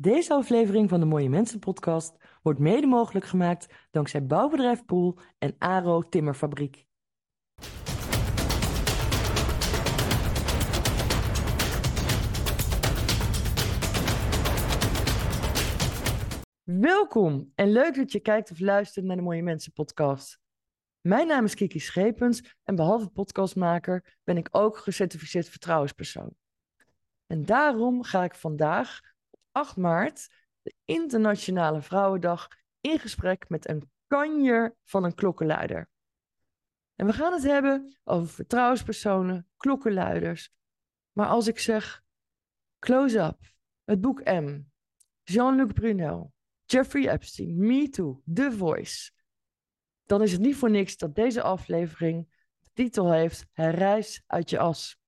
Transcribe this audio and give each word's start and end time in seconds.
Deze 0.00 0.34
aflevering 0.34 0.88
van 0.88 1.00
de 1.00 1.06
Mooie 1.06 1.28
Mensen 1.28 1.58
podcast 1.58 2.16
wordt 2.42 2.58
mede 2.58 2.86
mogelijk 2.86 3.26
gemaakt 3.26 3.74
dankzij 3.90 4.26
bouwbedrijf 4.26 4.84
Poel 4.84 5.18
en 5.38 5.54
Aro 5.58 6.02
Timmerfabriek. 6.02 6.86
Welkom 16.62 17.52
en 17.54 17.72
leuk 17.72 17.94
dat 17.94 18.12
je 18.12 18.20
kijkt 18.20 18.50
of 18.50 18.60
luistert 18.60 19.04
naar 19.04 19.16
de 19.16 19.22
Mooie 19.22 19.42
Mensen 19.42 19.72
podcast. 19.72 20.40
Mijn 21.00 21.26
naam 21.26 21.44
is 21.44 21.54
Kiki 21.54 21.78
Schepens 21.78 22.56
en 22.64 22.74
behalve 22.74 23.08
podcastmaker 23.08 24.18
ben 24.24 24.36
ik 24.36 24.48
ook 24.50 24.76
gecertificeerd 24.76 25.48
vertrouwenspersoon. 25.48 26.34
En 27.26 27.44
daarom 27.44 28.02
ga 28.02 28.24
ik 28.24 28.34
vandaag 28.34 29.00
8 29.58 29.76
maart, 29.76 30.28
de 30.62 30.74
Internationale 30.84 31.82
Vrouwendag, 31.82 32.48
in 32.80 32.98
gesprek 32.98 33.48
met 33.48 33.68
een 33.68 33.90
kanjer 34.06 34.76
van 34.84 35.04
een 35.04 35.14
klokkenluider. 35.14 35.88
En 36.94 37.06
we 37.06 37.12
gaan 37.12 37.32
het 37.32 37.42
hebben 37.42 37.98
over 38.04 38.28
vertrouwenspersonen, 38.28 39.48
klokkenluiders. 39.56 40.52
Maar 41.12 41.26
als 41.26 41.46
ik 41.46 41.58
zeg 41.58 42.04
Close 42.78 43.18
Up, 43.18 43.38
het 43.84 44.00
boek 44.00 44.24
M, 44.24 44.60
Jean-Luc 45.22 45.72
Brunel, 45.72 46.32
Jeffrey 46.64 47.08
Epstein, 47.08 47.56
Me 47.56 47.88
Too, 47.88 48.22
The 48.34 48.52
Voice, 48.52 49.10
dan 50.04 50.22
is 50.22 50.32
het 50.32 50.40
niet 50.40 50.56
voor 50.56 50.70
niks 50.70 50.96
dat 50.96 51.14
deze 51.14 51.42
aflevering 51.42 52.28
de 52.58 52.70
titel 52.72 53.12
heeft 53.12 53.46
Herrijs 53.52 54.22
uit 54.26 54.50
je 54.50 54.58
as. 54.58 54.98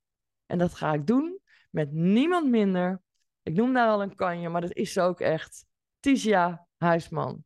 En 0.47 0.59
dat 0.59 0.75
ga 0.75 0.93
ik 0.93 1.07
doen 1.07 1.41
met 1.71 1.93
niemand 1.93 2.49
minder 2.49 3.03
ik 3.51 3.57
noem 3.57 3.73
daar 3.73 3.89
al 3.89 4.03
een 4.03 4.15
kanje, 4.15 4.49
maar 4.49 4.61
dat 4.61 4.77
is 4.77 4.93
ze 4.93 5.01
ook 5.01 5.21
echt. 5.21 5.67
Titia 6.01 6.67
Huisman. 6.77 7.45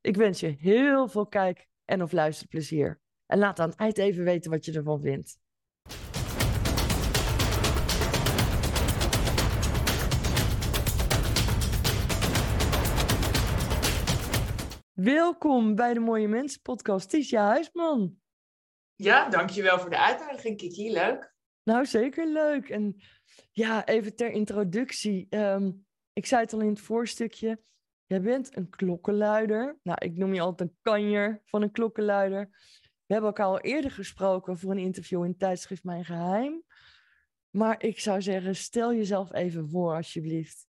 Ik 0.00 0.16
wens 0.16 0.40
je 0.40 0.56
heel 0.58 1.08
veel 1.08 1.26
kijk- 1.26 1.68
en 1.84 2.02
of 2.02 2.12
luisterplezier. 2.12 3.00
En 3.26 3.38
laat 3.38 3.60
aan 3.60 3.68
het 3.68 3.78
eind 3.78 3.98
even 3.98 4.24
weten 4.24 4.50
wat 4.50 4.64
je 4.64 4.72
ervan 4.72 5.00
vindt. 5.00 5.38
Welkom 14.92 15.74
bij 15.74 15.94
de 15.94 16.00
Mooie 16.00 16.28
Mensen 16.28 16.62
podcast, 16.62 17.10
Titia 17.10 17.46
Huisman. 17.46 18.16
Ja, 18.94 19.28
dankjewel 19.28 19.78
voor 19.78 19.90
de 19.90 19.98
uitnodiging, 19.98 20.56
Kiki. 20.56 20.92
Leuk. 20.92 21.34
Nou, 21.62 21.86
zeker 21.86 22.26
leuk. 22.26 22.68
En 22.68 23.02
ja, 23.54 23.86
even 23.86 24.16
ter 24.16 24.30
introductie. 24.30 25.26
Ehm, 25.30 25.70
ik 26.12 26.26
zei 26.26 26.42
het 26.42 26.52
al 26.52 26.60
in 26.60 26.68
het 26.68 26.80
voorstukje. 26.80 27.60
Jij 28.06 28.20
bent 28.20 28.56
een 28.56 28.70
klokkenluider. 28.70 29.78
Nou, 29.82 29.98
ik 30.04 30.16
noem 30.16 30.34
je 30.34 30.40
altijd 30.40 30.68
een 30.68 30.76
kanjer 30.82 31.42
van 31.44 31.62
een 31.62 31.70
klokkenluider. 31.70 32.48
We 33.06 33.12
hebben 33.12 33.30
elkaar 33.30 33.46
al 33.46 33.60
eerder 33.60 33.90
gesproken 33.90 34.58
voor 34.58 34.70
een 34.70 34.78
interview 34.78 35.24
in 35.24 35.36
tijdschrift 35.36 35.84
Mijn 35.84 36.04
Geheim. 36.04 36.64
Maar 37.50 37.82
ik 37.82 38.00
zou 38.00 38.22
zeggen, 38.22 38.56
stel 38.56 38.94
jezelf 38.94 39.32
even 39.32 39.68
voor, 39.68 39.94
alsjeblieft. 39.94 40.66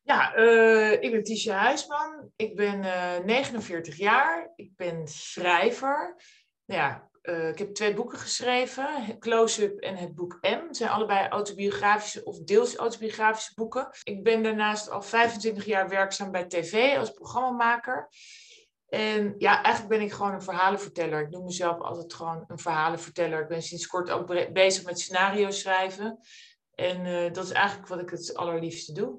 Ja, 0.00 0.36
uh, 0.36 0.92
ik 0.92 1.10
ben 1.10 1.22
Tisha 1.22 1.56
Huisman. 1.56 2.30
Ik 2.36 2.56
ben 2.56 2.78
uh, 2.78 3.16
eh, 3.16 3.24
49 3.24 3.96
jaar. 3.96 4.52
Ik 4.56 4.76
ben 4.76 5.08
schrijver. 5.08 6.16
Nou 6.64 6.80
ja, 6.80 7.07
uh, 7.28 7.48
ik 7.48 7.58
heb 7.58 7.74
twee 7.74 7.94
boeken 7.94 8.18
geschreven, 8.18 9.18
Close-up 9.18 9.78
en 9.78 9.96
het 9.96 10.14
boek 10.14 10.38
M. 10.40 10.66
Het 10.66 10.76
zijn 10.76 10.90
allebei 10.90 11.28
autobiografische 11.28 12.24
of 12.24 12.38
deels 12.38 12.76
autobiografische 12.76 13.54
boeken. 13.54 13.88
Ik 14.02 14.22
ben 14.22 14.42
daarnaast 14.42 14.90
al 14.90 15.02
25 15.02 15.64
jaar 15.64 15.88
werkzaam 15.88 16.30
bij 16.30 16.44
tv 16.44 16.98
als 16.98 17.10
programmamaker. 17.10 18.08
En 18.88 19.34
ja, 19.38 19.62
eigenlijk 19.62 19.98
ben 19.98 20.06
ik 20.06 20.12
gewoon 20.12 20.32
een 20.32 20.42
verhalenverteller. 20.42 21.20
Ik 21.20 21.30
noem 21.30 21.44
mezelf 21.44 21.80
altijd 21.80 22.14
gewoon 22.14 22.44
een 22.46 22.58
verhalenverteller. 22.58 23.42
Ik 23.42 23.48
ben 23.48 23.62
sinds 23.62 23.86
kort 23.86 24.10
ook 24.10 24.52
bezig 24.52 24.84
met 24.84 25.00
scenario 25.00 25.50
schrijven. 25.50 26.18
En 26.74 27.04
uh, 27.04 27.32
dat 27.32 27.44
is 27.44 27.52
eigenlijk 27.52 27.88
wat 27.88 28.00
ik 28.00 28.10
het 28.10 28.34
allerliefste 28.34 28.92
doe. 28.92 29.18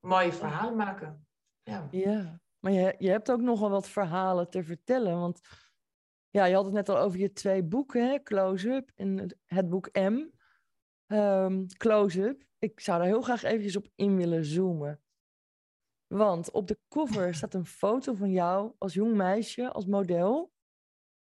Mooie 0.00 0.32
verhalen 0.32 0.76
maken. 0.76 1.26
Ja, 1.62 1.88
ja. 1.90 2.40
maar 2.58 2.72
je, 2.72 2.94
je 2.98 3.10
hebt 3.10 3.30
ook 3.30 3.40
nogal 3.40 3.70
wat 3.70 3.88
verhalen 3.88 4.50
te 4.50 4.64
vertellen. 4.64 5.20
Want 5.20 5.40
ja, 6.36 6.44
je 6.44 6.54
had 6.54 6.64
het 6.64 6.74
net 6.74 6.88
al 6.88 6.98
over 6.98 7.18
je 7.18 7.32
twee 7.32 7.62
boeken, 7.62 8.22
Close-up 8.22 8.90
en 8.94 9.36
het 9.46 9.68
boek 9.68 9.88
M. 9.92 10.28
Um, 11.06 11.66
Close-up. 11.76 12.44
Ik 12.58 12.80
zou 12.80 12.98
daar 12.98 13.06
heel 13.06 13.22
graag 13.22 13.42
eventjes 13.42 13.76
op 13.76 13.88
in 13.94 14.16
willen 14.16 14.44
zoomen. 14.44 15.00
Want 16.06 16.50
op 16.50 16.68
de 16.68 16.78
cover 16.88 17.34
staat 17.34 17.54
een 17.54 17.66
foto 17.66 18.14
van 18.14 18.30
jou 18.30 18.72
als 18.78 18.94
jong 18.94 19.14
meisje, 19.14 19.72
als 19.72 19.86
model. 19.86 20.52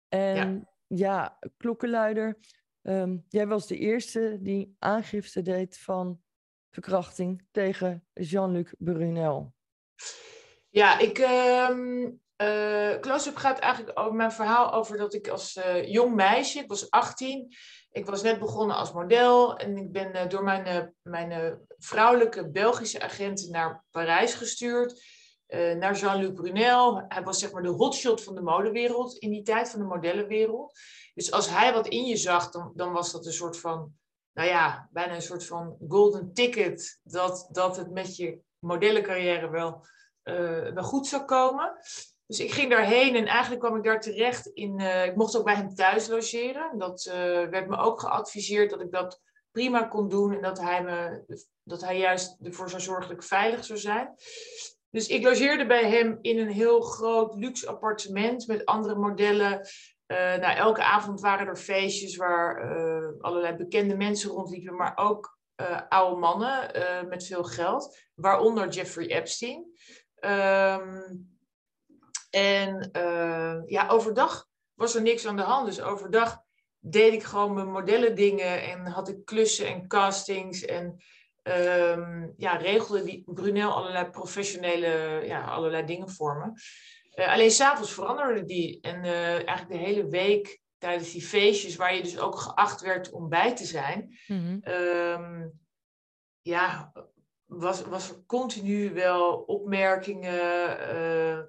En 0.08 0.66
ja, 0.86 1.38
ja 1.38 1.38
klokkenluider. 1.56 2.38
Um, 2.82 3.24
jij 3.28 3.46
was 3.46 3.66
de 3.66 3.78
eerste 3.78 4.38
die 4.40 4.76
aangifte 4.78 5.42
deed 5.42 5.78
van 5.78 6.22
verkrachting 6.70 7.46
tegen 7.50 8.06
Jean-Luc 8.12 8.72
Brunel. 8.78 9.54
Ja, 10.68 10.98
ik, 10.98 11.18
um, 11.18 12.20
uh, 12.42 12.98
Close-up 13.00 13.36
gaat 13.36 13.58
eigenlijk 13.58 13.98
over 13.98 14.14
mijn 14.14 14.32
verhaal 14.32 14.72
over 14.72 14.96
dat 14.96 15.14
ik 15.14 15.28
als 15.28 15.56
uh, 15.56 15.86
jong 15.92 16.14
meisje, 16.14 16.58
ik 16.58 16.68
was 16.68 16.90
18, 16.90 17.54
ik 17.90 18.06
was 18.06 18.22
net 18.22 18.38
begonnen 18.38 18.76
als 18.76 18.92
model 18.92 19.56
en 19.56 19.76
ik 19.76 19.92
ben 19.92 20.16
uh, 20.16 20.28
door 20.28 20.44
mijn, 20.44 20.94
mijn 21.02 21.60
vrouwelijke 21.78 22.50
Belgische 22.50 23.00
agenten 23.00 23.50
naar 23.50 23.84
Parijs 23.90 24.34
gestuurd, 24.34 25.16
naar 25.78 25.96
Jean-Luc 25.96 26.32
Brunel. 26.32 27.04
Hij 27.08 27.22
was 27.22 27.38
zeg 27.38 27.52
maar 27.52 27.62
de 27.62 27.68
hotshot 27.68 28.22
van 28.22 28.34
de 28.34 28.42
modewereld 28.42 29.16
in 29.16 29.30
die 29.30 29.42
tijd, 29.42 29.70
van 29.70 29.80
de 29.80 29.86
modellenwereld. 29.86 30.78
Dus 31.14 31.32
als 31.32 31.48
hij 31.50 31.72
wat 31.72 31.86
in 31.86 32.04
je 32.04 32.16
zag, 32.16 32.50
dan, 32.50 32.72
dan 32.74 32.92
was 32.92 33.12
dat 33.12 33.26
een 33.26 33.32
soort 33.32 33.58
van, 33.58 33.92
nou 34.32 34.48
ja, 34.48 34.88
bijna 34.92 35.14
een 35.14 35.22
soort 35.22 35.46
van 35.46 35.76
golden 35.88 36.32
ticket 36.32 37.00
dat, 37.02 37.48
dat 37.50 37.76
het 37.76 37.90
met 37.90 38.16
je 38.16 38.38
modellencarrière 38.58 39.50
wel, 39.50 39.86
wel 40.74 40.82
goed 40.82 41.06
zou 41.06 41.24
komen. 41.24 41.76
Dus 42.28 42.40
ik 42.40 42.52
ging 42.52 42.70
daarheen 42.70 43.16
en 43.16 43.26
eigenlijk 43.26 43.60
kwam 43.62 43.76
ik 43.76 43.84
daar 43.84 44.00
terecht 44.00 44.46
in. 44.46 44.80
Uh, 44.80 45.04
ik 45.04 45.16
mocht 45.16 45.36
ook 45.36 45.44
bij 45.44 45.54
hem 45.54 45.74
thuis 45.74 46.08
logeren. 46.08 46.78
Dat 46.78 47.04
uh, 47.08 47.14
werd 47.48 47.68
me 47.68 47.76
ook 47.76 48.00
geadviseerd 48.00 48.70
dat 48.70 48.80
ik 48.80 48.90
dat 48.90 49.20
prima 49.50 49.82
kon 49.82 50.08
doen 50.08 50.34
en 50.34 50.42
dat 50.42 50.60
hij, 50.60 50.82
me, 50.82 51.24
dat 51.62 51.80
hij 51.80 51.98
juist 51.98 52.36
ervoor 52.42 52.70
zou 52.70 52.82
zorgen 52.82 53.08
dat 53.08 53.16
ik 53.16 53.22
veilig 53.22 53.64
zou 53.64 53.78
zijn. 53.78 54.14
Dus 54.90 55.06
ik 55.06 55.24
logeerde 55.24 55.66
bij 55.66 55.90
hem 55.90 56.18
in 56.20 56.38
een 56.38 56.50
heel 56.50 56.80
groot 56.80 57.34
luxe 57.34 57.68
appartement 57.68 58.46
met 58.46 58.64
andere 58.64 58.94
modellen. 58.94 59.60
Uh, 60.06 60.16
nou, 60.36 60.56
elke 60.56 60.82
avond 60.82 61.20
waren 61.20 61.46
er 61.46 61.56
feestjes 61.56 62.16
waar 62.16 62.62
allerlei 63.20 63.56
bekende 63.56 63.96
mensen 63.96 64.30
rondliepen, 64.30 64.76
maar 64.76 64.96
ook 64.96 65.38
oude 65.88 66.20
mannen 66.20 66.70
met 67.08 67.26
veel 67.26 67.44
geld, 67.44 67.98
waaronder 68.14 68.68
Jeffrey 68.68 69.06
Epstein. 69.06 69.66
Um, 70.20 71.37
en 72.30 72.90
uh, 72.96 73.56
ja, 73.66 73.88
overdag 73.88 74.46
was 74.74 74.94
er 74.94 75.02
niks 75.02 75.26
aan 75.26 75.36
de 75.36 75.42
hand. 75.42 75.66
Dus 75.66 75.80
overdag 75.80 76.40
deed 76.78 77.12
ik 77.12 77.22
gewoon 77.22 77.54
mijn 77.54 77.72
modellen 77.72 78.14
dingen 78.14 78.62
en 78.62 78.86
had 78.86 79.08
ik 79.08 79.24
klussen 79.24 79.66
en 79.66 79.86
castings 79.86 80.64
en 80.64 81.02
um, 81.42 82.34
ja, 82.36 82.56
regelde 82.56 83.04
die 83.04 83.22
Brunel 83.26 83.72
allerlei 83.72 84.10
professionele, 84.10 85.22
ja, 85.26 85.44
allerlei 85.44 85.86
dingen 85.86 86.10
voor 86.10 86.36
me. 86.36 86.60
Uh, 87.22 87.32
alleen 87.32 87.50
s'avonds 87.50 87.92
veranderde 87.92 88.44
die. 88.44 88.80
En 88.80 89.04
uh, 89.04 89.32
eigenlijk 89.32 89.70
de 89.70 89.76
hele 89.76 90.06
week 90.06 90.60
tijdens 90.78 91.12
die 91.12 91.22
feestjes, 91.22 91.76
waar 91.76 91.94
je 91.94 92.02
dus 92.02 92.18
ook 92.18 92.38
geacht 92.38 92.80
werd 92.80 93.10
om 93.10 93.28
bij 93.28 93.56
te 93.56 93.64
zijn, 93.64 94.18
mm 94.26 94.38
-hmm. 94.44 94.72
um, 94.72 95.60
ja, 96.40 96.92
was, 97.44 97.82
was 97.82 98.10
er 98.10 98.22
continu 98.26 98.92
wel 98.92 99.34
opmerkingen. 99.34 100.94
Uh, 100.94 101.40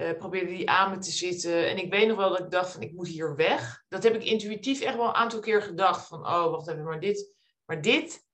uh, 0.00 0.16
probeerde 0.18 0.50
die 0.50 0.70
aan 0.70 0.90
me 0.90 0.98
te 0.98 1.10
zitten. 1.10 1.68
En 1.68 1.78
ik 1.78 1.90
weet 1.90 2.08
nog 2.08 2.16
wel 2.16 2.28
dat 2.28 2.40
ik 2.40 2.50
dacht 2.50 2.72
van 2.72 2.82
ik 2.82 2.92
moet 2.92 3.08
hier 3.08 3.36
weg. 3.36 3.84
Dat 3.88 4.02
heb 4.02 4.14
ik 4.14 4.24
intuïtief 4.24 4.80
echt 4.80 4.96
wel 4.96 5.06
een 5.06 5.14
aantal 5.14 5.40
keer 5.40 5.62
gedacht. 5.62 6.06
Van 6.06 6.18
oh, 6.18 6.50
wacht 6.50 6.68
even, 6.68 6.84
maar 6.84 7.00
dit, 7.00 7.34
maar 7.64 7.82
dit 7.82 8.24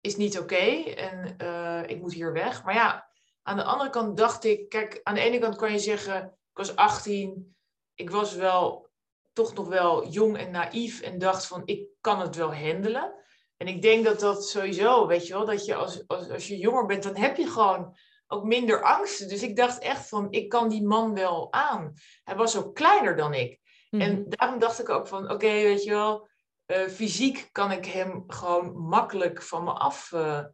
is 0.00 0.16
niet 0.16 0.38
oké. 0.38 0.64
en 0.94 1.36
uh, 1.42 1.82
ik 1.86 2.00
moet 2.00 2.12
hier 2.12 2.32
weg. 2.32 2.64
Maar 2.64 2.74
ja, 2.74 3.08
aan 3.42 3.56
de 3.56 3.64
andere 3.64 3.90
kant 3.90 4.16
dacht 4.16 4.44
ik... 4.44 4.68
Kijk, 4.68 5.00
aan 5.02 5.14
de 5.14 5.20
ene 5.20 5.38
kant 5.38 5.56
kan 5.56 5.72
je 5.72 5.78
zeggen... 5.78 6.24
Ik 6.24 6.64
was 6.64 6.76
18. 6.76 7.56
Ik 7.94 8.10
was 8.10 8.34
wel 8.34 8.90
toch 9.32 9.54
nog 9.54 9.68
wel 9.68 10.08
jong 10.08 10.38
en 10.38 10.50
naïef. 10.50 11.00
En 11.00 11.18
dacht 11.18 11.46
van 11.46 11.62
ik 11.64 11.88
kan 12.00 12.20
het 12.20 12.36
wel 12.36 12.54
handelen. 12.54 13.14
En 13.56 13.66
ik 13.66 13.82
denk 13.82 14.04
dat 14.04 14.20
dat 14.20 14.48
sowieso, 14.48 15.06
weet 15.06 15.26
je 15.26 15.32
wel... 15.32 15.46
Dat 15.46 15.64
je 15.64 15.74
als, 15.74 16.06
als, 16.06 16.30
als 16.30 16.48
je 16.48 16.56
jonger 16.56 16.86
bent, 16.86 17.02
dan 17.02 17.16
heb 17.16 17.36
je 17.36 17.46
gewoon 17.46 17.96
ook 18.28 18.44
minder 18.44 18.82
angsten. 18.82 19.28
Dus 19.28 19.42
ik 19.42 19.56
dacht 19.56 19.78
echt 19.78 20.08
van, 20.08 20.26
ik 20.30 20.48
kan 20.48 20.68
die 20.68 20.86
man 20.86 21.14
wel 21.14 21.52
aan. 21.52 21.94
Hij 22.24 22.36
was 22.36 22.56
ook 22.56 22.74
kleiner 22.74 23.16
dan 23.16 23.34
ik. 23.34 23.60
En 23.90 24.20
mhm. 24.20 24.28
daarom 24.28 24.58
dacht 24.58 24.80
ik 24.80 24.88
ook 24.88 25.06
van, 25.06 25.30
oké, 25.30 25.46
weet 25.46 25.84
je 25.84 25.90
wel, 25.90 26.28
uh, 26.66 26.88
fysiek 26.88 27.48
kan 27.52 27.72
ik 27.72 27.84
hem 27.84 28.24
gewoon 28.26 28.78
makkelijk 28.78 29.42
van 29.42 29.64
me 29.64 29.72
af 29.72 30.12
uh, 30.12 30.44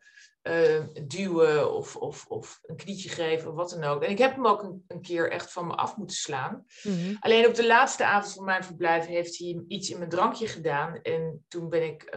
uh, 0.43 0.85
duwen 1.06 1.73
of, 1.73 1.97
of, 1.97 2.26
of 2.26 2.59
een 2.62 2.76
knietje 2.76 3.09
geven 3.09 3.50
of 3.50 3.55
wat 3.55 3.71
dan 3.71 3.85
ook. 3.85 4.03
En 4.03 4.11
ik 4.11 4.19
heb 4.19 4.35
hem 4.35 4.47
ook 4.47 4.62
een, 4.62 4.85
een 4.88 5.00
keer 5.00 5.31
echt 5.31 5.53
van 5.53 5.67
me 5.67 5.75
af 5.75 5.97
moeten 5.97 6.17
slaan. 6.17 6.65
Mhm. 6.82 7.15
Alleen 7.20 7.47
op 7.47 7.55
de 7.55 7.67
laatste 7.67 8.05
avond 8.05 8.32
van 8.32 8.44
mijn 8.44 8.65
verblijf 8.65 9.06
heeft 9.06 9.38
hij 9.38 9.65
iets 9.69 9.91
in 9.91 9.99
mijn 9.99 10.11
drankje 10.11 10.47
gedaan. 10.47 11.03
En 11.03 11.44
toen 11.49 11.69
ben 11.69 11.85
ik 11.85 12.17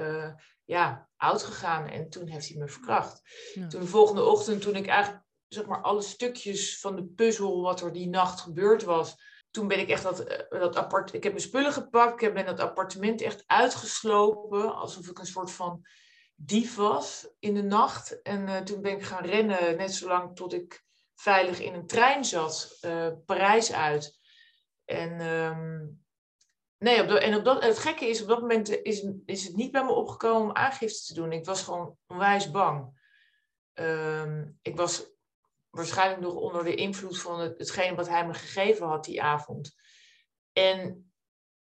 ja, 0.66 1.10
oud 1.18 1.44
gegaan 1.44 1.88
en 1.88 2.10
toen 2.10 2.28
heeft 2.28 2.48
hij 2.48 2.58
me 2.58 2.68
verkracht. 2.68 3.22
Ja. 3.54 3.68
Toen 3.68 3.82
de 3.82 3.88
volgende 3.88 4.24
ochtend, 4.24 4.62
toen 4.62 4.76
ik 4.76 4.88
eigenlijk 4.88 5.24
zeg 5.48 5.66
maar 5.66 5.82
alle 5.82 6.02
stukjes 6.02 6.80
van 6.80 6.96
de 6.96 7.06
puzzel 7.06 7.62
wat 7.62 7.82
er 7.82 7.92
die 7.92 8.10
nacht 8.10 8.40
gebeurd 8.40 8.84
was. 8.84 9.16
Toen 9.52 9.68
ben 9.68 9.80
ik 9.80 9.90
echt 9.90 10.04
dat, 10.04 10.20
eh, 10.20 10.60
dat 10.60 10.76
appart. 10.76 11.14
Ik 11.14 11.24
heb 11.24 11.32
mijn 11.32 11.46
spullen 11.46 11.74
gepakt. 11.74 12.22
Ik 12.22 12.34
ben 12.34 12.46
dat 12.46 12.60
appartement 12.60 13.22
echt 13.22 13.44
uitgeslopen. 13.46 14.76
Alsof 14.76 15.08
ik 15.08 15.20
een 15.20 15.26
soort 15.26 15.52
van 15.52 15.86
dief 16.36 16.76
was 16.76 17.30
in 17.40 17.54
de 17.54 17.64
nacht. 17.64 18.22
En 18.22 18.48
uh, 18.48 18.58
toen 18.58 18.82
ben 18.82 18.92
ik 18.92 19.04
gaan 19.04 19.26
rennen, 19.26 19.78
net 19.78 19.94
zolang 19.94 20.36
tot 20.36 20.54
ik 20.54 20.86
veilig 21.16 21.60
in 21.60 21.74
een 21.74 21.88
trein 21.88 22.26
zat, 22.26 22.78
uh, 22.82 23.08
Parijs 23.26 23.74
uit. 23.74 24.20
En, 24.86 25.22
um, 25.22 26.06
nee, 26.78 27.02
op 27.02 27.08
de, 27.08 27.20
en 27.20 27.44
dat, 27.44 27.64
het 27.64 27.80
gekke 27.80 28.06
is, 28.06 28.22
op 28.22 28.28
dat 28.28 28.42
moment 28.42 28.70
is, 28.70 29.06
is 29.26 29.44
het 29.44 29.56
niet 29.56 29.72
bij 29.72 29.84
me 29.84 29.92
opgekomen 29.92 30.42
om 30.42 30.56
aangifte 30.56 31.06
te 31.06 31.14
doen. 31.14 31.32
Ik 31.32 31.46
was 31.46 31.64
gewoon 31.64 31.98
onwijs 32.08 32.52
bang. 32.52 32.96
Um, 33.74 34.58
ik 34.62 34.76
was 34.76 35.17
waarschijnlijk 35.78 36.22
nog 36.22 36.34
onder 36.34 36.64
de 36.64 36.76
invloed 36.76 37.22
van 37.22 37.40
het, 37.40 37.58
hetgeen 37.58 37.96
wat 37.96 38.08
hij 38.08 38.26
me 38.28 38.34
gegeven 38.34 38.88
had 38.88 39.04
die 39.04 39.22
avond. 39.22 39.76
En, 40.54 41.12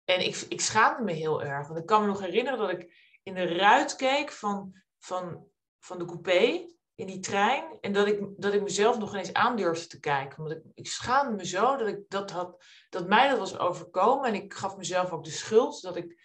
en 0.03 0.25
ik, 0.25 0.45
ik 0.49 0.61
schaamde 0.61 1.03
me 1.03 1.11
heel 1.11 1.43
erg. 1.43 1.67
Want 1.67 1.79
ik 1.79 1.85
kan 1.85 2.01
me 2.01 2.07
nog 2.07 2.19
herinneren 2.19 2.59
dat 2.59 2.69
ik 2.69 2.93
in 3.23 3.33
de 3.33 3.55
ruit 3.55 3.95
keek 3.95 4.31
van, 4.31 4.81
van, 4.99 5.47
van 5.79 5.97
de 5.97 6.05
coupé 6.05 6.65
in 6.95 7.07
die 7.07 7.19
trein. 7.19 7.77
En 7.81 7.93
dat 7.93 8.07
ik, 8.07 8.19
dat 8.37 8.53
ik 8.53 8.61
mezelf 8.61 8.97
nog 8.97 9.15
eens 9.15 9.33
aandurfde 9.33 9.87
te 9.87 9.99
kijken. 9.99 10.43
Want 10.43 10.51
ik, 10.51 10.61
ik 10.73 10.87
schaamde 10.87 11.35
me 11.35 11.45
zo 11.45 11.77
dat, 11.77 11.87
ik 11.87 11.99
dat, 12.07 12.31
had, 12.31 12.63
dat 12.89 13.07
mij 13.07 13.29
dat 13.29 13.37
was 13.37 13.57
overkomen. 13.57 14.27
En 14.27 14.33
ik 14.33 14.53
gaf 14.53 14.77
mezelf 14.77 15.11
ook 15.11 15.23
de 15.23 15.31
schuld 15.31 15.81
dat 15.81 15.95
ik, 15.95 16.19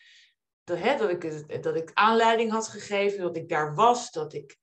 dat, 0.64 0.78
hè, 0.78 0.96
dat, 0.96 1.10
ik, 1.10 1.62
dat 1.62 1.76
ik 1.76 1.90
aanleiding 1.94 2.50
had 2.50 2.68
gegeven. 2.68 3.20
Dat 3.20 3.36
ik 3.36 3.48
daar 3.48 3.74
was. 3.74 4.10
Dat 4.10 4.32
ik 4.32 4.58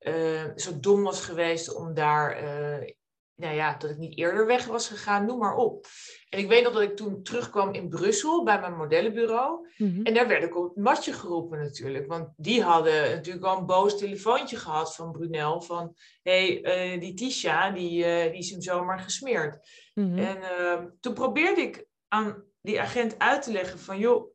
uh, 0.00 0.44
zo 0.56 0.80
dom 0.80 1.02
was 1.02 1.24
geweest 1.24 1.74
om 1.74 1.94
daar... 1.94 2.42
Uh, 2.42 2.90
nou 3.34 3.54
ja, 3.54 3.76
dat 3.76 3.90
ik 3.90 3.96
niet 3.96 4.18
eerder 4.18 4.46
weg 4.46 4.66
was 4.66 4.88
gegaan, 4.88 5.26
noem 5.26 5.38
maar 5.38 5.56
op. 5.56 5.86
En 6.28 6.38
ik 6.38 6.48
weet 6.48 6.62
nog 6.62 6.72
dat 6.72 6.82
ik 6.82 6.96
toen 6.96 7.22
terugkwam 7.22 7.74
in 7.74 7.88
Brussel 7.88 8.44
bij 8.44 8.60
mijn 8.60 8.76
modellenbureau. 8.76 9.68
Mm 9.76 9.94
-hmm. 9.94 10.04
En 10.04 10.14
daar 10.14 10.28
werd 10.28 10.42
ik 10.42 10.56
op 10.56 10.74
het 10.74 10.84
matje 10.84 11.12
geroepen 11.12 11.58
natuurlijk. 11.58 12.06
Want 12.06 12.28
die 12.36 12.62
hadden 12.62 13.10
natuurlijk 13.10 13.44
al 13.44 13.58
een 13.58 13.66
boos 13.66 13.98
telefoontje 13.98 14.56
gehad 14.56 14.94
van 14.94 15.12
Brunel. 15.12 15.60
Van, 15.60 15.94
hé, 16.22 16.60
hey, 16.62 16.94
uh, 16.94 17.00
die 17.00 17.14
Tisha, 17.14 17.70
die, 17.70 18.04
die 18.30 18.38
is 18.38 18.50
hem 18.50 18.62
zomaar 18.62 18.98
gesmeerd. 18.98 19.68
Mm 19.94 20.04
-hmm. 20.04 20.18
En 20.18 20.36
uh, 20.36 20.84
toen 21.00 21.14
probeerde 21.14 21.60
ik 21.60 21.86
aan 22.08 22.44
die 22.60 22.80
agent 22.80 23.18
uit 23.18 23.42
te 23.42 23.52
leggen 23.52 23.78
van, 23.78 23.98
joh, 23.98 24.32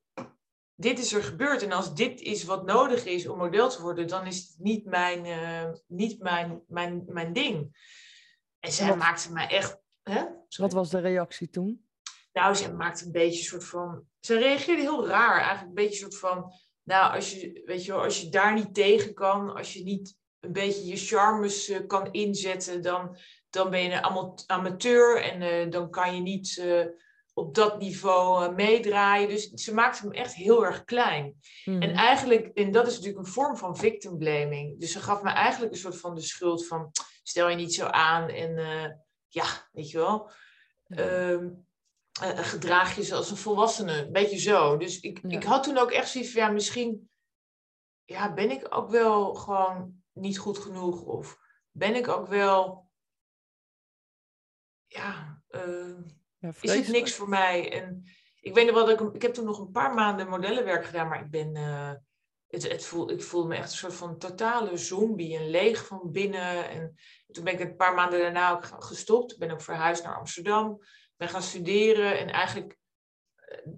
dit 0.76 1.00
is 1.00 1.14
er 1.14 1.24
gebeurd. 1.24 1.64
En 1.64 1.72
als 1.72 1.94
dit 1.94 2.22
is 2.22 2.44
wat 2.44 2.66
nodig 2.66 3.06
is 3.06 3.28
om 3.28 3.38
model 3.38 3.70
te 3.70 3.82
worden, 3.82 4.08
dan 4.08 4.28
is 4.28 4.38
het 4.38 4.56
niet 4.58 4.86
mijn, 4.86 5.26
uh, 5.26 5.72
niet 5.88 6.20
mijn, 6.20 6.64
mijn, 6.68 7.04
mijn 7.08 7.34
ding. 7.34 7.78
En 8.60 8.72
zij 8.72 8.88
wat, 8.88 8.98
maakte 8.98 9.32
mij 9.32 9.48
echt... 9.48 9.78
Hè? 10.04 10.24
Wat 10.58 10.74
was 10.74 10.90
de 10.90 11.00
reactie 11.00 11.50
toen? 11.50 11.88
Nou, 12.34 12.56
ze 12.56 12.74
maakte 12.74 13.06
een 13.06 13.12
beetje 13.12 13.40
een 13.40 13.46
soort 13.46 13.66
van... 13.66 14.04
Ze 14.20 14.38
reageerde 14.38 14.82
heel 14.82 15.08
raar. 15.08 15.38
Eigenlijk 15.38 15.68
een 15.68 15.74
beetje 15.74 16.06
een 16.06 16.12
soort 16.12 16.32
van... 16.32 16.52
Nou, 16.84 17.14
als 17.14 17.32
je, 17.32 17.62
weet 17.66 17.86
je 17.86 17.92
wel, 17.92 18.04
als 18.04 18.22
je 18.22 18.30
daar 18.30 18.54
niet 18.54 18.74
tegen 18.74 19.14
kan, 19.14 19.56
als 19.56 19.74
je 19.74 19.84
niet 19.84 20.18
een 20.40 20.52
beetje 20.52 20.86
je 20.86 20.96
charmes 20.96 21.70
uh, 21.70 21.88
kan 21.88 22.12
inzetten, 22.12 22.82
dan, 22.82 23.18
dan 23.50 23.70
ben 23.70 23.84
je 23.84 23.92
een 23.92 24.44
amateur 24.48 25.22
en 25.22 25.42
uh, 25.42 25.72
dan 25.72 25.90
kan 25.90 26.16
je 26.16 26.22
niet 26.22 26.64
op 27.34 27.56
dat 27.56 27.80
niveau 27.80 28.54
meedraaien. 28.54 29.30
Dus 29.30 29.50
ze 29.50 29.74
maakte 29.74 30.02
hem 30.02 30.12
echt 30.12 30.34
heel 30.34 30.66
erg 30.66 30.84
klein. 30.84 31.36
Mhm. 31.66 31.76
Mm. 31.76 31.82
En 31.82 31.92
eigenlijk, 31.92 32.48
en 32.48 32.72
dat 32.72 32.88
is 32.88 32.94
natuurlijk 32.98 33.26
een 33.26 33.34
vorm 33.34 33.58
van 33.58 33.78
victim 33.78 34.18
blaming. 34.18 34.80
Dus 34.80 34.92
ze 34.92 35.00
gaf 35.00 35.22
me 35.22 35.30
eigenlijk 35.30 35.74
een 35.74 35.80
soort 35.80 36.00
van 36.00 36.16
de 36.16 36.22
schuld 36.22 36.68
van, 36.68 36.92
stel 37.24 37.50
je 37.50 37.56
niet 37.56 37.74
zo 37.74 37.86
aan 37.86 38.30
en 38.30 38.58
ja, 39.28 39.70
weet 39.72 39.90
je 39.90 39.98
wel. 39.98 40.32
Mm. 40.88 41.66
Uh, 42.22 42.38
gedraag 42.38 42.96
je 42.96 43.04
zoals 43.04 43.32
een 43.32 43.38
volwassene. 43.38 44.06
Een 44.06 44.12
beetje 44.12 44.40
zo. 44.40 44.78
Dus 44.78 45.00
ik, 45.00 45.20
Ja. 45.22 45.30
ik 45.38 45.44
had 45.44 45.64
toen 45.64 45.78
ook 45.78 45.92
echt 45.92 46.10
zoiets 46.10 46.32
van, 46.32 46.42
ja, 46.42 46.50
misschien 46.50 47.10
ja, 48.06 48.34
ben 48.34 48.52
ik 48.52 48.76
ook 48.76 48.90
wel 48.90 49.34
gewoon 49.34 50.04
niet 50.12 50.38
goed 50.38 50.58
genoeg. 50.58 51.02
Of 51.02 51.40
ben 51.72 51.96
ik 51.96 52.08
ook 52.08 52.28
wel, 52.28 52.90
ja, 54.86 55.42
uh, 55.50 56.00
Ja, 56.62 56.74
is 56.74 56.74
het 56.74 56.88
niks 56.88 57.14
voor 57.14 57.30
mij? 57.30 57.72
En 57.82 58.04
ik 58.42 58.54
weet 58.54 58.66
nog 58.66 58.76
wel 58.76 58.86
dat 58.86 59.02
ik, 59.02 59.14
ik 59.14 59.22
heb 59.22 59.34
toen 59.34 59.46
nog 59.46 59.60
een 59.60 59.72
paar 59.72 59.94
maanden 59.94 60.28
modellenwerk 60.28 60.86
gedaan, 60.86 61.08
maar 61.08 61.22
ik 61.22 61.30
ben, 61.30 61.56
uh, 61.56 61.92
het, 62.48 62.72
het 62.72 62.86
voel, 62.86 63.12
ik 63.12 63.24
voelde 63.24 63.48
me 63.48 63.56
echt 63.56 63.72
een 63.72 63.78
soort 63.78 63.94
van 63.94 64.18
totale 64.18 64.78
zombie 64.78 65.38
en 65.38 65.50
leeg 65.50 65.86
van 65.86 66.12
binnen. 66.12 66.70
En 66.70 66.96
toen 67.32 67.44
ben 67.44 67.54
ik 67.54 67.60
een 67.60 67.76
paar 67.76 67.94
maanden 67.94 68.20
daarna 68.20 68.52
ook 68.52 68.66
gestopt. 68.84 69.38
Ben 69.38 69.52
ook 69.52 69.62
verhuisd 69.62 70.04
naar 70.04 70.18
Amsterdam 70.18 70.82
ben 71.24 71.30
gaan 71.30 71.42
studeren 71.42 72.20
en 72.20 72.30
eigenlijk 72.30 72.78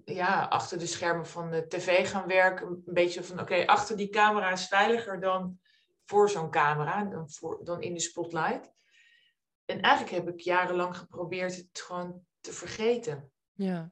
uh, 0.05 0.15
ja, 0.15 0.43
achter 0.43 0.79
de 0.79 0.87
schermen 0.87 1.25
van 1.25 1.51
de 1.51 1.67
tv 1.67 2.09
gaan 2.09 2.27
werken. 2.27 2.67
Een 2.67 2.93
beetje 2.93 3.23
van, 3.23 3.39
oké, 3.39 3.53
okay, 3.53 3.65
achter 3.65 3.97
die 3.97 4.09
camera 4.09 4.51
is 4.51 4.67
veiliger 4.67 5.19
dan 5.19 5.59
voor 6.05 6.29
zo'n 6.29 6.49
camera, 6.49 7.03
dan, 7.03 7.29
voor, 7.29 7.59
dan 7.63 7.81
in 7.81 7.93
de 7.93 7.99
spotlight. 7.99 8.73
En 9.65 9.81
eigenlijk 9.81 10.15
heb 10.15 10.33
ik 10.33 10.39
jarenlang 10.39 10.97
geprobeerd 10.97 11.55
het 11.55 11.81
gewoon 11.85 12.25
te 12.45 12.53
vergeten. 12.53 13.31
Ja, 13.53 13.91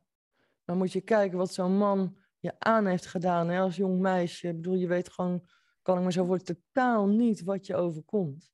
dan 0.65 0.77
moet 0.77 0.91
je 0.91 1.01
kijken 1.01 1.37
wat 1.37 1.53
zo'n 1.53 1.77
man 1.77 2.17
je 2.39 2.59
aan 2.59 2.85
heeft 2.85 3.05
gedaan 3.05 3.49
hè, 3.49 3.59
als 3.59 3.75
jong 3.75 3.99
meisje. 3.99 4.47
Ik 4.47 4.55
bedoel, 4.55 4.75
je 4.75 4.87
weet 4.87 5.09
gewoon, 5.09 5.47
kan 5.81 5.97
ik 5.97 6.03
me 6.03 6.11
zo 6.11 6.25
voor 6.25 6.39
totaal 6.39 7.07
niet 7.07 7.43
wat 7.43 7.65
je 7.65 7.75
overkomt. 7.75 8.51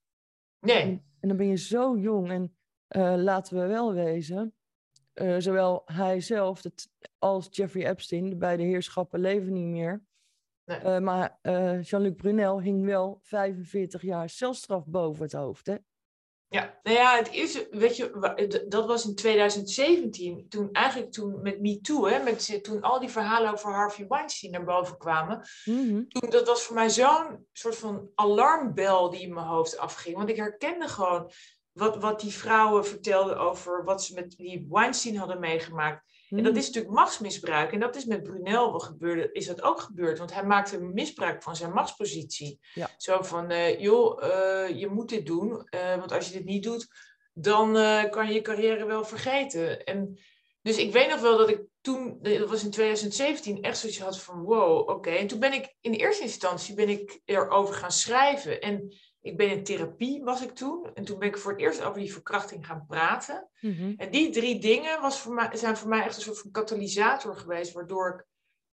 Nee. 0.59 0.81
En, 0.81 1.03
en 1.19 1.27
dan 1.27 1.37
ben 1.37 1.47
je 1.47 1.55
zo 1.55 1.97
jong 1.97 2.29
en 2.29 2.55
uh, 2.89 3.13
laten 3.15 3.59
we 3.59 3.67
wel 3.67 3.93
wezen, 3.93 4.53
uh, 5.13 5.35
zowel 5.37 5.81
hij 5.85 6.21
zelf 6.21 6.61
als 7.17 7.47
Jeffrey 7.49 7.89
Epstein, 7.89 8.29
de 8.29 8.37
beide 8.37 8.63
heerschappen 8.63 9.19
leven 9.19 9.53
niet 9.53 9.67
meer. 9.67 10.03
Nee. 10.65 10.83
Uh, 10.83 10.99
maar 10.99 11.39
Jean-Luc 11.81 12.15
Brunel 12.15 12.61
hing 12.61 12.85
wel 12.85 13.19
45 13.21 14.01
jaar 14.01 14.29
celstraf 14.29 14.85
boven 14.85 15.23
het 15.23 15.33
hoofd. 15.33 15.67
Hè? 15.67 15.75
Ja, 16.51 16.79
nou 16.83 16.97
ja, 16.97 17.15
het 17.15 17.33
is, 17.33 17.67
weet 17.69 17.97
je, 17.97 18.65
dat 18.67 18.85
was 18.85 19.05
in 19.05 19.15
2017, 19.15 20.45
toen 20.49 20.69
eigenlijk 20.71 21.11
toen 21.11 21.41
met 21.41 21.61
MeToo, 21.61 22.05
hè, 22.05 22.23
met, 22.23 22.63
toen 22.63 22.81
al 22.81 22.99
die 22.99 23.09
verhalen 23.09 23.51
over 23.51 23.73
Harvey 23.73 24.05
Weinstein 24.07 24.51
naar 24.51 24.63
boven 24.63 24.97
kwamen. 24.97 25.47
Mm-hmm. 25.65 26.07
Toen, 26.07 26.29
dat 26.29 26.47
was 26.47 26.63
voor 26.63 26.75
mij 26.75 26.89
zo'n 26.89 27.47
soort 27.51 27.75
van 27.75 28.09
alarmbel 28.15 29.09
die 29.09 29.21
in 29.21 29.33
mijn 29.33 29.45
hoofd 29.45 29.77
afging. 29.77 30.15
Want 30.15 30.29
ik 30.29 30.35
herkende 30.35 30.87
gewoon 30.87 31.31
wat, 31.71 31.97
wat 31.97 32.19
die 32.19 32.33
vrouwen 32.33 32.85
vertelden 32.85 33.37
over 33.37 33.83
wat 33.83 34.03
ze 34.03 34.13
met 34.13 34.31
die 34.37 34.65
Weinstein 34.69 35.17
hadden 35.17 35.39
meegemaakt. 35.39 36.03
En 36.29 36.43
dat 36.43 36.57
is 36.57 36.65
natuurlijk 36.65 36.93
machtsmisbruik. 36.93 37.71
En 37.71 37.79
dat 37.79 37.95
is 37.95 38.05
met 38.05 38.23
Brunel 38.23 38.69
wel 38.69 38.79
gebeurd, 38.79 39.35
is 39.35 39.45
dat 39.45 39.61
ook 39.61 39.79
gebeurd. 39.79 40.17
Want 40.17 40.33
hij 40.33 40.43
maakte 40.43 40.79
misbruik 40.79 41.43
van 41.43 41.55
zijn 41.55 41.73
machtspositie. 41.73 42.59
Ja. 42.73 42.89
Zo 42.97 43.21
van, 43.21 43.51
uh, 43.51 43.79
joh, 43.79 44.23
uh, 44.23 44.79
je 44.79 44.87
moet 44.87 45.09
dit 45.09 45.25
doen. 45.25 45.67
Uh, 45.75 45.95
want 45.95 46.11
als 46.11 46.27
je 46.27 46.33
dit 46.33 46.45
niet 46.45 46.63
doet, 46.63 46.87
dan 47.33 47.73
kan 48.09 48.27
je 48.27 48.33
je 48.33 48.41
carrière 48.41 48.85
wel 48.85 49.05
vergeten. 49.05 49.83
En 49.83 50.19
dus 50.61 50.77
ik 50.77 50.91
weet 50.91 51.09
nog 51.09 51.21
wel 51.21 51.37
dat 51.37 51.49
ik 51.49 51.61
toen, 51.81 52.19
dat 52.21 52.49
was 52.49 52.63
in 52.63 52.71
2017, 52.71 53.61
echt 53.61 53.77
zoiets 53.77 53.99
had 53.99 54.21
van, 54.21 54.41
wow, 54.43 54.79
oké. 54.79 54.91
Okay. 54.91 55.17
En 55.17 55.27
toen 55.27 55.39
ben 55.39 55.53
ik, 55.53 55.75
in 55.81 55.93
eerste 55.93 56.23
instantie 56.23 56.75
ben 56.75 56.89
ik 56.89 57.21
erover 57.25 57.75
gaan 57.75 57.91
schrijven. 57.91 58.61
En 58.61 58.93
ik 59.21 59.37
ben 59.37 59.49
in 59.49 59.63
therapie, 59.63 60.23
was 60.23 60.41
ik 60.41 60.51
toen. 60.51 60.93
En 60.93 61.03
toen 61.03 61.19
ben 61.19 61.27
ik 61.27 61.37
voor 61.37 61.51
het 61.51 61.61
eerst 61.61 61.83
over 61.83 61.99
die 61.99 62.13
verkrachting 62.13 62.65
gaan 62.65 62.85
praten. 62.87 63.49
Mm-hmm. 63.59 63.93
En 63.97 64.11
die 64.11 64.29
drie 64.29 64.59
dingen 64.59 65.01
was 65.01 65.19
voor 65.19 65.33
mij, 65.33 65.49
zijn 65.53 65.77
voor 65.77 65.89
mij 65.89 66.03
echt 66.03 66.15
een 66.15 66.21
soort 66.21 66.39
van 66.39 66.51
katalysator 66.51 67.37
geweest, 67.37 67.71
waardoor 67.71 68.25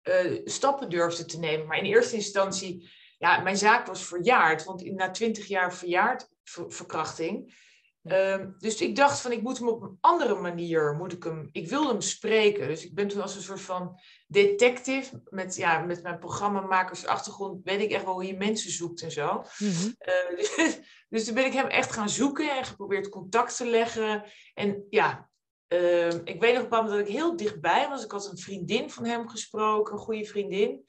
ik 0.03 0.13
uh, 0.15 0.41
stappen 0.45 0.91
durfde 0.91 1.25
te 1.25 1.39
nemen. 1.39 1.67
Maar 1.67 1.79
in 1.79 1.85
eerste 1.85 2.17
instantie, 2.17 2.91
ja, 3.19 3.41
mijn 3.41 3.57
zaak 3.57 3.87
was 3.87 4.07
verjaard. 4.07 4.65
Want 4.65 4.85
na 4.85 5.11
twintig 5.11 5.47
jaar 5.47 5.75
verjaard 5.75 6.29
ver, 6.43 6.73
verkrachting. 6.73 7.63
Um, 8.13 8.55
dus 8.59 8.81
ik 8.81 8.97
dacht 8.97 9.21
van, 9.21 9.33
ik 9.33 9.43
moet 9.43 9.59
hem 9.59 9.69
op 9.69 9.83
een 9.83 9.99
andere 10.01 10.35
manier, 10.35 10.95
moet 10.95 11.13
ik 11.13 11.23
hem, 11.23 11.49
ik 11.53 11.69
wilde 11.69 11.89
hem 11.89 12.01
spreken. 12.01 12.69
Dus 12.69 12.85
ik 12.85 12.95
ben 12.95 13.09
toen 13.09 13.23
als 13.23 13.37
een 13.37 13.43
soort 13.43 13.61
van 13.61 14.01
detective, 14.27 15.23
met, 15.29 15.57
ja, 15.57 15.79
met 15.79 16.03
mijn 16.03 16.19
programmamakers 16.19 17.07
achtergrond, 17.07 17.65
weet 17.65 17.81
ik 17.81 17.91
echt 17.91 18.05
wel 18.05 18.13
hoe 18.13 18.27
je 18.27 18.37
mensen 18.37 18.71
zoekt 18.71 19.03
en 19.03 19.11
zo. 19.11 19.45
Mm-hmm. 19.59 19.95
Uh, 19.99 20.37
dus, 20.57 20.79
dus 21.09 21.25
toen 21.25 21.35
ben 21.35 21.45
ik 21.45 21.53
hem 21.53 21.67
echt 21.67 21.93
gaan 21.93 22.09
zoeken 22.09 22.57
en 22.57 22.65
geprobeerd 22.65 23.09
contact 23.09 23.57
te 23.57 23.67
leggen. 23.67 24.25
En 24.55 24.87
ja, 24.91 25.29
uh, 25.69 26.15
ik 26.25 26.41
weet 26.41 26.55
nog 26.55 26.65
op 26.65 26.73
een 26.73 26.79
moment 26.79 26.99
dat 26.99 27.09
ik 27.09 27.15
heel 27.15 27.37
dichtbij 27.37 27.89
was. 27.89 28.05
Ik 28.05 28.11
had 28.11 28.31
een 28.31 28.39
vriendin 28.39 28.91
van 28.91 29.05
hem 29.05 29.29
gesproken, 29.29 29.93
een 29.93 29.99
goede 29.99 30.25
vriendin. 30.25 30.87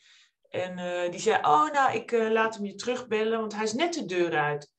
En 0.50 0.78
uh, 0.78 1.12
die 1.12 1.20
zei, 1.20 1.38
oh 1.38 1.72
nou, 1.72 1.96
ik 1.96 2.12
laat 2.12 2.56
hem 2.56 2.66
je 2.66 2.76
terugbellen, 2.76 3.40
want 3.40 3.56
hij 3.56 3.64
is 3.64 3.74
net 3.74 3.94
de 3.94 4.06
deur 4.06 4.38
uit. 4.38 4.74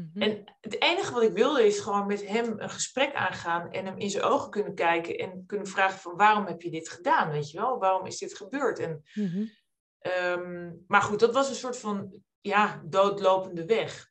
Mhm. 0.00 0.22
En 0.22 0.56
het 0.60 0.82
enige 0.82 1.12
wat 1.12 1.22
ik 1.22 1.32
wilde 1.32 1.66
is 1.66 1.78
gewoon 1.78 2.06
met 2.06 2.26
hem 2.26 2.54
een 2.56 2.70
gesprek 2.70 3.14
aangaan 3.14 3.70
en 3.70 3.84
hem 3.84 3.98
in 3.98 4.10
zijn 4.10 4.24
ogen 4.24 4.50
kunnen 4.50 4.74
kijken 4.74 5.16
en 5.16 5.44
kunnen 5.46 5.66
vragen 5.66 5.98
van 5.98 6.16
waarom 6.16 6.46
heb 6.46 6.62
je 6.62 6.70
dit 6.70 6.88
gedaan, 6.88 7.30
weet 7.30 7.50
je 7.50 7.58
wel? 7.58 7.78
Waarom 7.78 8.06
is 8.06 8.18
dit 8.18 8.36
gebeurd? 8.36 8.78
En, 8.78 9.02
mhm. 9.14 9.44
ehm, 9.98 10.70
maar 10.86 11.02
goed, 11.02 11.20
dat 11.20 11.34
was 11.34 11.48
een 11.48 11.54
soort 11.54 11.78
van 11.78 12.12
ja, 12.40 12.82
doodlopende 12.84 13.64
weg. 13.64 14.08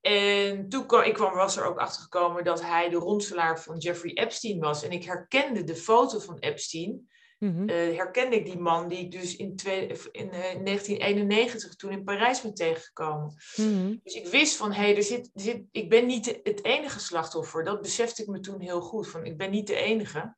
En 0.00 0.68
toen 0.68 0.86
kwam, 0.86 1.02
ik 1.02 1.14
kwam, 1.14 1.34
was 1.34 1.56
er 1.56 1.64
ook 1.64 1.78
achter 1.78 2.02
gekomen 2.02 2.44
dat 2.44 2.62
hij 2.62 2.88
de 2.88 2.96
ronselaar 2.96 3.60
van 3.60 3.78
Jeffrey 3.78 4.12
Epstein 4.12 4.58
was. 4.58 4.82
En 4.82 4.90
ik 4.90 5.04
herkende 5.04 5.64
de 5.64 5.76
foto 5.76 6.18
van 6.18 6.38
Epstein. 6.38 7.08
Mm 7.38 7.68
herkende 7.68 8.36
ik 8.36 8.44
die 8.44 8.58
man 8.58 8.88
die 8.88 8.98
ik 8.98 9.10
dus 9.10 9.36
in, 9.36 9.56
twee, 9.56 9.86
in 10.12 10.30
1991 10.30 11.70
eh, 11.70 11.76
toen 11.76 11.90
in 11.90 12.04
Parijs 12.04 12.40
ben 12.40 12.54
tegengekomen. 12.54 13.34
Mhm. 13.56 13.96
Dus 14.02 14.14
ik 14.14 14.26
wist 14.26 14.56
van, 14.56 14.72
hé, 14.72 14.82
hey, 14.82 14.96
er 14.96 15.02
zit, 15.02 15.30
er 15.34 15.40
zit, 15.40 15.62
ik 15.70 15.88
ben 15.88 16.06
niet 16.06 16.40
het 16.42 16.64
enige 16.64 17.00
slachtoffer. 17.00 17.64
Dat 17.64 17.82
besefte 17.82 18.22
ik 18.22 18.28
me 18.28 18.40
toen 18.40 18.60
heel 18.60 18.80
goed, 18.80 19.08
van 19.08 19.24
ik 19.24 19.36
ben 19.36 19.50
niet 19.50 19.66
de 19.66 19.74
enige. 19.74 20.34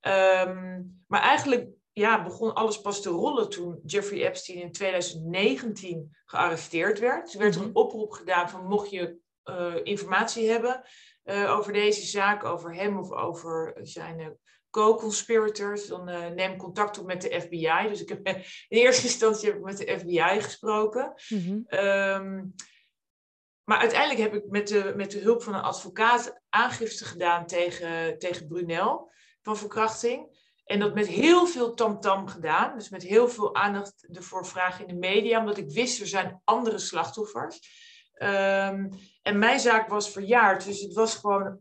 Ehm, 0.00 0.82
maar 1.06 1.20
eigenlijk 1.20 1.68
ja, 1.92 2.22
begon 2.22 2.54
alles 2.54 2.80
pas 2.80 3.02
te 3.02 3.08
rollen 3.08 3.48
toen 3.48 3.80
Jeffrey 3.84 4.26
Epstein 4.26 4.60
in 4.60 4.72
2019 4.72 6.16
gearresteerd 6.24 6.98
werd. 6.98 7.32
Er 7.32 7.38
werd 7.38 7.56
mm 7.56 7.62
een 7.62 7.74
oproep 7.74 8.10
gedaan 8.10 8.50
van 8.50 8.66
mocht 8.66 8.90
je 8.90 9.16
uh, 9.44 9.74
informatie 9.82 10.50
hebben 10.50 10.82
uh, 11.24 11.56
over 11.56 11.72
deze 11.72 12.06
zaak, 12.06 12.44
over 12.44 12.74
hem 12.74 12.98
of 12.98 13.12
over 13.12 13.78
zijn 13.82 14.38
co-conspirators, 14.74 15.86
dan 15.86 16.08
uh, 16.08 16.28
neem 16.28 16.56
contact 16.56 16.98
op 16.98 17.06
met 17.06 17.22
de 17.22 17.40
FBI. 17.40 17.88
Dus 17.88 18.00
ik 18.02 18.08
heb 18.08 18.26
in 18.26 18.78
eerste 18.78 19.06
instantie 19.06 19.48
heb 19.48 19.56
ik 19.56 19.64
met 19.64 19.76
de 19.76 19.98
FBI 19.98 20.40
gesproken. 20.40 21.14
Mhm. 21.28 21.60
Ehm, 21.66 22.44
maar 23.64 23.78
uiteindelijk 23.78 24.20
heb 24.20 24.34
ik 24.34 24.50
met 24.50 24.68
de, 24.68 24.92
met 24.96 25.10
de 25.10 25.18
hulp 25.18 25.42
van 25.42 25.54
een 25.54 25.60
advocaat 25.60 26.40
aangifte 26.48 27.04
gedaan 27.04 27.46
tegen, 27.46 28.18
tegen 28.18 28.46
Brunel 28.46 29.12
van 29.42 29.56
verkrachting. 29.56 30.42
En 30.64 30.78
dat 30.78 30.94
met 30.94 31.06
heel 31.06 31.46
veel 31.46 31.74
tamtam 31.74 32.00
-tam 32.00 32.26
gedaan. 32.26 32.78
Dus 32.78 32.88
met 32.88 33.02
heel 33.02 33.28
veel 33.28 33.54
aandacht 33.54 34.06
ervoor 34.12 34.46
vragen 34.46 34.86
in 34.86 34.94
de 34.94 35.06
media. 35.08 35.38
Omdat 35.38 35.58
ik 35.58 35.70
wist, 35.70 36.00
er 36.00 36.06
zijn 36.06 36.40
andere 36.44 36.78
slachtoffers. 36.78 37.60
Um, 38.18 38.90
en 39.22 39.38
mijn 39.38 39.60
zaak 39.60 39.88
was 39.88 40.10
verjaard. 40.10 40.64
Dus 40.64 40.80
het 40.80 40.94
was 40.94 41.14
gewoon 41.14 41.60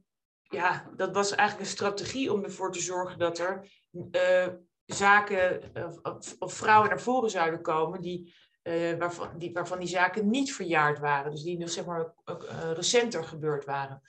ja, 0.53 0.89
dat 0.95 1.13
was 1.13 1.35
eigenlijk 1.35 1.69
een 1.69 1.75
strategie 1.75 2.33
om 2.33 2.43
ervoor 2.43 2.71
te 2.71 2.79
zorgen 2.79 3.19
dat 3.19 3.39
er 3.39 3.67
uh, 4.11 4.47
zaken 4.85 5.71
of, 6.03 6.35
of, 6.39 6.53
vrouwen 6.53 6.89
naar 6.89 7.01
voren 7.01 7.29
zouden 7.29 7.61
komen 7.61 8.01
die, 8.01 8.35
uh, 8.63 8.97
waarvan, 8.97 9.37
die, 9.37 9.53
waarvan 9.53 9.79
die 9.79 9.87
zaken 9.87 10.29
niet 10.29 10.53
verjaard 10.53 10.99
waren. 10.99 11.31
Dus 11.31 11.43
die 11.43 11.57
nog 11.57 11.69
zeg 11.69 11.85
maar 11.85 12.13
uh, 12.25 12.71
recenter 12.73 13.23
gebeurd 13.23 13.65
waren. 13.65 14.01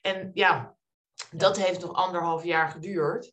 En 0.00 0.30
ja, 0.34 0.76
dat 1.30 1.56
heeft 1.56 1.80
nog 1.80 1.92
anderhalf 1.92 2.44
jaar 2.44 2.68
geduurd. 2.68 3.32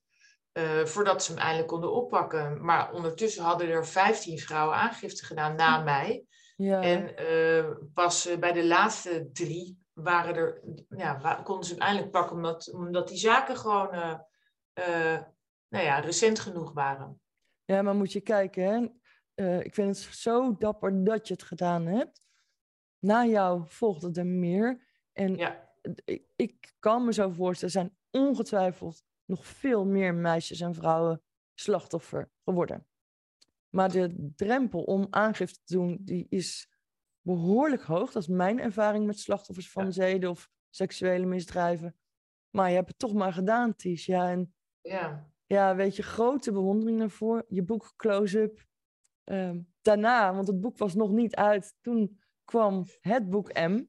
voordat 0.83 1.23
ze 1.23 1.31
hem 1.31 1.41
eindelijk 1.41 1.67
konden 1.67 1.93
oppakken. 1.93 2.65
Maar 2.65 2.91
ondertussen 2.93 3.43
hadden 3.43 3.69
er 3.69 3.87
15 3.87 4.39
vrouwen 4.39 4.75
aangifte 4.75 5.25
gedaan 5.25 5.55
na 5.55 5.83
mij. 5.83 6.23
Ja. 6.55 6.81
En 6.81 7.13
pas 7.93 8.29
bij 8.39 8.51
de 8.51 8.65
laatste 8.65 9.29
drie 9.33 9.79
waren 10.03 10.35
er, 10.35 10.61
ja, 10.89 11.41
konden 11.43 11.65
ze 11.65 11.73
hem 11.73 11.81
eindelijk 11.81 12.11
pakken 12.11 12.35
omdat, 12.35 12.73
omdat 12.73 13.07
die 13.07 13.17
zaken 13.17 13.57
gewoon 13.57 13.93
uh, 13.93 14.19
uh, 14.73 15.21
nou 15.69 15.85
ja, 15.85 15.99
recent 15.99 16.39
genoeg 16.39 16.73
waren. 16.73 17.21
Ja, 17.65 17.81
maar 17.81 17.95
moet 17.95 18.11
je 18.11 18.21
kijken, 18.21 18.63
hè? 18.63 18.87
Uh, 19.35 19.59
ik 19.59 19.73
vind 19.73 19.87
het 19.87 20.15
zo 20.15 20.55
dapper 20.57 21.03
dat 21.03 21.27
je 21.27 21.33
het 21.33 21.43
gedaan 21.43 21.85
hebt. 21.85 22.21
Na 22.99 23.25
jou 23.25 23.63
volgt 23.67 24.01
het 24.01 24.17
er 24.17 24.25
meer. 24.25 24.87
En 25.13 25.35
ja. 25.35 25.69
ik, 26.05 26.23
ik 26.35 26.73
kan 26.79 27.05
me 27.05 27.13
zo 27.13 27.29
voorstellen, 27.29 27.75
er 27.75 27.81
zijn 27.81 28.25
ongetwijfeld 28.25 29.03
nog 29.25 29.45
veel 29.45 29.85
meer 29.85 30.13
meisjes 30.13 30.59
en 30.59 30.75
vrouwen 30.75 31.21
slachtoffer 31.53 32.31
geworden. 32.43 32.87
Maar 33.69 33.91
de 33.91 34.31
drempel 34.35 34.83
om 34.83 35.07
aangifte 35.09 35.59
te 35.63 35.73
doen, 35.73 35.97
die 36.01 36.25
is 36.29 36.69
behoorlijk 37.35 37.81
hoog. 37.81 38.11
Dat 38.11 38.21
is 38.21 38.27
mijn 38.27 38.59
ervaring 38.59 39.05
met 39.05 39.19
slachtoffers 39.19 39.71
van 39.71 39.93
zeden 39.93 40.29
of 40.29 40.49
seksuele 40.69 41.25
misdrijven. 41.25 41.95
Maar 42.49 42.69
je 42.69 42.75
hebt 42.75 42.87
het 42.87 42.99
toch 42.99 43.13
maar 43.13 43.33
gedaan, 43.33 43.75
Ties. 43.75 44.05
Ja, 44.05 44.29
en 44.29 44.53
ja. 44.81 45.31
ja 45.45 45.75
weet 45.75 45.95
je, 45.95 46.03
grote 46.03 46.51
bewondering 46.51 46.99
daarvoor. 46.99 47.45
Je 47.47 47.63
boek 47.63 47.93
Close-up. 47.95 48.67
Ehm, 49.23 49.59
daarna, 49.81 50.33
want 50.33 50.47
het 50.47 50.61
boek 50.61 50.77
was 50.77 50.95
nog 50.95 51.11
niet 51.11 51.35
uit, 51.35 51.75
toen 51.81 52.19
kwam 52.43 52.85
het 53.01 53.29
boek 53.29 53.53
M. 53.53 53.85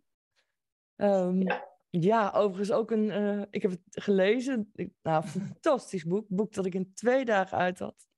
Um, 0.97 1.43
ja. 1.43 1.69
ja. 1.91 2.31
overigens 2.31 2.73
ook 2.73 2.91
een, 2.91 3.05
uh, 3.05 3.43
ik 3.51 3.63
heb 3.63 3.71
het 3.71 3.83
gelezen. 3.91 4.73
nou, 5.03 5.25
fantastisch 5.39 6.05
boek. 6.05 6.29
Boek 6.29 6.53
dat 6.53 6.67
ik 6.67 6.75
in 6.75 6.95
twee 6.95 7.25
dagen 7.25 7.59
uit 7.59 7.79
had. 7.79 8.09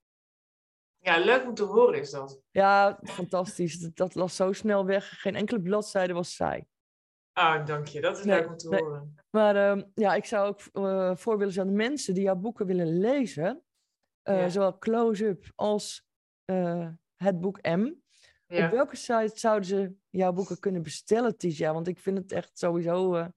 Ja, 1.05 1.19
leuk 1.19 1.47
om 1.47 1.55
te 1.55 1.63
horen 1.63 2.01
is 2.01 2.11
dat. 2.11 2.41
Ja, 2.51 2.99
fantastisch. 3.03 3.79
Dat, 3.79 3.97
dat 3.97 4.15
las 4.15 4.37
zo 4.37 4.53
snel 4.53 4.87
weg. 4.87 5.21
Geen 5.21 5.35
enkele 5.35 5.61
bladzijde 5.61 6.13
was 6.13 6.35
saai. 6.35 6.65
Ah, 7.33 7.67
dank 7.67 7.87
je. 7.87 8.01
Dat 8.01 8.19
is 8.19 8.25
leuk 8.25 8.49
om 8.49 8.57
te 8.57 8.77
horen. 8.77 9.17
Maar 9.31 9.77
uh, 9.77 9.85
ja, 9.95 10.15
ik 10.15 10.25
zou 10.25 10.49
ook 10.49 10.61
uh, 10.73 11.17
voor 11.17 11.39
willen 11.39 11.53
zijn 11.53 11.77
mensen 11.77 12.15
die 12.15 12.23
jouw 12.23 12.37
boeken 12.37 12.67
willen 12.67 12.99
lezen. 12.99 13.63
Uh, 14.25 14.49
Zowel 14.49 14.79
Close-up 14.79 15.53
als 15.55 16.07
eh, 16.45 16.89
het 17.17 17.41
boek 17.41 17.63
M. 17.63 17.93
Ja. 18.47 18.65
Op 18.65 18.73
welke 18.73 18.97
site 18.97 19.33
zouden 19.35 19.69
ze 19.69 19.95
jouw 20.11 20.33
boeken 20.33 20.59
kunnen 20.59 20.83
bestellen, 20.83 21.37
Tisha? 21.37 21.73
Want 21.73 21.89
ik 21.89 21.99
vind 21.99 22.19
het 22.19 22.33
echt 22.33 22.59
sowieso 22.59 23.29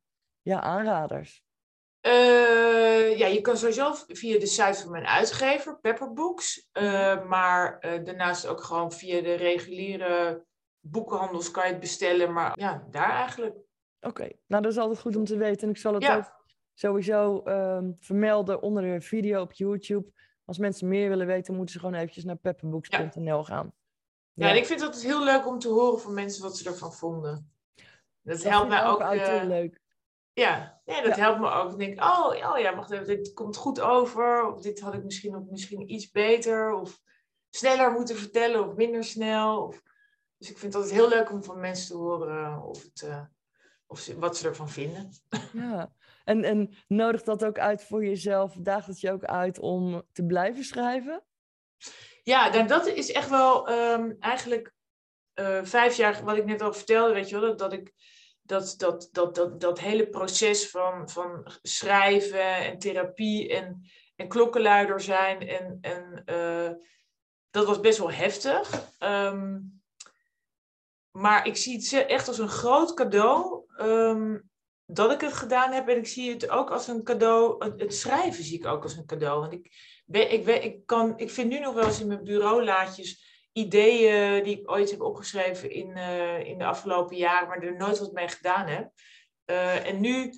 ja, 0.42 0.62
aanraders. 0.62 1.45
Uh, 2.06 3.18
ja, 3.18 3.28
je 3.28 3.42
kan 3.42 3.58
sowieso 3.58 3.94
via 4.08 4.40
de 4.40 4.46
site 4.46 4.82
van 4.82 4.92
mijn 4.92 5.06
uitgever, 5.06 5.80
Pepperbooks. 5.80 6.70
Uh, 6.74 7.28
maar 7.28 7.78
uh, 7.82 8.04
daarnaast 8.04 8.48
ook 8.48 8.64
gewoon 8.64 8.92
via 8.92 9.22
de 9.22 9.34
reguliere 9.34 10.46
boekenhandels 10.80 11.52
kan 11.52 11.66
je 11.66 11.72
het 11.72 11.80
bestellen. 11.80 12.34
Maar 12.34 12.60
ja, 12.60 12.88
daar 12.92 13.10
eigenlijk. 13.10 13.56
Oké, 14.02 14.30
nou 14.48 14.64
dat 14.64 14.72
is 14.72 14.78
altijd 14.78 15.00
goed 15.00 15.16
om 15.16 15.26
te 15.26 15.38
weten. 15.38 15.62
En 15.62 15.70
ik 15.70 15.78
zal 15.78 15.94
het 15.94 16.10
ook 16.10 16.32
sowieso 16.74 17.42
ehm, 17.44 17.92
vermelden 18.00 18.62
onder 18.62 18.84
de 18.84 19.02
video 19.02 19.42
op 19.42 19.54
YouTube. 19.54 20.12
Als 20.46 20.58
mensen 20.58 20.88
meer 20.88 21.10
willen 21.10 21.28
weten, 21.28 21.56
moeten 21.56 21.74
ze 21.74 21.80
gewoon 21.80 21.96
eventjes 21.96 22.24
naar 22.24 22.36
pepperbooks.nl 22.36 23.44
gaan. 23.44 23.74
Ja. 24.34 24.50
en 24.50 24.56
ik 24.56 24.66
vind 24.66 24.80
het 24.80 24.90
altijd 24.90 25.06
heel 25.06 25.24
leuk 25.24 25.48
om 25.48 25.60
te 25.60 25.70
horen 25.70 26.00
van 26.00 26.14
mensen 26.14 26.44
wat 26.44 26.58
ze 26.58 26.70
ervan 26.70 26.94
vonden. 26.94 27.52
Dat, 28.22 28.42
dat 28.42 28.44
helpt 28.44 28.70
mij 28.70 28.86
ook. 28.86 29.02
ook 29.02 29.12
heel 29.14 29.48
leuk. 29.48 29.84
Ja, 30.36 30.82
ja 30.86 31.02
dat 31.02 31.16
helpt 31.16 31.40
me 31.40 31.50
ook. 31.50 31.72
Ik 31.72 31.78
denk, 31.78 32.02
oh, 32.04 32.52
oh 32.52 32.60
ja, 32.60 32.76
wacht 32.76 32.92
even, 32.92 33.06
dit 33.06 33.34
komt 33.34 33.58
goed 33.58 33.80
over. 33.80 34.54
Of 34.54 34.62
dit 34.62 34.80
had 34.80 34.94
ik 34.94 35.04
misschien, 35.04 35.36
ook 35.36 35.50
misschien 35.50 35.92
iets 35.92 36.12
beter. 36.12 36.74
Of 36.74 37.00
sneller 37.50 37.92
moeten 37.92 38.16
vertellen 38.16 38.68
of 38.68 38.76
minder 38.76 39.04
snel. 39.04 39.64
Of, 39.64 39.82
dus 40.38 40.50
ik 40.50 40.58
vind 40.58 40.74
het 40.74 40.82
altijd 40.82 41.02
heel 41.02 41.10
leuk 41.10 41.32
om 41.32 41.44
van 41.44 41.60
mensen 41.60 41.88
te 41.88 41.98
horen 41.98 42.64
of, 42.64 42.84
het, 42.84 43.02
uh, 43.06 43.22
of 43.88 44.00
ze, 44.00 44.20
wat 44.20 44.38
ze 44.38 44.48
ervan 44.48 44.70
vinden. 44.70 45.10
Ja, 45.54 45.94
en, 46.24 46.44
en 46.44 46.76
nodig 46.88 47.24
dat 47.24 47.46
ook 47.46 47.60
uit 47.60 47.84
voor 47.84 48.06
jezelf? 48.06 48.54
Daagt 48.54 48.88
het 48.88 49.00
je 49.00 49.12
ook 49.12 49.24
uit 49.24 49.60
om 49.60 50.04
te 50.12 50.26
blijven 50.26 50.64
schrijven? 50.64 51.24
Ja, 52.24 52.50
nou, 52.50 52.68
dat 52.68 52.88
is 52.88 53.12
echt 53.12 53.30
wel 53.30 53.70
um, 53.70 54.16
eigenlijk 54.20 54.74
uh, 55.36 55.64
vijf 55.64 55.98
jaar, 55.98 56.24
wat 56.24 56.38
ik 56.38 56.46
net 56.46 56.62
al 56.62 56.74
vertelde, 56.74 57.14
weet 57.14 57.30
je 57.30 57.40
wel, 57.40 57.48
dat, 57.48 57.60
dat 57.60 57.74
ik 57.74 57.94
dat, 58.46 58.74
dat, 58.78 59.10
dat, 59.12 59.36
dat, 59.36 59.62
dat 59.62 59.80
hele 59.80 60.08
proces 60.08 60.70
van, 60.70 61.10
van 61.10 61.48
schrijven 61.62 62.56
en 62.56 62.80
therapie 62.80 63.50
en, 63.50 63.90
en 64.16 64.28
klokkenluider 64.28 65.02
zijn. 65.02 65.48
En, 65.48 65.78
en 65.82 66.24
uh, 66.26 66.72
dat 67.50 67.66
was 67.66 67.80
best 67.80 67.98
wel 67.98 68.12
heftig. 68.12 68.90
Um, 69.00 69.82
maar 71.12 71.48
ik 71.48 71.58
zie 71.58 71.76
het 71.76 72.08
echt 72.08 72.28
als 72.28 72.38
een 72.38 72.50
groot 72.50 72.94
cadeau 72.94 73.64
um, 73.82 74.50
dat 74.86 75.12
ik 75.12 75.22
het 75.22 75.34
gedaan 75.34 75.72
heb. 75.72 75.88
En 75.88 75.98
ik 75.98 76.08
zie 76.08 76.32
het 76.32 76.50
ook 76.50 76.72
als 76.72 76.88
een 76.88 77.04
cadeau. 77.04 77.74
Het, 77.78 77.96
schrijven 77.96 78.44
zie 78.44 78.60
ik 78.60 78.66
ook 78.66 78.84
als 78.84 78.98
een 78.98 79.06
cadeau. 79.06 79.40
Want 79.40 79.54
ik, 79.54 79.72
ben, 80.06 80.32
ik, 80.32 80.46
ben, 80.46 80.64
ik, 80.64 80.86
kan, 80.86 81.18
ik 81.18 81.30
vind 81.30 81.50
nu 81.50 81.60
nog 81.60 81.74
wel 81.74 81.86
eens 81.86 82.00
in 82.00 82.08
mijn 82.08 82.24
bureaulaadjes 82.24 83.35
ideeën 83.58 84.44
die 84.44 84.60
ik 84.60 84.72
ooit 84.72 84.92
heb 84.92 85.02
opgeschreven 85.02 85.72
in, 85.72 85.98
uh, 85.98 86.40
in 86.40 86.58
de 86.58 86.66
afgelopen 86.66 87.18
jaren, 87.18 87.48
maar 87.48 87.62
er 87.62 87.76
nooit 87.76 88.00
wat 88.00 88.12
mee 88.12 88.28
gedaan 88.28 88.68
heb. 88.68 88.92
Uh, 89.46 89.88
en 89.88 90.02
nu 90.02 90.34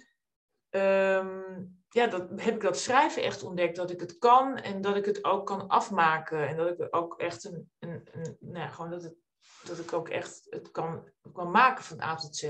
um, 0.69 1.75
ja, 1.89 2.07
dat, 2.07 2.29
heb 2.35 2.55
ik 2.55 2.61
dat 2.61 2.77
schrijven 2.77 3.23
echt 3.23 3.43
ontdekt, 3.43 3.75
dat 3.75 3.91
ik 3.91 3.99
het 3.99 4.17
kan 4.17 4.57
en 4.57 4.81
dat 4.81 4.95
ik 4.95 5.05
het 5.05 5.23
ook 5.23 5.45
kan 5.45 5.67
afmaken. 5.67 6.47
En 6.47 6.57
dat 6.57 6.69
ik 6.69 6.87
ook 6.89 7.19
echt 7.19 7.45
een, 7.45 7.71
een, 7.79 8.07
een 8.11 8.37
nou 8.39 8.71
gewoon 8.71 8.91
dat, 8.91 9.03
het, 9.03 9.15
dat 9.63 9.79
ik 9.79 9.93
ook 9.93 10.09
echt 10.09 10.47
het 10.49 10.71
kan, 10.71 11.09
kan 11.33 11.51
maken 11.51 11.83
van 11.83 12.01
A 12.01 12.15
tot 12.15 12.35
Z. 12.35 12.49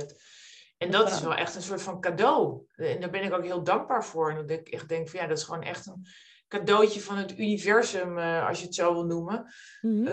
En 0.77 0.91
dat 0.91 1.11
is 1.11 1.21
wel 1.21 1.35
echt 1.35 1.55
een 1.55 1.61
soort 1.61 1.81
van 1.81 2.01
cadeau. 2.01 2.65
En 2.75 2.99
daar 2.99 3.09
ben 3.09 3.23
ik 3.23 3.33
ook 3.33 3.43
heel 3.43 3.63
dankbaar 3.63 4.05
voor. 4.05 4.29
En 4.29 4.35
dat 4.35 4.49
ik 4.49 4.69
echt 4.69 4.89
denk 4.89 5.09
van 5.09 5.19
ja, 5.19 5.27
dat 5.27 5.37
is 5.37 5.43
gewoon 5.43 5.63
echt 5.63 5.87
een, 5.87 6.07
cadeautje 6.47 7.01
van 7.01 7.17
het 7.17 7.39
universum, 7.39 8.17
uh, 8.17 8.47
als 8.47 8.59
je 8.59 8.65
het 8.65 8.75
zo 8.75 8.93
wil 8.93 9.05
noemen. 9.05 9.53
Mm 9.81 10.05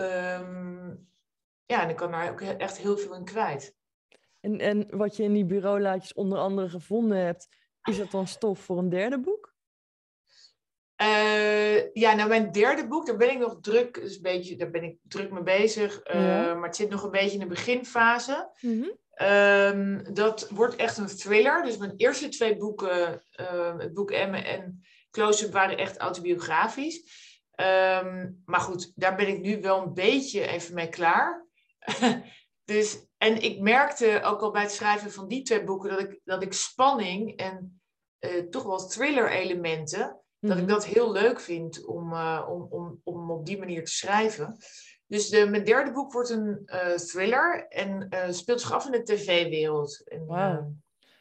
ja, 1.67 1.83
en 1.83 1.89
ik 1.89 1.95
kan 1.95 2.11
daar 2.11 2.31
ook 2.31 2.41
echt 2.41 2.77
heel 2.77 2.97
veel 2.97 3.15
in 3.15 3.25
kwijt. 3.25 3.75
En, 4.41 4.59
en 4.59 4.97
wat 4.97 5.15
je 5.15 5.23
in 5.23 5.33
die 5.33 5.45
bureaulaadjes 5.45 6.13
onder 6.13 6.37
andere 6.37 6.69
gevonden 6.69 7.17
hebt, 7.17 7.47
is 7.83 7.97
dat 7.97 8.11
dan 8.11 8.27
stof 8.27 8.59
voor 8.59 8.77
een 8.77 8.89
derde 8.89 9.19
boek? 9.19 9.53
Uh, 11.01 11.93
ja, 11.93 12.13
nou 12.13 12.29
mijn 12.29 12.51
derde 12.51 12.87
boek, 12.87 13.05
daar 13.05 13.17
ben 13.17 13.31
ik 13.31 13.37
nog 13.37 13.57
druk, 13.61 13.93
dus 14.01 14.15
een 14.15 14.21
beetje, 14.21 14.55
daar 14.55 14.69
ben 14.69 14.83
ik 14.83 14.97
druk 15.01 15.31
mee 15.31 15.43
bezig. 15.43 16.13
Uh, 16.13 16.21
ja. 16.21 16.53
Maar 16.53 16.67
het 16.67 16.75
zit 16.75 16.89
nog 16.89 17.03
een 17.03 17.11
beetje 17.11 17.33
in 17.33 17.39
de 17.39 17.45
beginfase. 17.45 18.49
Mm 18.61 18.81
-hmm. 18.81 19.27
um, 19.27 20.13
dat 20.13 20.49
wordt 20.49 20.75
echt 20.75 20.97
een 20.97 21.07
thriller. 21.07 21.63
Dus 21.63 21.77
mijn 21.77 21.93
eerste 21.95 22.27
twee 22.27 22.57
boeken, 22.57 23.23
uh, 23.39 23.77
het 23.77 23.93
boek 23.93 24.11
Emme 24.11 24.37
en 24.37 24.81
Close-up, 25.15 25.51
waren 25.51 25.77
echt 25.77 25.97
autobiografisch. 25.97 27.23
Um, 28.01 28.41
maar 28.45 28.59
goed, 28.59 28.91
daar 28.95 29.15
ben 29.15 29.27
ik 29.27 29.41
nu 29.41 29.61
wel 29.61 29.81
een 29.81 29.93
beetje 29.93 30.47
even 30.47 30.75
mee 30.75 30.89
klaar. 30.89 31.45
dus, 32.71 33.05
en 33.17 33.41
ik 33.41 33.59
merkte 33.59 34.21
ook 34.23 34.41
al 34.41 34.51
bij 34.51 34.61
het 34.61 34.71
schrijven 34.71 35.11
van 35.11 35.27
die 35.27 35.41
twee 35.41 35.63
boeken 35.63 35.89
dat 35.89 35.99
ik, 35.99 36.19
dat 36.23 36.43
ik 36.43 36.53
spanning 36.53 37.37
en 37.37 37.81
toch 38.49 38.63
wel 38.63 38.87
thriller 38.87 39.31
elementen 39.31 40.19
dat 40.39 40.57
ik 40.57 40.63
Mhm. 40.63 40.71
dat 40.71 40.85
heel 40.85 41.11
leuk 41.11 41.39
vind 41.39 41.85
om, 41.85 42.13
uh, 42.13 42.47
om, 42.49 42.67
om, 42.69 43.01
om 43.03 43.31
op 43.31 43.45
die 43.45 43.57
manier 43.57 43.85
te 43.85 43.91
schrijven. 43.91 44.57
Dus 45.07 45.29
de, 45.29 45.49
mijn 45.49 45.63
derde 45.63 45.91
boek 45.91 46.13
wordt 46.13 46.29
een 46.29 46.61
uh, 46.65 46.93
thriller 46.93 47.67
en 47.67 48.09
speelt 48.33 48.61
zich 48.61 48.71
af 48.71 48.85
in 48.85 48.91
de 48.91 49.03
tv-wereld. 49.03 50.03
Wow. 50.27 50.71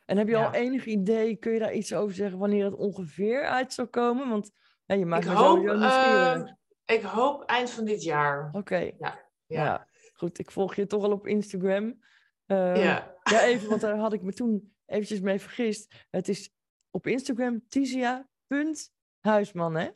En 0.04 0.16
heb 0.16 0.26
je 0.26 0.32
ja. 0.36 0.44
al 0.46 0.52
enig 0.52 0.84
idee, 0.84 1.36
kun 1.36 1.52
je 1.52 1.58
daar 1.58 1.74
iets 1.74 1.92
over 1.94 2.14
zeggen 2.14 2.38
wanneer 2.38 2.64
het 2.64 2.74
ongeveer 2.74 3.44
uit 3.44 3.72
zou 3.72 3.88
komen? 3.88 4.28
Want 4.28 4.50
ja, 4.84 4.94
je 4.94 5.06
maakt 5.06 5.24
ik, 5.24 5.30
me 5.30 5.36
hoop, 5.36 5.58
nieuwsgierig. 5.58 6.54
ik 6.84 7.02
hoop 7.02 7.42
eind 7.44 7.70
van 7.70 7.84
dit 7.84 8.02
jaar. 8.02 8.48
Oké, 8.52 8.76
Ja. 8.76 8.92
ja. 8.98 9.22
Ja. 9.46 9.86
goed. 10.14 10.38
Ik 10.38 10.50
volg 10.50 10.74
je 10.74 10.86
toch 10.86 11.04
al 11.04 11.12
op 11.12 11.26
Instagram. 11.26 12.00
Ehm, 12.46 12.76
Ja. 12.76 13.14
ja, 13.22 13.42
even, 13.42 13.68
want 13.68 13.80
daar 13.80 13.96
had 13.96 14.12
ik 14.12 14.22
me 14.22 14.32
toen 14.32 14.74
eventjes 14.86 15.20
mee 15.20 15.40
vergist. 15.40 16.06
Het 16.10 16.28
is 16.28 16.54
op 16.90 17.06
Instagram 17.06 17.64
tisia.huisman, 17.68 19.74
hè? 19.74 19.88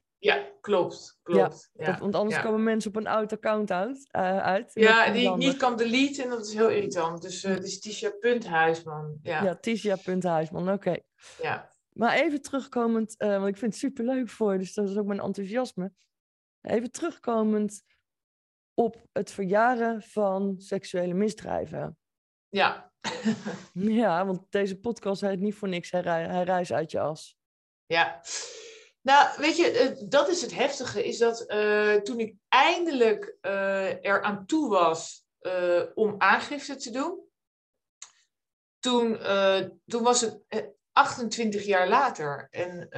Ja, 0.68 0.74
klopt. 0.74 1.18
klopt. 1.22 1.70
Ja, 1.72 1.98
want 1.98 2.14
anders 2.14 2.36
ja. 2.36 2.42
komen 2.42 2.62
mensen 2.62 2.90
op 2.90 2.96
een 2.96 3.06
oud 3.06 3.32
account 3.32 3.70
uit. 3.70 4.08
eh, 4.10 4.38
uit 4.38 4.70
Ja, 4.74 5.10
die 5.10 5.28
ik 5.30 5.36
niet 5.36 5.56
kan 5.56 5.76
deleten 5.76 6.24
en 6.24 6.30
dat 6.30 6.46
is 6.46 6.54
heel 6.54 6.68
irritant. 6.68 7.22
Dus 7.22 7.42
het 7.42 7.64
is 7.64 7.80
Tisha.huisman. 7.80 9.18
Ja, 9.22 9.36
Ja, 9.38 9.44
ja. 9.44 9.56
Tisia.huisman, 9.56 10.72
oké. 10.72 10.96
Maar 11.92 12.14
even 12.14 12.42
terugkomend, 12.42 13.16
eh, 13.16 13.28
want 13.28 13.48
ik 13.48 13.56
vind 13.56 13.72
het 13.72 13.80
superleuk 13.80 14.28
voor 14.28 14.52
je, 14.52 14.58
dus 14.58 14.74
dat 14.74 14.88
is 14.88 14.96
ook 14.96 15.06
mijn 15.06 15.20
enthousiasme. 15.20 15.92
Even 16.60 16.90
terugkomend 16.90 17.82
op 18.74 19.02
het 19.12 19.30
verjaren 19.30 20.02
van 20.02 20.54
seksuele 20.58 21.14
misdrijven. 21.14 21.98
ja. 22.48 22.86
Ja, 23.72 24.26
want 24.26 24.50
deze 24.50 24.78
podcast 24.78 25.20
heet 25.20 25.40
niet 25.40 25.54
voor 25.54 25.68
niks, 25.68 25.90
hij 25.90 26.42
reist 26.44 26.72
uit 26.72 26.90
je 26.90 27.00
as. 27.00 27.36
Ja. 27.86 28.20
Nou, 29.08 29.28
weet 29.36 29.56
je, 29.56 29.70
eh, 29.70 30.08
dat 30.08 30.28
is 30.28 30.42
het 30.42 30.54
heftige, 30.54 31.04
is 31.04 31.18
dat 31.18 31.40
eh, 31.46 31.94
toen 31.94 32.20
ik 32.20 32.34
eindelijk 32.48 33.36
eh 33.40 34.06
er 34.06 34.22
aan 34.22 34.46
toe 34.46 34.68
was 34.68 35.26
om 35.94 36.14
aangifte 36.18 36.76
te 36.76 36.90
doen, 36.90 37.20
toen, 38.78 39.18
toen 39.86 40.02
was 40.02 40.20
het 40.20 40.40
eh, 40.48 40.64
28 40.92 41.64
jaar 41.64 41.88
later. 41.88 42.48
En 42.50 42.88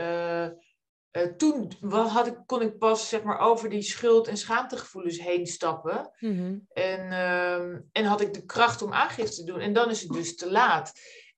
toen 1.37 1.73
had 1.91 2.27
ik, 2.27 2.37
kon 2.47 2.63
ik 2.63 2.79
pas 2.79 3.09
zeg 3.09 3.23
maar, 3.23 3.39
over 3.39 3.69
die 3.69 3.83
schuld- 3.83 4.29
en 4.29 4.37
schaamtegevoelens 4.37 5.21
heen 5.21 5.47
stappen. 5.47 6.11
En, 6.73 7.13
ehm, 7.13 7.81
en 7.93 8.05
had 8.05 8.21
ik 8.21 8.35
de 8.35 8.45
kracht 8.45 8.83
om 8.83 8.93
aangifte 8.93 9.37
te 9.37 9.45
doen. 9.45 9.61
En 9.61 9.73
dan 9.73 9.91
is 9.91 10.01
het 10.01 10.13
dus 10.13 10.37
te 10.37 10.51
laat. 10.51 10.93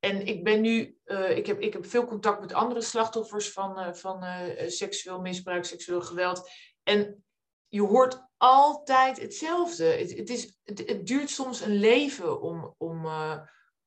En 0.04 0.26
ik 0.26 0.44
ben 0.44 0.60
nu, 0.60 0.98
eh, 1.04 1.36
ik, 1.36 1.46
heb, 1.46 1.60
ik 1.60 1.72
heb 1.72 1.86
veel 1.86 2.06
contact 2.06 2.40
met 2.40 2.52
andere 2.52 2.80
slachtoffers 2.80 3.52
van, 3.52 3.78
eh, 3.78 3.92
van 3.92 4.22
eh, 4.22 4.68
seksueel 4.68 5.20
misbruik, 5.20 5.64
seksueel 5.64 6.00
geweld. 6.00 6.50
En 6.82 7.24
je 7.68 7.82
hoort 7.82 8.26
altijd 8.36 9.20
hetzelfde. 9.20 9.84
Het, 9.84 10.16
het, 10.16 10.30
is, 10.30 10.58
het, 10.64 11.06
duurt 11.06 11.30
soms 11.30 11.60
een 11.60 11.76
leven 11.76 12.40
om, 12.40 12.74
om, 12.78 13.06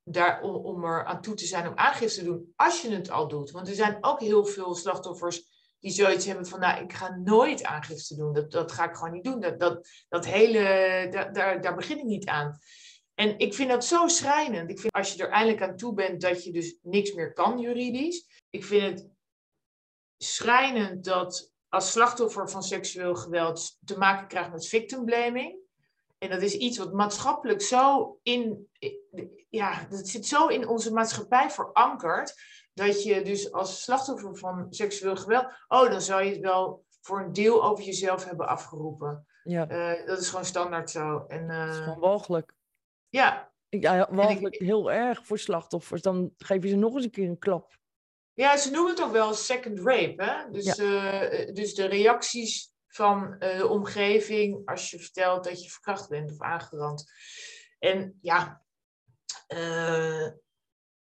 daar, 0.04 0.42
om, 0.42 0.56
om 0.56 0.84
er 0.84 1.06
aan 1.06 1.22
toe 1.22 1.36
te 1.36 1.46
zijn 1.46 1.68
om 1.68 1.78
aangifte 1.78 2.20
te 2.20 2.26
doen, 2.26 2.54
als 2.56 2.82
je 2.82 2.90
het 2.90 3.10
al 3.10 3.28
doet. 3.28 3.52
Want 3.52 3.68
er 3.68 3.76
zijn 3.76 3.98
ook 4.02 4.20
heel 4.20 4.46
veel 4.46 4.76
slachtoffers 4.76 5.44
die 5.80 5.92
zoiets 5.92 6.26
hebben 6.26 6.46
van, 6.46 6.60
nou, 6.60 6.84
ik 6.84 6.94
ga 6.94 7.16
nooit 7.16 7.64
aangifte 7.64 8.16
doen. 8.16 8.34
Dat, 8.34 8.52
dat 8.52 8.72
ga 8.72 8.90
ik 8.90 8.96
gewoon 8.96 9.14
niet 9.14 9.24
doen. 9.24 9.40
Dat, 9.40 9.60
dat, 9.60 9.88
dat 10.10 10.26
hele, 10.26 10.62
daar, 11.12 11.34
daar, 11.34 11.62
daar 11.62 11.76
begin 11.76 11.98
ik 11.98 12.04
niet 12.04 12.26
aan. 12.26 12.60
En 13.16 13.40
ik 13.40 13.54
vind 13.54 13.70
dat 13.70 13.86
zo 13.86 14.08
schrijnend. 14.08 14.70
Ik 14.70 14.80
vind 14.80 14.94
als 14.94 15.14
je 15.14 15.24
er 15.24 15.30
eindelijk 15.30 15.62
aan 15.62 15.76
toe 15.76 15.94
bent 15.94 16.22
dat 16.22 16.44
je 16.44 16.52
dus 16.52 16.78
niks 16.82 17.14
meer 17.14 17.34
kan 17.34 17.60
juridisch. 17.60 18.44
Ik 18.50 18.64
vind 18.64 19.00
het 19.00 19.10
schrijnend 20.18 21.04
dat 21.04 21.54
als 21.70 21.92
slachtoffer 21.92 22.50
van 22.50 22.64
seksueel 22.64 23.16
geweld 23.16 23.78
te 23.86 23.98
maken 23.98 24.28
krijgt 24.28 24.52
met 24.52 24.68
victim 24.68 25.06
blaming. 25.06 25.64
En 26.18 26.30
dat 26.30 26.42
is 26.42 26.54
iets 26.54 26.78
wat 26.78 26.94
maatschappelijk 26.94 27.62
zo 27.62 28.18
in, 28.24 28.70
ja, 29.50 29.88
dat 29.90 30.08
zit 30.08 30.28
zo 30.28 30.48
in 30.48 30.68
onze 30.68 30.94
maatschappij 30.94 31.50
verankerd. 31.50 32.34
Dat 32.74 33.04
je 33.04 33.22
dus 33.22 33.52
als 33.52 33.84
slachtoffer 33.84 34.38
van 34.38 34.68
seksueel 34.70 35.16
geweld, 35.16 35.46
oh, 35.68 35.90
dan 35.90 36.02
zou 36.02 36.24
je 36.24 36.32
het 36.32 36.42
wel 36.42 36.86
voor 37.02 37.20
een 37.20 37.34
deel 37.34 37.64
over 37.64 37.84
jezelf 37.84 38.26
hebben 38.26 38.48
afgeroepen. 38.48 39.26
Ja, 39.44 39.70
Uh, 39.70 40.08
dat 40.08 40.20
is 40.20 40.30
gewoon 40.30 40.46
standaard 40.46 40.90
zo. 40.90 41.26
En, 41.28 41.50
uh, 41.50 41.66
dat 41.66 41.76
is 41.76 41.82
gewoon 41.82 42.00
walgelijk. 42.00 42.54
Ja. 43.16 43.54
Ja, 43.70 44.08
walgelijk 44.12 44.56
heel 44.56 44.92
erg 44.92 45.26
voor 45.26 45.40
slachtoffers. 45.40 46.02
Dan 46.02 46.34
geef 46.38 46.64
je 46.64 46.70
ze 46.70 46.76
nog 46.76 46.96
eens 46.96 47.04
een 47.04 47.12
keer 47.12 47.28
een 47.28 47.40
klap. 47.40 47.78
Ja, 48.34 48.58
ze 48.58 48.72
noemen 48.72 48.92
het 48.92 49.04
ook 49.04 49.12
wel 49.12 49.34
second 49.34 49.80
rape. 49.80 50.24
Hè? 50.24 50.52
Dus, 50.52 50.76
ja. 50.76 51.32
uh, 51.32 51.54
dus 51.54 51.74
de 51.74 51.86
reacties 51.86 52.74
van 52.88 53.36
de 53.40 53.68
omgeving 53.68 54.68
als 54.68 54.92
je 54.92 55.00
vertelt 55.00 55.44
dat 55.44 55.64
je 55.64 55.70
verkracht 55.70 56.10
bent 56.10 56.32
of 56.32 56.42
aangerand. 56.42 57.12
En 57.80 58.18
ja, 58.22 58.66
uh, 59.48 60.28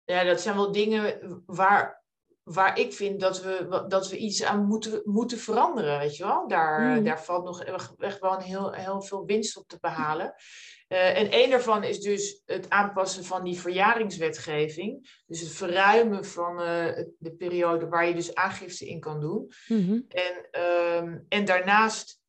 ja, 0.04 0.24
dat 0.24 0.40
zijn 0.40 0.56
wel 0.56 0.72
dingen 0.72 1.42
waar, 1.46 2.04
waar 2.46 2.78
ik 2.78 2.92
vind 2.92 3.20
dat 3.20 3.42
we, 3.42 3.84
dat 3.88 4.08
we 4.08 4.16
iets 4.16 4.44
aan 4.44 4.64
moeten, 4.64 5.00
moeten 5.04 5.38
veranderen. 5.38 5.98
Weet 5.98 6.16
je 6.16 6.24
wel? 6.24 6.48
Daar, 6.48 6.80
mm. 6.80 7.04
daar 7.04 7.22
valt 7.24 7.44
nog 7.44 7.64
echt 7.98 8.20
wel 8.20 8.32
een 8.32 8.40
heel, 8.40 8.72
heel 8.72 9.02
veel 9.02 9.24
winst 9.24 9.56
op 9.56 9.68
te 9.68 9.78
behalen. 9.80 10.34
Uh, 10.88 11.18
en 11.18 11.30
één 11.30 11.50
daarvan 11.50 11.84
is 11.84 12.00
dus 12.00 12.42
het 12.44 12.70
aanpassen 12.70 13.24
van 13.24 13.44
die 13.44 13.60
verjaringswetgeving. 13.60 15.20
Dus 15.26 15.40
het 15.40 15.50
verruimen 15.50 16.24
van 16.24 16.60
uh, 16.60 17.04
de 17.18 17.34
periode 17.38 17.88
waar 17.88 18.06
je 18.08 18.14
dus 18.14 18.34
aangifte 18.34 18.86
in 18.86 19.00
kan 19.00 19.20
doen. 19.20 19.52
Mm-hmm. 19.68 20.04
En, 20.08 20.62
um, 21.02 21.24
en 21.28 21.44
daarnaast 21.44 22.20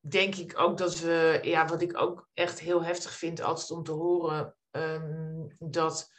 denk 0.00 0.34
ik 0.34 0.58
ook 0.58 0.78
dat 0.78 1.00
we, 1.00 1.38
ja, 1.42 1.66
wat 1.66 1.82
ik 1.82 2.00
ook 2.00 2.28
echt 2.34 2.60
heel 2.60 2.84
heftig 2.84 3.12
vind 3.12 3.42
altijd 3.42 3.70
om 3.70 3.82
te 3.82 3.92
horen, 3.92 4.56
um, 4.70 5.56
dat, 5.58 6.10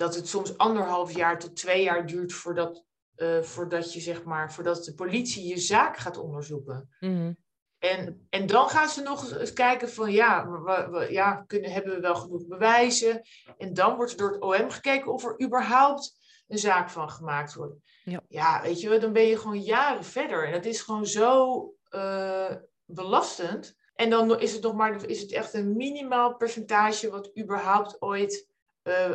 dat 0.00 0.14
het 0.14 0.28
soms 0.28 0.58
anderhalf 0.58 1.14
jaar 1.14 1.38
tot 1.38 1.56
twee 1.56 1.82
jaar 1.82 2.06
duurt 2.06 2.32
voordat, 2.32 2.84
uh, 3.16 3.42
voordat 3.42 3.92
je 3.92 4.00
zeg 4.00 4.24
maar, 4.24 4.52
voordat 4.52 4.84
de 4.84 4.94
politie 4.94 5.48
je 5.48 5.58
zaak 5.58 5.96
gaat 5.96 6.16
onderzoeken. 6.16 6.88
Mm-hmm. 7.00 7.36
En, 7.78 8.26
en 8.30 8.46
dan 8.46 8.68
gaan 8.68 8.88
ze 8.88 9.02
nog 9.02 9.38
eens 9.38 9.52
kijken 9.52 9.90
van 9.90 10.12
ja, 10.12 10.50
we, 10.50 10.88
we, 10.90 11.12
ja 11.12 11.44
kunnen, 11.46 11.70
hebben 11.72 11.94
we 11.94 12.00
wel 12.00 12.14
genoeg 12.14 12.46
bewijzen? 12.46 13.22
En 13.58 13.74
dan 13.74 13.96
wordt 13.96 14.10
er 14.10 14.16
door 14.16 14.32
het 14.32 14.40
OM 14.40 14.70
gekeken 14.70 15.12
of 15.12 15.24
er 15.24 15.42
überhaupt 15.42 16.16
een 16.48 16.58
zaak 16.58 16.90
van 16.90 17.10
gemaakt 17.10 17.54
wordt. 17.54 17.74
Ja, 18.04 18.20
ja 18.28 18.62
weet 18.62 18.80
je, 18.80 18.98
dan 18.98 19.12
ben 19.12 19.26
je 19.26 19.38
gewoon 19.38 19.62
jaren 19.62 20.04
verder. 20.04 20.46
En 20.46 20.52
dat 20.52 20.64
is 20.64 20.80
gewoon 20.80 21.06
zo 21.06 21.62
uh, 21.90 22.54
belastend. 22.84 23.76
En 23.94 24.10
dan 24.10 24.40
is 24.40 24.52
het 24.52 24.62
nog 24.62 24.74
maar 24.74 25.04
is 25.06 25.20
het 25.20 25.32
echt 25.32 25.54
een 25.54 25.76
minimaal 25.76 26.36
percentage 26.36 27.10
wat 27.10 27.38
überhaupt 27.38 28.02
ooit. 28.02 28.49
Uh, 28.82 29.08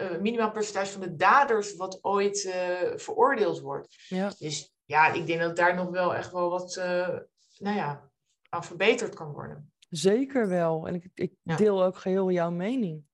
uh, 0.00 0.20
minimaal 0.20 0.50
percentage 0.50 0.92
van 0.92 1.00
de 1.00 1.14
daders 1.16 1.76
wat 1.76 1.98
ooit 2.04 2.40
veroordeeld 2.96 3.60
wordt. 3.60 3.96
Ja. 4.08 4.30
Dus 4.38 4.74
ja, 4.84 5.12
ik 5.12 5.26
denk 5.26 5.40
dat 5.40 5.56
daar 5.56 5.74
nog 5.74 5.90
wel 5.90 6.14
echt 6.14 6.32
wel 6.32 6.50
wat 6.50 6.74
nou 7.58 7.76
ja, 7.76 8.10
aan 8.48 8.64
verbeterd 8.64 9.14
kan 9.14 9.32
worden. 9.32 9.72
Zeker 9.88 10.48
wel. 10.48 10.86
En 10.86 10.94
ik, 10.94 11.10
ik 11.14 11.32
Ja. 11.42 11.56
deel 11.56 11.84
ook 11.84 11.96
geheel 11.96 12.30
jouw 12.30 12.50
mening. 12.50 13.04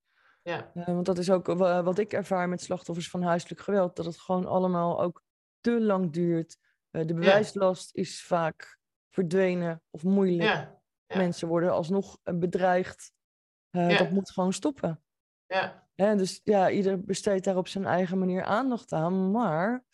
Ja, 0.43 0.73
want 0.75 1.07
dat 1.07 1.19
is 1.19 1.31
ook 1.31 1.47
wa- 1.47 1.83
wat 1.83 1.99
ik 1.99 2.13
ervaar 2.13 2.49
met 2.49 2.61
slachtoffers 2.63 3.11
van 3.11 3.23
huiselijk 3.23 3.61
geweld. 3.61 3.97
Dat 3.97 4.05
het 4.05 4.19
gewoon 4.21 4.47
allemaal 4.47 5.03
ook 5.03 5.23
te 5.61 5.81
lang 5.81 6.13
duurt. 6.13 6.57
De 6.91 7.15
bewijslast 7.15 7.95
is 7.95 8.23
vaak 8.25 8.79
verdwenen 9.11 9.83
of 9.91 10.03
moeilijk. 10.03 10.43
ja. 10.43 10.79
Mensen 11.17 11.49
worden 11.49 11.73
alsnog 11.73 12.19
bedreigd. 12.23 13.13
Dat 13.71 14.11
moet 14.11 14.31
gewoon 14.31 14.53
stoppen. 14.53 15.03
Ja, 15.51 15.89
Hè, 15.95 16.17
dus 16.17 16.41
ja, 16.45 16.71
ieder 16.71 17.01
besteedt 17.01 17.45
daar 17.45 17.57
op 17.57 17.69
zijn 17.69 17.85
eigen 17.85 18.19
manier 18.19 18.43
aandacht 18.45 18.93
aan. 18.93 19.31
Maar 19.31 19.85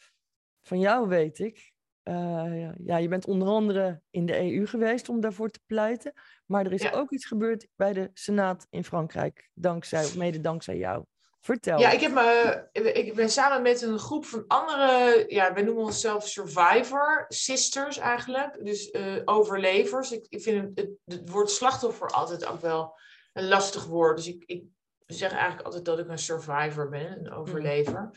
van 0.62 0.80
jou 0.80 1.08
weet 1.08 1.38
ik, 1.38 1.72
uh, 2.04 2.72
ja, 2.84 2.96
je 2.96 3.08
bent 3.08 3.26
onder 3.26 3.48
andere 3.48 4.00
in 4.10 4.26
de 4.26 4.38
EU 4.38 4.66
geweest 4.66 5.08
om 5.08 5.20
daarvoor 5.20 5.50
te 5.50 5.60
pleiten. 5.66 6.12
Maar 6.46 6.66
er 6.66 6.72
is 6.72 6.82
Ja. 6.82 6.90
ook 6.90 7.10
iets 7.10 7.26
gebeurd 7.26 7.66
bij 7.76 7.92
de 7.92 8.10
Senaat 8.14 8.66
in 8.70 8.84
Frankrijk, 8.84 9.48
dankzij, 9.54 10.04
of 10.04 10.16
mede 10.16 10.40
dankzij 10.40 10.76
jou. 10.76 11.04
Vertel. 11.40 11.78
Ja, 11.78 11.90
ik, 11.90 12.00
heb 12.00 12.12
me, 12.12 12.68
ik 12.92 13.14
ben 13.14 13.30
samen 13.30 13.62
met 13.62 13.82
een 13.82 13.98
groep 13.98 14.24
van 14.24 14.44
andere, 14.46 15.24
ja, 15.28 15.52
wij 15.52 15.62
noemen 15.62 15.84
onszelf 15.84 16.28
survivor 16.28 17.24
sisters 17.28 17.98
eigenlijk. 17.98 18.64
Dus 18.64 18.92
uh, 18.92 19.22
overlevers. 19.24 20.12
Ik, 20.12 20.26
ik 20.28 20.42
vind 20.42 20.78
het, 20.78 20.90
het, 21.04 21.30
woord 21.30 21.50
slachtoffer 21.50 22.08
altijd 22.08 22.46
ook 22.46 22.60
wel 22.60 22.98
een 23.32 23.48
lastig 23.48 23.86
woord. 23.86 24.16
Dus 24.16 24.28
ik, 24.28 24.42
ik 24.46 24.64
zeg 25.06 25.32
eigenlijk 25.32 25.62
altijd 25.62 25.84
dat 25.84 25.98
ik 25.98 26.08
een 26.08 26.18
survivor 26.18 26.88
ben, 26.88 27.18
een 27.18 27.32
overlever. 27.32 28.10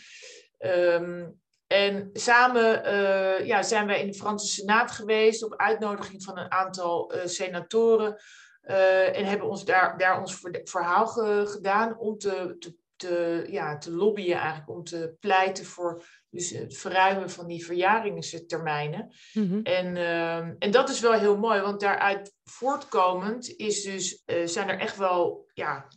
Um, 0.57 1.39
en 1.67 2.09
samen 2.13 2.85
uh, 2.85 3.45
ja, 3.45 3.63
zijn 3.63 3.87
wij 3.87 4.01
in 4.01 4.07
de 4.07 4.17
Franse 4.17 4.47
Senaat 4.47 4.91
geweest 4.91 5.43
op 5.43 5.55
uitnodiging 5.55 6.23
van 6.23 6.37
een 6.37 6.51
aantal 6.51 7.15
uh, 7.15 7.25
senatoren. 7.25 8.21
Uh, 8.63 9.17
en 9.17 9.25
hebben 9.25 9.47
ons 9.47 9.65
daar, 9.65 9.97
daar 9.97 10.19
ons 10.19 10.41
verhaal 10.63 11.07
ge, 11.07 11.43
gedaan 11.47 11.97
om 11.97 12.17
te, 12.17 12.55
te, 12.59 12.75
te, 12.95 13.45
ja, 13.49 13.77
te 13.77 13.91
lobbyen, 13.91 14.37
eigenlijk 14.37 14.69
om 14.69 14.83
te 14.83 15.15
pleiten 15.19 15.65
voor 15.65 16.03
dus 16.29 16.49
het 16.49 16.77
verruimen 16.77 17.29
van 17.29 17.47
die 17.47 17.65
verjaringstermijnen. 17.65 19.13
Mm 19.33 19.49
-hmm. 19.49 19.63
en, 19.63 19.97
ehm, 19.97 20.55
en 20.59 20.71
dat 20.71 20.89
is 20.89 20.99
wel 20.99 21.13
heel 21.13 21.37
mooi, 21.37 21.61
want 21.61 21.79
daaruit 21.79 22.33
voortkomend 22.43 23.49
is 23.49 23.83
dus, 23.83 24.23
zijn 24.43 24.69
er 24.69 24.79
echt 24.79 24.97
wel 24.97 25.49
ja, 25.53 25.87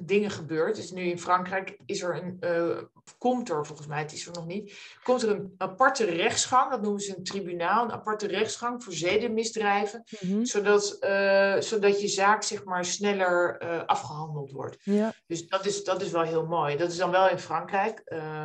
dingen 0.00 0.30
gebeurd. 0.30 0.76
Dus 0.76 0.90
nu 0.90 1.02
in 1.02 1.18
Frankrijk 1.18 1.78
is 1.86 2.02
er 2.02 2.16
een, 2.16 2.36
uh, 2.40 2.78
komt 3.18 3.50
er 3.50 3.66
volgens 3.66 3.86
mij, 3.86 3.98
het 3.98 4.12
is 4.12 4.26
er 4.26 4.32
nog 4.32 4.46
niet, 4.46 4.72
komt 5.02 5.22
er 5.22 5.30
een 5.30 5.54
aparte 5.56 6.04
rechtsgang, 6.04 6.70
dat 6.70 6.82
noemen 6.82 7.00
ze 7.00 7.16
een 7.16 7.24
tribunaal, 7.24 7.84
een 7.84 7.92
aparte 7.92 8.26
rechtsgang 8.26 8.84
voor 8.84 8.92
zedenmisdrijven, 8.92 10.04
mm 10.20 10.30
-hmm. 10.30 10.44
zodat, 10.44 10.96
uh, 11.00 11.60
zodat 11.60 12.00
je 12.00 12.08
zaak 12.08 12.42
zeg 12.42 12.64
maar 12.64 12.84
sneller 12.84 13.62
uh, 13.62 13.84
afgehandeld 13.84 14.50
wordt. 14.50 14.76
Ja. 14.80 15.12
Dus 15.26 15.48
dat 15.48 15.66
is, 15.66 15.84
dat 15.84 16.02
is 16.02 16.10
wel 16.10 16.22
heel 16.22 16.46
mooi. 16.46 16.76
Dat 16.76 16.90
is 16.90 16.96
dan 16.96 17.10
wel 17.10 17.28
in 17.28 17.38
Frankrijk, 17.38 18.02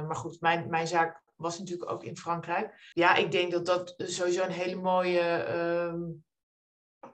maar 0.08 0.16
goed, 0.16 0.42
mijn, 0.42 0.70
mijn 0.70 0.88
zaak 0.88 1.22
was 1.36 1.60
natuurlijk 1.60 1.92
ook 1.92 2.04
in 2.04 2.18
Frankrijk. 2.18 2.92
Ja, 2.94 3.16
ik 3.16 3.32
denk 3.32 3.52
dat 3.52 3.66
dat 3.66 3.94
sowieso 3.98 4.44
een 4.44 4.52
hele 4.52 4.76
mooie 4.76 5.20
ehm, 5.20 6.02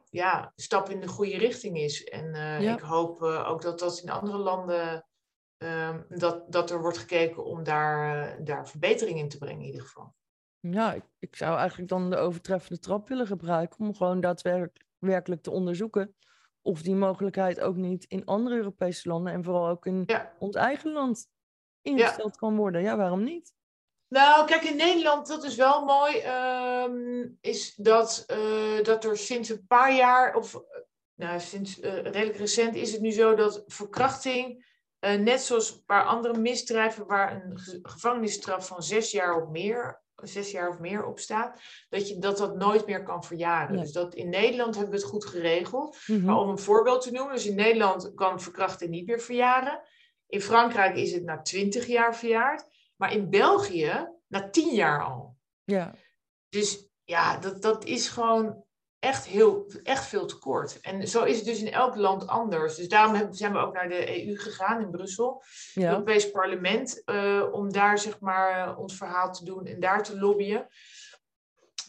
ja, 0.10 0.54
stap 0.56 0.90
in 0.90 1.00
de 1.00 1.08
goede 1.08 1.38
richting 1.38 1.78
is. 1.78 2.04
En 2.04 2.26
uh, 2.26 2.62
ja. 2.62 2.74
ik 2.74 2.80
hoop 2.80 3.22
uh, 3.22 3.50
ook 3.50 3.62
dat 3.62 3.80
dat 3.80 4.00
in 4.04 4.10
andere 4.10 4.38
landen, 4.38 5.06
um, 5.58 6.06
dat, 6.10 6.52
dat 6.52 6.72
er 6.72 6.82
wordt 6.82 6.98
gekeken 6.98 7.46
om 7.46 7.64
daar, 7.64 8.28
uh, 8.40 8.46
daar 8.46 8.68
verbetering 8.68 9.20
in 9.20 9.30
te 9.30 9.38
brengen 9.38 9.60
in 9.60 9.66
ieder 9.66 9.82
geval. 9.82 10.16
Ja, 10.60 10.94
ik, 10.94 11.04
ik 11.20 11.36
zou 11.36 11.58
eigenlijk 11.58 11.90
dan 11.90 12.10
de 12.10 12.18
overtreffende 12.18 12.80
trap 12.80 13.08
willen 13.08 13.28
gebruiken 13.28 13.80
om 13.80 13.96
gewoon 13.96 14.22
daadwerkelijk 14.22 15.42
te 15.42 15.52
onderzoeken 15.52 16.16
of 16.62 16.82
die 16.82 16.96
mogelijkheid 16.96 17.60
ook 17.60 17.76
niet 17.76 18.06
in 18.06 18.26
andere 18.26 18.56
Europese 18.56 19.10
landen 19.10 19.34
en 19.34 19.44
vooral 19.44 19.68
ook 19.68 19.86
in 19.86 20.04
ja. 20.06 20.36
ons 20.40 20.56
eigen 20.56 20.92
land 20.92 21.30
ingesteld 21.82 22.32
ja. 22.32 22.40
kan 22.40 22.56
worden. 22.56 22.82
Ja, 22.82 22.98
waarom 22.98 23.24
niet? 23.24 23.54
Nou, 24.10 24.46
kijk, 24.46 24.64
in 24.64 24.76
Nederland, 24.76 25.28
dat 25.28 25.44
is 25.44 25.56
wel 25.56 25.86
mooi, 25.86 26.24
um, 26.84 27.38
is 27.42 27.76
dat, 27.76 28.26
uh, 28.28 28.84
dat 28.84 29.06
er 29.06 29.18
sinds 29.18 29.50
een 29.50 29.66
paar 29.68 29.96
jaar, 29.96 30.36
of 30.36 30.62
nou, 31.14 31.40
sinds 31.40 31.80
uh, 31.80 31.94
redelijk 31.94 32.38
recent, 32.38 32.76
is 32.76 32.92
het 32.92 33.02
nu 33.02 33.12
zo 33.12 33.36
dat 33.36 33.64
verkrachting, 33.68 34.68
uh, 35.00 35.14
net 35.14 35.42
zoals 35.42 35.72
een 35.72 35.84
paar 35.86 36.04
andere 36.04 36.38
misdrijven 36.38 37.06
waar 37.06 37.36
een 37.36 37.60
gevangenisstraf 37.82 38.68
van 38.68 38.84
zes 38.84 39.12
jaar 39.12 39.42
of 39.42 39.50
meer, 39.50 40.02
zes 40.16 40.52
jaar 40.52 40.70
of 40.70 40.80
meer 40.80 41.06
op 41.06 41.20
staat, 41.20 41.62
dat 41.90 42.08
je, 42.08 42.18
dat, 42.18 42.38
dat 42.38 42.56
nooit 42.56 42.86
meer 42.86 43.04
kan 43.04 43.24
verjaren. 43.24 43.76
Nee. 43.76 43.84
Dus 43.84 43.92
dat 43.92 44.14
in 44.14 44.30
Nederland 44.30 44.76
hebben 44.76 44.94
we 44.94 45.00
het 45.00 45.10
goed 45.10 45.26
geregeld. 45.26 45.98
Mm 46.06 46.16
-hmm. 46.16 46.26
Maar 46.26 46.38
om 46.38 46.50
een 46.50 46.60
voorbeeld 46.60 47.02
te 47.02 47.12
noemen, 47.12 47.34
dus 47.34 47.46
in 47.46 47.56
Nederland 47.56 48.14
kan 48.16 48.42
verkrachting 48.42 48.90
niet 48.90 49.08
meer 49.08 49.20
verjaren. 49.20 49.82
In 50.28 50.42
Frankrijk 50.42 50.96
is 50.96 51.12
het 51.12 51.24
na 51.24 51.42
twintig 51.42 51.88
jaar 51.88 52.16
verjaard. 52.16 52.68
Maar 53.00 53.14
in 53.14 53.30
België 53.30 54.08
na 54.28 54.50
tien 54.50 54.76
jaar 54.76 55.04
al. 55.04 55.38
Ja. 55.64 55.94
Dus 56.50 56.90
ja, 57.04 57.38
dat, 57.38 57.62
dat 57.62 57.86
is 57.86 58.10
gewoon 58.10 58.64
echt, 59.00 59.26
heel, 59.26 59.72
echt 59.84 60.06
veel 60.06 60.26
te 60.26 60.38
kort. 60.38 60.80
En 60.80 61.08
zo 61.08 61.24
is 61.24 61.36
het 61.36 61.46
dus 61.46 61.62
in 61.62 61.72
elk 61.72 61.96
land 61.96 62.28
anders. 62.28 62.76
Dus 62.76 62.88
daarom 62.88 63.34
zijn 63.34 63.52
we 63.52 63.58
ook 63.58 63.74
naar 63.74 63.90
de 63.90 64.28
EU 64.28 64.38
gegaan 64.38 64.82
in 64.82 64.90
Brussel, 64.90 65.44
ja. 65.74 65.82
het 65.82 65.92
Europees 65.92 66.32
Parlement, 66.32 67.02
uh, 67.06 67.48
om 67.52 67.72
daar 67.72 68.00
zeg 68.00 68.20
maar 68.20 68.78
ons 68.78 68.98
verhaal 68.98 69.34
te 69.34 69.46
doen 69.46 69.66
en 69.66 69.80
daar 69.80 70.04
te 70.04 70.20
lobbyen. 70.20 70.68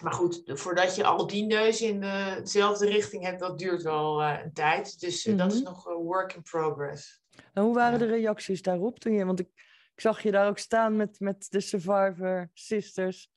Maar 0.03 0.12
goed, 0.12 0.42
voordat 0.44 0.96
je 0.96 1.05
al 1.05 1.27
die 1.27 1.46
neus 1.46 1.81
in 1.81 2.01
dezelfde 2.38 2.87
richting 2.87 3.25
hebt, 3.25 3.40
dat 3.40 3.59
duurt 3.59 3.83
wel 3.83 4.23
uh, 4.23 4.38
een 4.44 4.53
tijd. 4.53 5.01
Dus 5.01 5.27
uh, 5.27 5.33
mm 5.33 5.38
-hmm. 5.38 5.49
dat 5.49 5.57
is 5.57 5.62
nog 5.62 5.87
een 5.87 6.03
work 6.03 6.35
in 6.35 6.42
progress. 6.42 7.23
En 7.53 7.62
hoe 7.62 7.75
waren 7.75 7.99
de 7.99 8.07
reacties 8.07 8.62
daarop 8.62 8.99
toen 8.99 9.12
je, 9.12 9.25
want 9.25 9.40
ik 9.40 9.69
ik 10.01 10.07
zag 10.07 10.23
je 10.23 10.31
daar 10.31 10.49
ook 10.49 10.59
staan 10.59 10.97
met, 10.97 11.17
met 11.19 11.47
de 11.51 11.61
Survivor 11.61 12.51
Sisters. 12.55 13.31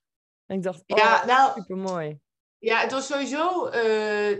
En 0.46 0.56
ik 0.56 0.62
dacht, 0.62 0.82
oh, 0.86 0.98
ja, 0.98 1.24
nou, 1.24 1.52
super 1.54 1.76
mooi. 1.76 2.18
Ja, 2.58 2.80
het 2.80 2.92
was 2.92 3.06
sowieso, 3.06 3.66
uh, 3.66 3.72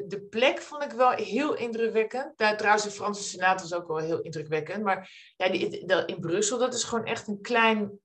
de 0.06 0.26
plek 0.30 0.60
vond 0.60 0.82
ik 0.82 0.90
wel 0.90 1.10
heel 1.10 1.54
indrukwekkend. 1.54 2.32
Daar, 2.36 2.56
trouwens, 2.56 2.84
de 2.84 2.90
Franse 2.90 3.22
Senaat 3.22 3.60
was 3.60 3.74
ook 3.74 3.88
wel 3.88 3.98
heel 3.98 4.20
indrukwekkend. 4.20 4.82
Maar 4.82 5.10
ja, 5.36 5.48
die, 5.48 5.68
die, 5.68 6.04
in 6.06 6.20
Brussel, 6.20 6.58
dat 6.58 6.74
is 6.74 6.84
gewoon 6.84 7.04
echt 7.04 7.28
een 7.28 7.40
klein, 7.40 7.98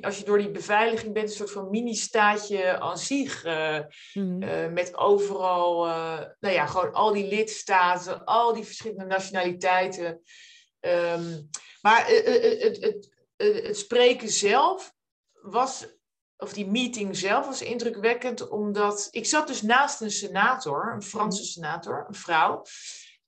als 0.00 0.18
je 0.18 0.24
door 0.24 0.38
die 0.38 0.50
beveiliging 0.50 1.12
bent, 1.12 1.28
een 1.28 1.36
soort 1.36 1.50
van 1.50 1.70
mini-staatje 1.70 2.80
aan 2.80 2.98
zich. 2.98 3.44
Uh, 3.44 3.78
mm. 4.14 4.42
uh, 4.42 4.68
met 4.68 4.96
overal, 4.96 5.86
nou 6.40 6.54
ja, 6.54 6.66
gewoon 6.66 6.92
al 6.92 7.12
die 7.12 7.28
lidstaten, 7.28 8.24
al 8.24 8.54
die 8.54 8.64
verschillende 8.64 9.04
nationaliteiten. 9.04 10.22
Um, 10.80 11.48
maar 11.80 12.06
het, 12.06 13.18
het, 13.40 13.56
eh, 13.56 13.66
het 13.66 13.78
spreken 13.78 14.28
zelf 14.28 14.94
was, 15.32 15.86
of 16.36 16.52
die 16.52 16.66
meeting 16.66 17.16
zelf 17.16 17.46
was 17.46 17.62
indrukwekkend, 17.62 18.48
omdat 18.48 19.08
ik 19.10 19.26
zat 19.26 19.46
dus 19.46 19.62
naast 19.62 20.00
een 20.00 20.10
senator, 20.10 20.92
een 20.92 21.02
Franse 21.02 21.40
mhm. 21.42 21.50
senator, 21.50 22.04
een 22.08 22.14
vrouw. 22.14 22.62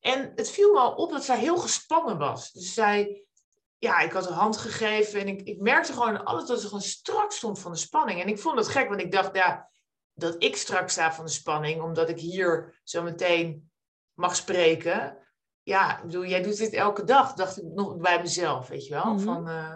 En 0.01 0.33
het 0.35 0.51
viel 0.51 0.72
me 0.72 0.79
al 0.79 0.94
op 0.94 1.11
dat 1.11 1.25
zij 1.25 1.38
heel 1.38 1.57
gespannen 1.57 2.18
was. 2.18 2.53
Dus 2.53 2.75
zij, 2.75 3.25
ja, 3.79 4.01
ik 4.01 4.12
had 4.12 4.27
een 4.27 4.33
hand 4.33 4.57
gegeven 4.57 5.20
en 5.20 5.29
ik, 5.29 5.40
ik 5.42 5.61
merkte 5.61 5.92
gewoon 5.92 6.25
alles 6.25 6.46
dat 6.46 6.61
ze 6.61 6.66
gewoon 6.66 6.83
strak 6.83 7.33
stond 7.33 7.59
van 7.59 7.72
de 7.72 7.79
spanning. 7.79 8.20
En 8.20 8.29
ik 8.29 8.38
vond 8.38 8.59
het 8.59 8.68
gek, 8.68 8.88
want 8.88 9.01
ik 9.01 9.12
dacht, 9.12 9.37
ja, 9.37 9.70
dat 10.14 10.42
ik 10.42 10.57
strak 10.57 10.88
sta 10.88 11.12
van 11.12 11.25
de 11.25 11.31
spanning, 11.31 11.83
omdat 11.83 12.09
ik 12.09 12.18
hier 12.18 12.81
zo 12.85 13.03
meteen 13.03 13.70
mag 14.12 14.37
spreken. 14.37 15.18
Ja, 15.62 15.96
ik 15.98 16.05
bedoel, 16.05 16.25
jij 16.25 16.42
doet 16.42 16.57
dit 16.57 16.72
elke 16.72 17.05
dag, 17.05 17.33
dacht 17.33 17.59
ik 17.59 17.64
nog 17.64 17.96
bij 17.96 18.20
mezelf, 18.20 18.68
weet 18.68 18.87
je 18.87 18.94
wel. 18.94 19.05
Mm 19.05 19.16
-hmm. 19.16 19.25
Van, 19.25 19.48
uh, 19.48 19.75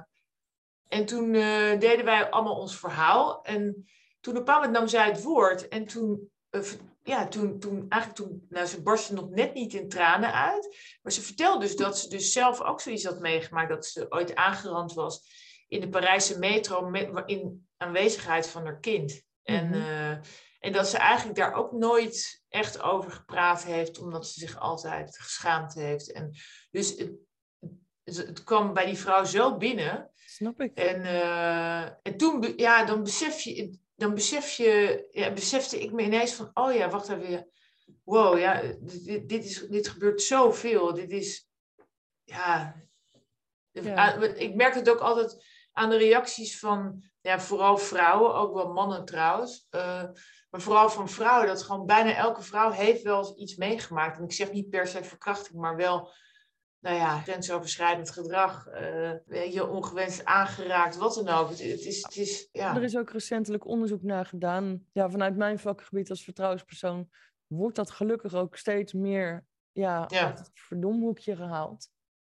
en 0.88 1.07
toen 1.07 1.35
uh, 1.35 1.79
deden 1.79 2.05
wij 2.05 2.31
allemaal 2.31 2.59
ons 2.59 2.79
verhaal. 2.79 3.42
En 3.42 3.88
toen 4.20 4.37
op 4.37 4.49
een 4.49 4.55
moment 4.55 4.72
nam 4.72 4.88
zij 4.88 5.09
het 5.09 5.22
woord. 5.22 5.68
En 5.68 5.87
toen, 5.87 6.31
uh, 6.51 6.62
ja, 7.03 7.29
toen, 7.29 7.59
toen 7.59 7.87
eigenlijk 7.88 8.14
toen, 8.14 8.46
nou 8.49 8.66
ze 8.66 8.83
barstte 8.83 9.14
nog 9.14 9.31
net 9.31 9.55
niet 9.55 9.75
in 9.75 9.88
tranen 9.88 10.33
uit. 10.33 10.77
Maar 11.03 11.12
ze 11.12 11.22
vertelde 11.22 11.59
dus 11.59 11.77
dat 11.77 11.99
ze 11.99 12.09
dus 12.09 12.33
zelf 12.33 12.61
ook 12.61 12.81
zoiets 12.81 13.05
had 13.05 13.20
meegemaakt. 13.20 13.68
Dat 13.68 13.87
ze 13.87 14.07
ooit 14.09 14.35
aangerand 14.35 14.92
was 14.94 15.44
in 15.68 15.81
de 15.81 15.88
Parijse 15.88 16.38
metro 16.38 16.90
met, 16.90 17.22
in 17.27 17.68
aanwezigheid 17.77 18.49
van 18.49 18.64
haar 18.64 18.81
kind. 18.81 19.22
En, 19.42 19.75
uh, 19.75 20.11
en 20.61 20.72
dat 20.72 20.88
ze 20.88 20.99
eigenlijk 20.99 21.38
daar 21.38 21.55
ook 21.55 21.72
nooit 21.72 22.44
echt 22.49 22.83
over 22.83 23.11
gepraat 23.11 23.64
heeft. 23.64 23.99
Omdat 23.99 24.27
ze 24.27 24.40
zich 24.40 24.59
altijd 24.59 25.18
geschaamd 25.18 25.75
heeft. 25.75 26.12
En 26.12 26.37
dus 26.70 26.96
het, 26.96 27.12
het 28.05 28.44
kwam 28.44 28.72
bij 28.72 28.87
die 28.87 28.99
vrouw 28.99 29.25
zo 29.25 29.57
binnen 29.57 30.11
Snap 30.37 30.61
ik. 30.61 30.75
En, 30.75 31.05
uh, 31.05 31.83
en 31.83 32.16
toen, 32.16 32.53
ja, 32.57 32.85
dan 32.85 33.03
besef 33.03 33.40
je, 33.40 33.79
dan 33.94 34.14
besef 34.14 34.51
je, 34.51 35.07
ja, 35.11 35.33
besefte 35.33 35.81
ik 35.81 35.92
me 35.92 36.03
ineens 36.03 36.35
van, 36.35 36.51
oh 36.55 36.75
ja, 36.75 36.88
wacht 36.88 37.09
even. 37.09 37.51
Wow, 38.05 38.38
ja, 38.38 38.62
dit, 38.81 39.29
dit, 39.29 39.44
is, 39.44 39.66
dit 39.68 39.88
gebeurt 39.88 40.22
zoveel. 40.22 40.94
Dit 40.94 41.11
is, 41.11 41.49
ja, 42.25 42.75
ja. 43.70 44.14
Ik 44.14 44.55
merk 44.55 44.75
het 44.75 44.90
ook 44.90 45.01
altijd 45.01 45.44
aan 45.72 45.90
de 45.90 45.96
reacties 45.96 46.59
van, 46.59 47.05
ja, 47.20 47.40
vooral 47.40 47.79
vrouwen, 47.79 48.35
ook 48.35 48.55
wel 48.55 48.72
mannen 48.72 49.05
trouwens. 49.05 49.66
Uh, 49.70 50.05
maar 50.51 50.61
vooral 50.61 50.90
van 50.90 51.09
vrouwen, 51.09 51.46
dat 51.46 51.62
gewoon 51.62 51.87
bijna 51.87 52.14
elke 52.14 52.42
vrouw 52.42 52.70
heeft 52.70 53.03
wel 53.03 53.40
iets 53.40 53.57
meegemaakt. 53.57 54.18
En 54.18 54.25
ik 54.25 54.33
zeg 54.33 54.53
niet 54.53 54.70
per 54.70 54.87
se 54.87 55.05
verkrachting, 55.05 55.61
maar 55.61 55.77
wel 55.77 56.11
nou 56.87 56.99
ja, 56.99 57.18
grensoverschrijdend 57.18 58.11
gedrag, 58.11 58.68
uh, 58.68 59.53
je 59.53 59.68
ongewenst 59.68 60.25
aangeraakt, 60.25 60.96
wat 60.96 61.14
dan 61.14 61.29
ook. 61.29 61.49
Het, 61.49 61.59
het, 61.59 61.85
is, 61.85 62.03
het 62.03 62.16
is, 62.16 62.49
ja. 62.53 62.77
Er 62.77 62.83
is 62.83 62.96
ook 62.96 63.11
recentelijk 63.11 63.66
onderzoek 63.66 64.03
naar 64.03 64.27
gedaan. 64.27 64.87
Ja, 64.92 65.11
vanuit 65.11 65.37
mijn 65.37 65.59
vakgebied 65.59 66.11
als 66.11 66.25
vertrouwenspersoon 66.25 67.09
wordt 67.46 67.77
dat 67.77 67.90
gelukkig 67.90 68.35
ook 68.35 68.57
steeds 68.57 68.92
meer 68.92 69.46
ja, 69.72 70.05
ja. 70.09 70.25
uit 70.25 70.38
het 70.38 70.51
verdomhoekje 70.55 71.37
gehaald. 71.37 71.90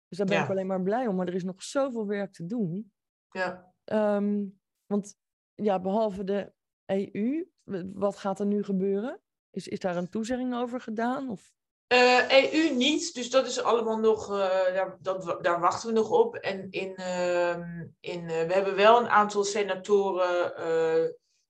Dus 0.08 0.18
daar 0.18 0.28
ben 0.28 0.38
ja. 0.38 0.44
ik 0.44 0.50
alleen 0.50 0.68
maar 0.68 0.82
blij 0.82 1.08
om. 1.08 1.16
Maar 1.16 1.28
er 1.28 1.34
is 1.34 1.44
nog 1.44 1.64
zoveel 1.64 2.08
werk 2.08 2.34
te 2.34 2.46
doen. 2.46 2.92
Ja. 3.30 3.74
Um, 3.86 4.60
want 4.86 5.16
ja, 5.54 5.80
behalve 5.80 6.24
de 6.24 6.54
EU, 6.86 7.46
wat 7.94 8.18
gaat 8.18 8.40
er 8.40 8.46
nu 8.46 8.64
gebeuren? 8.64 9.22
Is, 9.50 9.68
is 9.68 9.80
daar 9.80 9.96
een 9.96 10.10
toezegging 10.10 10.56
over 10.56 10.82
gedaan? 10.82 11.30
Of? 11.30 11.54
EU 11.94 12.68
e 12.68 12.74
niet, 12.76 13.14
dus 13.14 13.30
dat 13.30 13.48
is 13.48 13.62
allemaal 13.62 13.98
nog, 13.98 14.28
daar, 14.74 14.98
dat, 15.02 15.38
daar 15.42 15.60
wachten 15.60 15.88
we 15.88 15.94
nog 15.94 16.10
op. 16.10 16.36
En 16.36 16.68
in, 16.70 16.96
ehm, 16.96 17.86
in, 18.00 18.26
we 18.26 18.54
hebben 18.54 18.76
wel 18.76 19.00
een 19.00 19.10
aantal 19.10 19.44
senatoren 19.44 20.54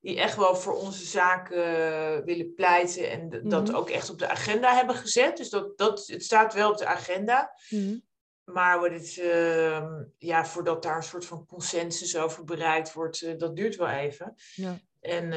die 0.04 0.20
echt 0.20 0.36
wel 0.36 0.56
voor 0.56 0.74
onze 0.74 1.06
zaken 1.06 2.26
willen 2.26 2.54
pleiten 2.54 3.10
en 3.10 3.50
dat 3.50 3.68
mhm. 3.68 3.76
ook 3.76 3.90
echt 3.90 4.10
op 4.10 4.20
de 4.20 4.30
agenda 4.30 4.76
hebben 4.76 4.96
gezet. 4.96 5.38
Dus 5.38 5.50
dat, 5.50 5.78
dat, 5.78 6.08
het 6.08 6.24
staat 6.24 6.54
wel 6.54 6.72
op 6.72 6.78
de 6.78 6.86
agenda. 6.86 7.54
Mm 7.70 8.04
Maar 8.44 8.82
het, 8.82 9.18
uh, 9.18 9.84
ja, 10.18 10.46
voordat 10.46 10.84
daar 10.84 10.96
een 10.96 11.04
soort 11.04 11.26
van 11.26 11.46
consensus 11.46 12.18
over 12.18 12.44
bereikt 12.44 12.94
wordt, 12.94 13.40
dat 13.40 13.56
duurt 13.56 13.76
wel 13.76 13.88
even. 13.88 14.36
Ja. 14.56 14.80
En 15.02 15.32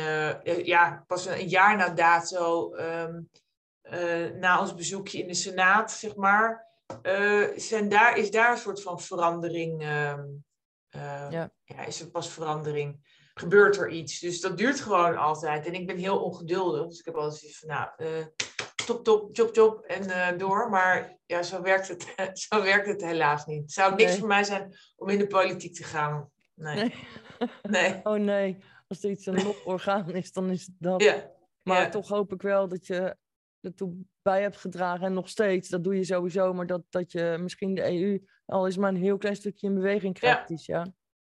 ja, 0.65 1.05
pas 1.07 1.27
een 1.27 1.49
jaar 1.49 1.77
na 1.77 1.89
dato, 1.89 2.75
um, 2.75 3.31
na 4.39 4.61
ons 4.61 4.75
bezoekje 4.75 5.19
in 5.19 5.29
de 5.29 5.35
Senaat, 5.35 5.93
zeg 5.93 6.17
maar, 6.17 6.67
zijn 7.57 7.89
daar, 7.89 8.17
is 8.17 8.31
daar 8.31 8.51
een 8.51 8.59
soort 8.59 8.83
van 8.83 9.01
verandering. 9.01 9.83
Um, 9.83 10.45
ja. 11.31 11.51
ja. 11.65 11.85
is 11.87 12.01
er 12.01 12.11
pas 12.11 12.31
verandering 12.31 13.01
gebeurt 13.39 13.77
er 13.77 13.91
iets. 13.91 14.19
Dus 14.21 14.41
dat 14.41 14.59
duurt 14.59 14.81
gewoon 14.81 15.17
altijd. 15.17 15.67
En 15.67 15.75
ik 15.75 15.87
ben 15.87 15.97
heel 15.97 16.19
ongeduldig. 16.19 16.87
Dus 16.87 16.99
ik 16.99 17.05
heb 17.05 17.15
altijd 17.15 17.41
zoiets 17.41 17.59
van, 17.59 17.69
nou, 17.69 17.89
uh, 17.97 18.27
top, 18.87 19.05
top, 19.05 19.37
job, 19.37 19.55
job 19.55 19.85
en 19.85 20.05
uh, 20.09 20.39
door. 20.39 20.71
Maar 20.71 21.19
ja, 21.27 21.43
zo 21.43 21.63
werkt, 21.63 21.89
het, 21.89 22.15
zo 22.49 22.63
werkt 22.63 22.87
het 22.87 23.03
helaas 23.03 23.47
niet. 23.47 23.63
Het 23.63 23.73
zou 23.73 23.95
niks 23.95 24.19
voor 24.19 24.29
mij 24.29 24.45
zijn 24.45 24.77
om 24.97 25.09
in 25.09 25.19
de 25.19 25.27
politiek 25.27 25.75
te 25.75 25.85
gaan. 25.85 26.31
Nee. 26.55 26.95
nee. 27.63 28.01
Oh 28.05 28.19
nee, 28.19 28.59
als 28.89 29.05
er 29.05 29.11
iets 29.11 29.27
een 29.27 29.55
orgaan 29.65 30.11
is, 30.11 30.33
dan 30.33 30.51
is 30.51 30.67
het 30.67 30.75
dat. 30.79 31.03
Ja. 31.03 31.31
Maar 31.63 31.91
toch 31.91 32.09
hoop 32.09 32.33
ik 32.33 32.43
wel 32.43 32.69
dat 32.69 32.87
je 32.87 33.17
er 33.61 33.89
bij 34.23 34.43
hebt 34.43 34.57
gedragen. 34.57 35.07
En 35.07 35.13
nog 35.13 35.29
steeds, 35.29 35.69
dat 35.69 35.85
doe 35.85 35.97
je 35.97 36.05
sowieso. 36.05 36.53
Maar 36.53 36.67
dat, 36.67 36.83
dat 36.91 37.13
je 37.13 37.37
misschien 37.41 37.75
de 37.75 38.01
EU 38.01 38.27
al 38.47 38.67
is 38.67 38.77
maar 38.77 38.89
een 38.89 38.97
heel 38.97 39.19
klein 39.19 39.37
stukje 39.37 39.67
in 39.67 39.75
beweging 39.75 40.15
krijgt. 40.15 40.65
Ja. 40.65 40.77
ja. 40.77 40.93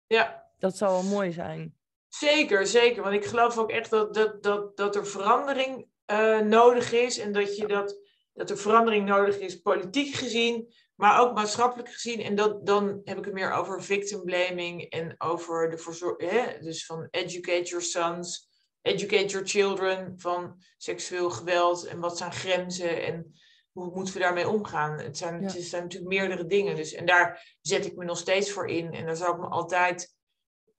ja. 0.06 0.50
Dat 0.58 0.76
zou 0.76 0.92
wel 0.92 1.12
mooi 1.12 1.32
zijn. 1.32 1.76
Zeker, 2.08 2.66
zeker. 2.66 3.02
Want 3.02 3.14
ik 3.14 3.24
geloof 3.24 3.58
ook 3.58 3.70
echt 3.70 3.90
dat, 3.90 4.14
dat, 4.14 4.42
dat, 4.42 4.76
dat 4.76 4.96
er 4.96 5.06
verandering 5.06 5.86
uh, 6.10 6.40
nodig 6.40 6.92
is. 6.92 7.18
En 7.18 7.32
dat, 7.32 7.56
je 7.56 7.66
dat, 7.66 7.98
dat 8.32 8.50
er 8.50 8.58
verandering 8.58 9.08
nodig 9.08 9.38
is, 9.38 9.60
politiek 9.60 10.14
gezien, 10.14 10.74
maar 10.94 11.20
ook 11.20 11.34
maatschappelijk 11.34 11.88
gezien. 11.88 12.20
En 12.20 12.34
dat, 12.34 12.66
dan 12.66 13.00
heb 13.04 13.18
ik 13.18 13.24
het 13.24 13.34
meer 13.34 13.52
over 13.52 13.82
victim 13.82 14.24
blaming 14.24 14.82
en 14.82 15.14
over 15.18 15.70
de 15.70 15.78
verzorging. 15.78 16.58
Dus 16.58 16.86
van 16.86 17.08
educate 17.10 17.62
your 17.62 17.84
sons, 17.84 18.47
educate 18.82 19.26
your 19.26 19.46
children 19.46 20.14
van 20.16 20.62
seksueel 20.76 21.30
geweld 21.30 21.84
en 21.84 22.00
wat 22.00 22.18
zijn 22.18 22.32
grenzen 22.32 23.02
en 23.02 23.32
hoe 23.72 23.94
moeten 23.94 24.14
we 24.14 24.20
daarmee 24.20 24.48
omgaan. 24.48 24.98
Het 24.98 25.16
zijn, 25.16 25.42
het 25.42 25.62
zijn 25.62 25.82
natuurlijk 25.82 26.12
meerdere 26.12 26.46
dingen. 26.46 26.76
Dus, 26.76 26.92
en 26.92 27.06
daar 27.06 27.56
zet 27.60 27.86
ik 27.86 27.96
me 27.96 28.04
nog 28.04 28.18
steeds 28.18 28.50
voor 28.50 28.68
in. 28.68 28.92
En 28.92 29.06
daar 29.06 29.16
zou 29.16 29.34
ik 29.34 29.40
me 29.40 29.46
altijd 29.46 30.16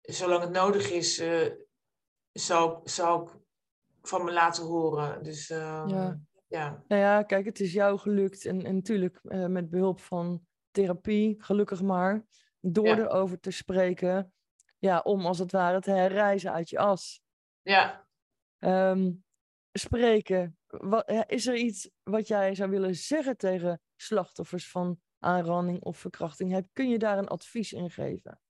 zolang 0.01 0.41
het 0.41 0.51
nodig 0.51 0.91
is, 0.91 1.19
uh, 1.19 1.51
zou, 2.31 2.79
zou 2.83 3.23
ik 3.23 3.37
van 4.01 4.23
me 4.23 4.31
laten 4.31 4.63
horen. 4.63 5.23
Dus 5.23 5.49
uh, 5.49 5.83
ja. 5.87 6.19
ja. 6.47 6.83
Nou 6.87 7.01
ja, 7.01 7.23
kijk, 7.23 7.45
het 7.45 7.59
is 7.59 7.73
jou 7.73 7.97
gelukt. 7.97 8.45
En, 8.45 8.65
en 8.65 8.75
natuurlijk 8.75 9.19
uh, 9.23 9.45
met 9.45 9.69
behulp 9.69 9.99
van 9.99 10.41
therapie, 10.71 11.35
gelukkig 11.43 11.81
maar, 11.81 12.25
door 12.59 12.97
erover 12.97 13.39
te 13.39 13.51
spreken. 13.51 14.33
Ja, 14.79 14.99
om 14.99 15.25
als 15.25 15.39
het 15.39 15.51
ware 15.51 15.81
te 15.81 15.91
herreizen 15.91 16.53
uit 16.53 16.69
je 16.69 16.79
as. 16.79 17.21
Ja. 17.61 18.07
Um, 18.59 19.23
spreken. 19.71 20.57
Wat, 20.67 21.11
is 21.27 21.47
er 21.47 21.55
iets 21.55 21.89
wat 22.03 22.27
jij 22.27 22.55
zou 22.55 22.69
willen 22.69 22.95
zeggen 22.95 23.37
tegen 23.37 23.81
slachtoffers 23.95 24.71
van 24.71 24.99
aanranding 25.19 25.83
of 25.83 25.97
verkrachting? 25.97 26.67
Kun 26.73 26.89
je 26.89 26.97
daar 26.97 27.17
een 27.17 27.27
advies 27.27 27.73
in 27.73 27.89
geven? 27.89 28.41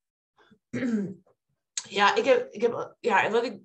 ja, 1.88 2.14
ik 2.14 2.24
heb, 2.24 2.52
ik 2.52 2.62
heb, 2.62 2.96
ja, 3.00 3.24
en 3.24 3.32
wat 3.32 3.44
ik, 3.44 3.60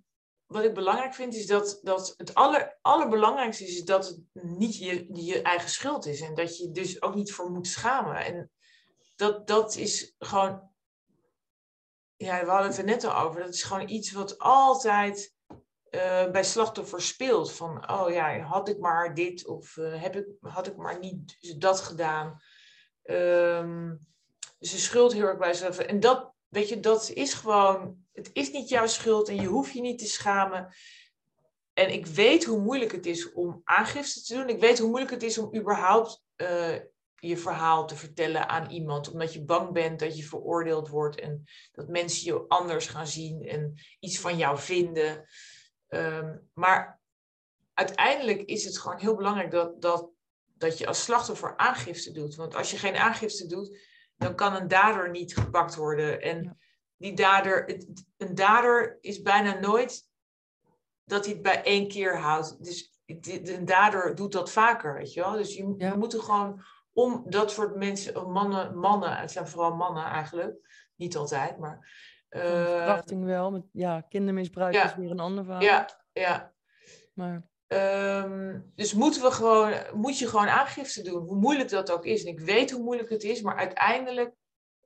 wat 0.45 0.63
ik 0.63 0.73
belangrijk 0.73 1.13
vind 1.13 1.34
is 1.34 1.47
dat, 1.47 1.79
dat 1.84 2.13
het 2.17 2.34
aller, 2.34 2.77
allerbelangrijkste 2.81 3.65
is 3.65 3.84
dat 3.84 4.08
het 4.08 4.43
niet 4.43 4.77
je, 4.77 5.08
je 5.13 5.41
eigen 5.41 5.69
schuld 5.69 6.05
is. 6.05 6.21
En 6.21 6.36
dat 6.36 6.58
je 6.58 6.71
dus 6.71 7.01
ook 7.01 7.15
niet 7.15 7.34
voor 7.34 7.51
moet 7.51 7.67
schamen. 7.67 8.25
En 8.25 8.51
dat, 9.15 9.47
dat 9.47 9.75
is 9.75 10.15
gewoon, 10.17 10.69
ja, 12.15 12.43
we 12.43 12.49
hadden 12.49 12.69
het 12.69 12.77
er 12.77 12.84
net 12.84 13.03
al 13.03 13.15
over. 13.15 13.41
Dat 13.41 13.53
is 13.53 13.63
gewoon 13.63 13.89
iets 13.89 14.12
wat 14.12 14.38
altijd 14.38 15.34
uh, 15.95 16.31
bij 16.31 16.43
slachtoffers 16.43 17.08
speelt. 17.08 17.51
Van, 17.51 17.91
oh 17.91 18.12
ja, 18.12 18.39
had 18.39 18.69
ik 18.69 18.79
maar 18.79 19.13
dit 19.13 19.45
of 19.45 19.75
uh, 19.75 20.01
heb 20.01 20.15
ik, 20.15 20.25
had 20.39 20.67
ik 20.67 20.75
maar 20.75 20.99
niet 20.99 21.55
dat 21.62 21.81
gedaan. 21.81 22.41
Um, 23.03 23.99
dus 24.60 24.71
de 24.71 24.77
schuld 24.77 25.13
heel 25.13 25.27
erg 25.27 25.38
bij 25.38 25.53
zelf. 25.53 25.79
En 25.79 25.99
dat, 25.99 26.31
weet 26.47 26.69
je, 26.69 26.79
dat 26.79 27.10
is 27.10 27.34
gewoon 27.34 28.05
het 28.15 28.29
is 28.34 28.51
niet 28.51 28.69
jouw 28.69 28.88
schuld 28.88 29.29
en 29.29 29.36
je 29.36 29.47
hoeft 29.47 29.73
je 29.73 29.81
niet 29.81 29.99
te 29.99 30.08
schamen. 30.08 30.73
En 31.73 31.93
ik 31.93 32.05
weet 32.05 32.45
hoe 32.45 32.60
moeilijk 32.60 32.91
het 32.91 33.05
is 33.05 33.34
om 33.34 33.62
aangifte 33.63 34.21
te 34.21 34.34
doen. 34.34 34.49
Ik 34.49 34.60
weet 34.60 34.79
hoe 34.79 34.89
moeilijk 34.89 35.12
het 35.12 35.23
is 35.23 35.38
om 35.38 35.55
überhaupt 35.55 36.23
uh, 36.38 36.75
je 37.15 37.38
verhaal 37.38 37.88
te 37.88 37.95
vertellen 37.95 38.49
aan 38.49 38.69
iemand. 38.69 39.12
Omdat 39.12 39.34
je 39.34 39.45
bang 39.45 39.71
bent 39.71 39.99
dat 39.99 40.17
je 40.17 40.23
veroordeeld 40.23 40.89
wordt 40.89 41.19
en 41.19 41.43
dat 41.71 41.88
mensen 41.88 42.34
je 42.34 42.47
anders 42.47 42.88
gaan 42.88 43.08
zien 43.08 43.43
en 43.43 43.73
iets 43.99 44.19
van 44.19 44.38
jou 44.38 44.60
vinden. 44.60 45.25
Um, 45.95 46.49
maar 46.53 46.99
uiteindelijk 47.73 48.41
is 48.41 48.65
het 48.65 48.77
gewoon 48.77 48.97
heel 48.97 49.15
belangrijk 49.15 49.51
dat, 49.51 49.81
dat, 49.81 50.10
dat 50.58 50.77
je 50.77 50.88
als 50.88 51.03
slachtoffer 51.03 51.58
aangifte 51.58 52.12
doet. 52.12 52.36
Want 52.36 52.55
als 52.55 52.71
je 52.71 52.77
geen 52.77 52.95
aangifte 52.95 53.47
doet, 53.47 53.77
dan 54.17 54.36
kan 54.36 54.55
een 54.55 54.67
dader 54.67 55.10
niet 55.10 55.38
gepakt 55.38 55.75
worden. 55.75 56.21
En 56.21 56.60
die 56.97 57.13
dader, 57.13 57.86
een 58.17 58.36
dader 58.36 58.97
is 59.01 59.21
bijna 59.21 59.60
nooit 59.60 60.08
dat 61.05 61.25
hij 61.25 61.34
het 61.34 61.43
bij 61.43 61.63
één 61.63 61.88
keer 61.88 62.19
houdt. 62.19 62.63
Dus 62.63 62.99
een 63.05 63.65
dader 63.65 64.15
doet 64.15 64.31
dat 64.31 64.51
vaker, 64.51 64.93
weet 64.93 65.13
je 65.13 65.19
wel. 65.19 65.31
Dus 65.31 65.55
je, 65.55 65.75
ja. 65.77 65.91
we 65.91 65.97
moeten 65.97 66.21
gewoon 66.21 66.63
om 66.93 67.23
dat 67.25 67.51
soort 67.51 67.75
mensen, 67.75 68.31
mannen, 68.31 68.77
mannen, 68.77 69.17
het 69.17 69.31
zijn 69.31 69.47
vooral 69.47 69.75
mannen 69.75 70.03
eigenlijk, 70.03 70.89
niet 70.95 71.15
altijd, 71.15 71.60
maar... 71.60 72.13
Verkrachting 72.39 73.25
wel, 73.25 73.51
met, 73.51 73.63
ja, 73.71 74.01
kindermisbruik 74.01 74.75
is 74.75 74.95
weer 74.95 75.11
een 75.11 75.19
ander 75.19 75.43
verhaal. 75.43 75.61
Ja, 75.61 75.89
ja. 76.13 76.53
Maar... 77.13 77.47
Um, 77.67 78.71
dus 78.75 78.93
moeten 78.93 79.21
we 79.21 79.31
gewoon, 79.31 79.73
moet 79.93 80.19
je 80.19 80.27
gewoon 80.27 80.47
aangifte 80.47 81.01
doen, 81.01 81.23
hoe 81.23 81.35
moeilijk 81.35 81.69
dat 81.69 81.91
ook 81.91 82.05
is. 82.05 82.23
En 82.23 82.31
ik 82.31 82.39
weet 82.39 82.71
hoe 82.71 82.83
moeilijk 82.83 83.09
het 83.09 83.23
is, 83.23 83.41
maar 83.41 83.55
uiteindelijk 83.55 84.33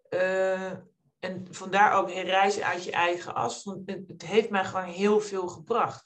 uh, 0.09 0.71
en 1.19 1.47
vandaar 1.49 1.93
ook 1.93 2.09
reizen 2.09 2.63
uit 2.63 2.83
je 2.83 2.91
eigen 2.91 3.35
as. 3.35 3.63
Het 3.85 4.25
heeft 4.25 4.49
mij 4.49 4.65
gewoon 4.65 4.85
heel 4.85 5.19
veel 5.19 5.47
gebracht. 5.47 6.05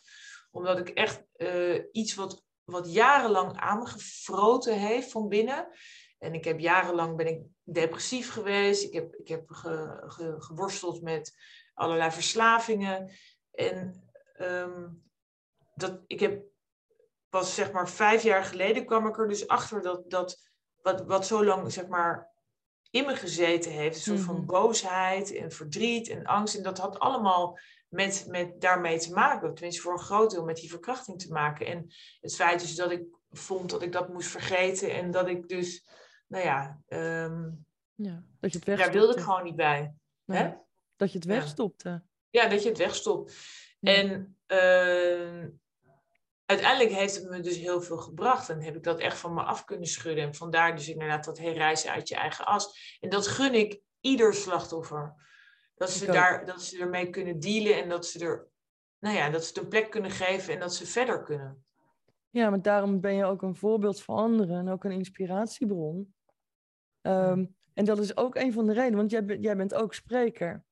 Omdat 0.52 0.80
ik 0.80 0.90
echt 0.90 1.24
uh, 1.38 1.84
iets 1.92 2.16
wat, 2.16 2.44
wat 2.64 2.94
jarenlang 2.94 3.60
aangefroten 3.60 4.80
heeft 4.80 5.12
van 5.12 5.28
binnen. 5.28 5.68
En 6.20 6.34
ik 6.34 6.44
heb 6.44 6.60
jarenlang 6.60 7.16
ben 7.18 7.28
ik 7.28 7.42
depressief 7.64 8.32
geweest. 8.32 8.84
Ik 8.84 8.94
heb, 8.94 9.16
ik 9.16 9.28
heb 9.28 9.50
ge, 9.50 10.04
ge, 10.08 10.36
geworsteld 10.38 11.02
met 11.02 11.36
allerlei 11.74 12.12
verslavingen. 12.12 13.12
En 13.52 14.04
um, 14.40 15.04
dat, 15.76 16.02
ik 16.08 16.20
heb 16.20 16.44
pas 17.30 17.56
zeg 17.56 17.72
maar 17.72 17.90
vijf 17.90 18.24
jaar 18.24 18.44
geleden 18.44 18.86
kwam 18.86 19.08
ik 19.08 19.18
er 19.18 19.28
dus 19.28 19.48
achter 19.48 19.82
dat, 19.82 20.10
dat 20.10 20.52
wat, 20.82 21.06
wat 21.06 21.28
zo 21.28 21.46
lang 21.46 21.72
zeg 21.72 21.88
maar 21.88 22.32
in 22.90 23.06
me 23.06 23.16
gezeten 23.16 23.72
heeft. 23.72 23.96
Een 23.96 24.02
soort 24.02 24.20
van 24.20 24.36
mhm. 24.36 24.46
boosheid 24.46 25.36
en 25.36 25.52
verdriet 25.52 26.10
en 26.10 26.26
angst. 26.26 26.56
En 26.56 26.64
dat 26.64 26.78
had 26.78 27.00
allemaal 27.00 27.60
met, 27.90 28.26
met 28.28 28.62
daarmee 28.62 29.00
te 29.00 29.14
maken. 29.14 29.54
Tenminste 29.54 29.82
voor 29.82 29.94
een 29.94 30.00
groot 30.00 30.32
deel 30.32 30.44
met 30.44 30.56
die 30.56 30.70
verkrachting 30.70 31.20
te 31.20 31.32
maken. 31.32 31.66
En 31.66 31.94
het 32.22 32.36
feit 32.36 32.62
is 32.62 32.76
dat 32.76 32.92
ik 32.92 33.04
vond 33.30 33.70
dat 33.70 33.82
ik 33.82 33.92
dat 33.92 34.10
moest 34.10 34.30
vergeten. 34.30 34.94
En 34.94 35.12
dat 35.12 35.28
ik 35.28 35.48
dus, 35.48 35.86
nou 36.34 36.46
ja... 36.46 36.82
Um, 36.88 37.66
ja 37.96 38.24
dat 38.40 38.52
je 38.54 38.60
het 38.66 38.78
Daar 38.78 38.92
wilde 38.92 39.14
ik 39.14 39.24
gewoon 39.24 39.44
niet 39.44 39.56
bij. 39.56 39.94
Hè? 40.26 40.54
Dat 40.96 41.12
je 41.12 41.18
het 41.18 41.28
wegstopte. 41.28 42.04
Ja, 42.30 42.48
dat 42.48 42.64
je 42.64 42.70
het 42.70 42.78
wegstopt. 42.78 43.36
En 43.80 44.38
uh, 44.48 45.46
uiteindelijk 46.46 46.92
heeft 46.92 47.16
het 47.16 47.30
me 47.30 47.40
dus 47.40 47.58
heel 47.58 47.82
veel 47.82 47.98
gebracht. 47.98 48.50
En 48.50 48.62
heb 48.62 48.76
ik 48.76 48.84
dat 48.84 49.00
echt 49.00 49.18
van 49.18 49.34
me 49.34 49.44
af 49.44 49.66
kunnen 49.66 49.88
schudden. 49.88 50.24
En 50.24 50.36
vandaar 50.36 50.76
dus 50.76 50.90
inderdaad 50.90 51.26
dat 51.26 51.38
herreizen 51.38 51.92
uit 51.92 52.08
je 52.08 52.16
eigen 52.16 52.46
as. 52.46 52.98
En 53.00 53.10
dat 53.10 53.28
gun 53.28 53.54
ik 53.54 53.82
ieder 54.00 54.34
slachtoffer. 54.34 55.16
Dat 55.76 55.90
ze, 55.90 56.06
daar, 56.06 56.46
dat 56.46 56.62
ze 56.62 56.80
ermee 56.80 57.10
kunnen 57.10 57.40
dealen 57.40 57.82
en 57.84 57.90
dat 57.90 58.06
ze 58.06 58.26
er 58.26 58.48
nou 59.00 59.16
ja, 59.16 59.30
dat 59.30 59.42
ze 59.44 59.48
het 59.48 59.58
een 59.58 59.68
plek 59.68 59.90
kunnen 59.90 60.12
geven 60.12 60.54
en 60.54 60.60
dat 60.60 60.76
ze 60.76 60.86
verder 60.86 61.24
kunnen. 61.24 61.66
Ja, 62.30 62.50
maar 62.50 62.62
daarom 62.62 63.00
ben 63.00 63.14
je 63.14 63.26
ook 63.26 63.42
een 63.42 63.56
voorbeeld 63.56 64.02
voor 64.02 64.16
anderen 64.16 64.58
en 64.58 64.70
ook 64.70 64.84
een 64.84 64.92
inspiratiebron. 64.92 66.14
Ehm, 67.04 67.46
en 67.74 67.86
dat 67.86 68.00
is 68.00 68.18
ook 68.18 68.36
een 68.36 68.54
van 68.54 68.66
de 68.66 68.74
redenen, 68.74 68.98
want 68.98 69.12
jij, 69.12 69.38
jij 69.40 69.56
bent 69.56 69.74
ook 69.74 69.94
spreker. 69.94 70.64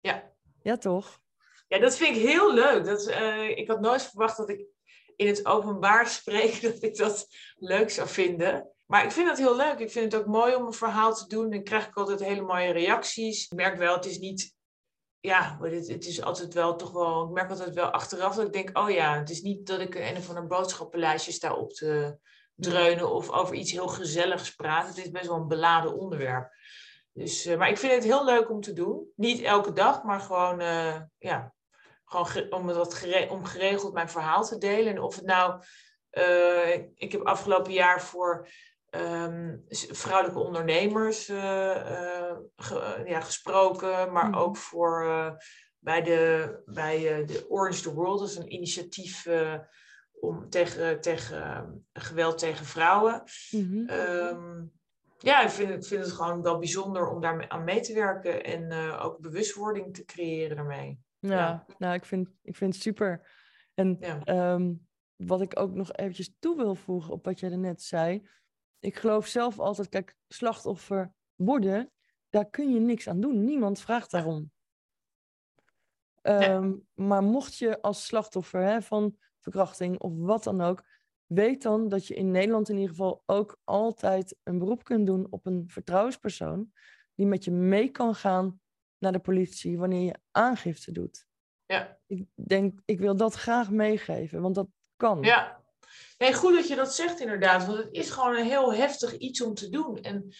Ja. 0.00 0.32
Ja, 0.62 0.76
toch? 0.76 1.20
Ja, 1.68 1.78
dat 1.78 1.96
vind 1.96 2.16
ik 2.16 2.22
heel 2.22 2.54
leuk. 2.54 2.84
Dat, 2.84 3.08
uh, 3.08 3.48
ik 3.48 3.68
had 3.68 3.80
nooit 3.80 4.02
verwacht 4.02 4.36
dat 4.36 4.48
ik 4.48 4.66
in 5.16 5.26
het 5.26 5.46
openbaar 5.46 6.08
spreken 6.20 6.72
dat 6.72 6.82
ik 6.82 6.96
dat 6.96 7.26
leuk 7.56 7.90
zou 7.90 8.08
vinden. 8.08 8.68
Maar 8.86 9.04
ik 9.04 9.10
vind 9.10 9.26
dat 9.26 9.38
heel 9.38 9.56
leuk. 9.56 9.78
Ik 9.78 9.90
vind 9.90 10.12
het 10.12 10.20
ook 10.20 10.26
mooi 10.26 10.54
om 10.54 10.66
een 10.66 10.72
verhaal 10.72 11.14
te 11.14 11.26
doen. 11.26 11.50
Dan 11.50 11.62
krijg 11.62 11.86
ik 11.86 11.96
altijd 11.96 12.20
hele 12.20 12.42
mooie 12.42 12.72
reacties. 12.72 13.44
Ik 13.44 13.56
merk 13.56 13.76
wel, 13.76 13.94
het 13.94 14.06
is 14.06 14.18
niet. 14.18 14.54
Ja, 15.20 15.58
het, 15.60 15.88
het 15.88 16.06
is 16.06 16.22
altijd 16.22 16.54
wel 16.54 16.76
toch 16.76 16.92
wel. 16.92 17.24
Ik 17.24 17.30
merk 17.30 17.50
altijd 17.50 17.74
wel 17.74 17.90
achteraf 17.90 18.34
dat 18.34 18.46
ik 18.46 18.52
denk: 18.52 18.78
oh 18.78 18.90
ja, 18.90 19.18
het 19.18 19.30
is 19.30 19.42
niet 19.42 19.66
dat 19.66 19.80
ik 19.80 19.94
een 19.94 20.16
of 20.16 20.28
ander 20.28 20.46
boodschappenlijstje 20.46 21.32
sta 21.32 21.54
op 21.54 21.72
te 21.72 22.18
dreunen 22.54 23.10
of 23.10 23.30
over 23.30 23.54
iets 23.54 23.72
heel 23.72 23.88
gezelligs 23.88 24.54
praat. 24.54 24.86
Het 24.86 24.98
is 24.98 25.10
best 25.10 25.26
wel 25.26 25.36
een 25.36 25.48
beladen 25.48 25.98
onderwerp. 25.98 26.52
Dus, 27.12 27.46
uh, 27.46 27.56
maar 27.56 27.68
ik 27.68 27.78
vind 27.78 27.92
het 27.92 28.04
heel 28.04 28.24
leuk 28.24 28.50
om 28.50 28.60
te 28.60 28.72
doen. 28.72 29.12
Niet 29.16 29.42
elke 29.42 29.72
dag, 29.72 30.02
maar 30.02 30.20
gewoon, 30.20 30.60
uh, 30.60 31.00
ja, 31.18 31.54
gewoon 32.04 32.52
om, 32.52 32.66
dat 32.66 32.94
gere 32.94 33.30
om 33.30 33.44
geregeld 33.44 33.92
mijn 33.92 34.08
verhaal 34.08 34.44
te 34.44 34.58
delen. 34.58 34.92
En 34.92 35.02
of 35.02 35.14
het 35.14 35.24
nou, 35.24 35.62
uh, 36.10 36.74
ik 36.94 37.12
heb 37.12 37.20
afgelopen 37.26 37.72
jaar 37.72 38.02
voor 38.02 38.48
um, 38.90 39.64
vrouwelijke 39.90 40.38
ondernemers 40.38 41.24
ge 42.56 43.02
ja, 43.06 43.20
gesproken, 43.20 44.12
maar 44.12 44.26
mm. 44.26 44.34
ook 44.34 44.56
voor 44.56 45.06
bij, 45.78 46.02
de, 46.02 46.62
bij 46.64 47.24
de 47.24 47.46
Orange 47.48 47.82
the 47.82 47.94
World, 47.94 48.18
dat 48.18 48.28
is 48.28 48.36
een 48.36 48.52
initiatief 48.52 49.26
om, 50.20 50.48
tegen, 50.50 51.00
tegen 51.00 51.86
geweld 51.92 52.38
tegen 52.38 52.66
vrouwen. 52.66 53.22
Mm 53.50 53.70
-hmm. 53.70 53.90
um, 53.90 54.72
ja, 55.18 55.42
ik 55.42 55.50
vind, 55.50 55.70
ik 55.70 55.84
vind 55.84 56.04
het 56.04 56.12
gewoon 56.12 56.42
wel 56.42 56.58
bijzonder 56.58 57.08
om 57.08 57.20
daar 57.20 57.48
aan 57.48 57.64
mee 57.64 57.80
te 57.80 57.94
werken 57.94 58.44
en 58.44 58.62
uh, 58.62 59.04
ook 59.04 59.20
bewustwording 59.20 59.94
te 59.94 60.04
creëren 60.04 60.56
daarmee. 60.56 60.98
Ja, 61.18 61.30
ja, 61.30 61.64
nou, 61.78 61.94
ik 61.94 62.04
vind, 62.04 62.28
ik 62.42 62.56
vind 62.56 62.74
het 62.74 62.82
super. 62.82 63.28
En 63.74 63.96
ja. 64.00 64.52
um, 64.52 64.86
wat 65.16 65.40
ik 65.40 65.58
ook 65.58 65.72
nog 65.72 65.92
eventjes 65.92 66.34
toe 66.38 66.56
wil 66.56 66.74
voegen 66.74 67.12
op 67.12 67.24
wat 67.24 67.40
jij 67.40 67.50
er 67.50 67.58
net 67.58 67.82
zei. 67.82 68.28
Ik 68.78 68.96
geloof 68.96 69.26
zelf 69.26 69.58
altijd, 69.58 69.88
kijk, 69.88 70.16
slachtoffer 70.28 71.12
worden, 71.34 71.92
daar 72.30 72.50
kun 72.50 72.72
je 72.72 72.80
niks 72.80 73.08
aan 73.08 73.20
doen. 73.20 73.44
Niemand 73.44 73.80
vraagt 73.80 74.10
daarom. 74.10 74.52
Um, 76.22 76.86
maar 76.94 77.22
mocht 77.22 77.56
je 77.56 77.82
als 77.82 78.06
slachtoffer 78.06 78.62
hè, 78.62 78.82
van 78.82 79.16
verkrachting 79.44 79.98
of 79.98 80.12
wat 80.16 80.44
dan 80.44 80.60
ook, 80.60 80.84
weet 81.26 81.62
dan 81.62 81.88
dat 81.88 82.06
je 82.06 82.14
in 82.14 82.30
Nederland 82.30 82.68
in 82.68 82.74
ieder 82.74 82.90
geval 82.90 83.22
ook 83.26 83.60
altijd 83.64 84.36
een 84.42 84.58
beroep 84.58 84.84
kunt 84.84 85.06
doen 85.06 85.26
op 85.30 85.46
een 85.46 85.64
vertrouwenspersoon 85.66 86.72
die 87.14 87.26
met 87.26 87.44
je 87.44 87.50
mee 87.50 87.88
kan 87.88 88.14
gaan 88.14 88.60
naar 88.98 89.12
de 89.12 89.18
politie 89.18 89.78
wanneer 89.78 90.04
je 90.04 90.18
aangifte 90.30 90.92
doet. 90.92 91.26
Ja. 91.66 91.98
Ik 92.06 92.26
denk, 92.34 92.80
ik 92.84 92.98
wil 92.98 93.16
dat 93.16 93.34
graag 93.34 93.70
meegeven, 93.70 94.40
want 94.40 94.54
dat 94.54 94.68
kan. 94.96 95.22
Ja. 95.22 95.62
Nee, 96.18 96.34
goed 96.34 96.54
dat 96.54 96.68
je 96.68 96.76
dat 96.76 96.94
zegt 96.94 97.20
inderdaad, 97.20 97.66
want 97.66 97.78
het 97.78 97.92
is 97.92 98.10
gewoon 98.10 98.36
een 98.36 98.46
heel 98.46 98.74
heftig 98.74 99.16
iets 99.16 99.42
om 99.42 99.54
te 99.54 99.68
doen. 99.68 99.98
En 100.00 100.34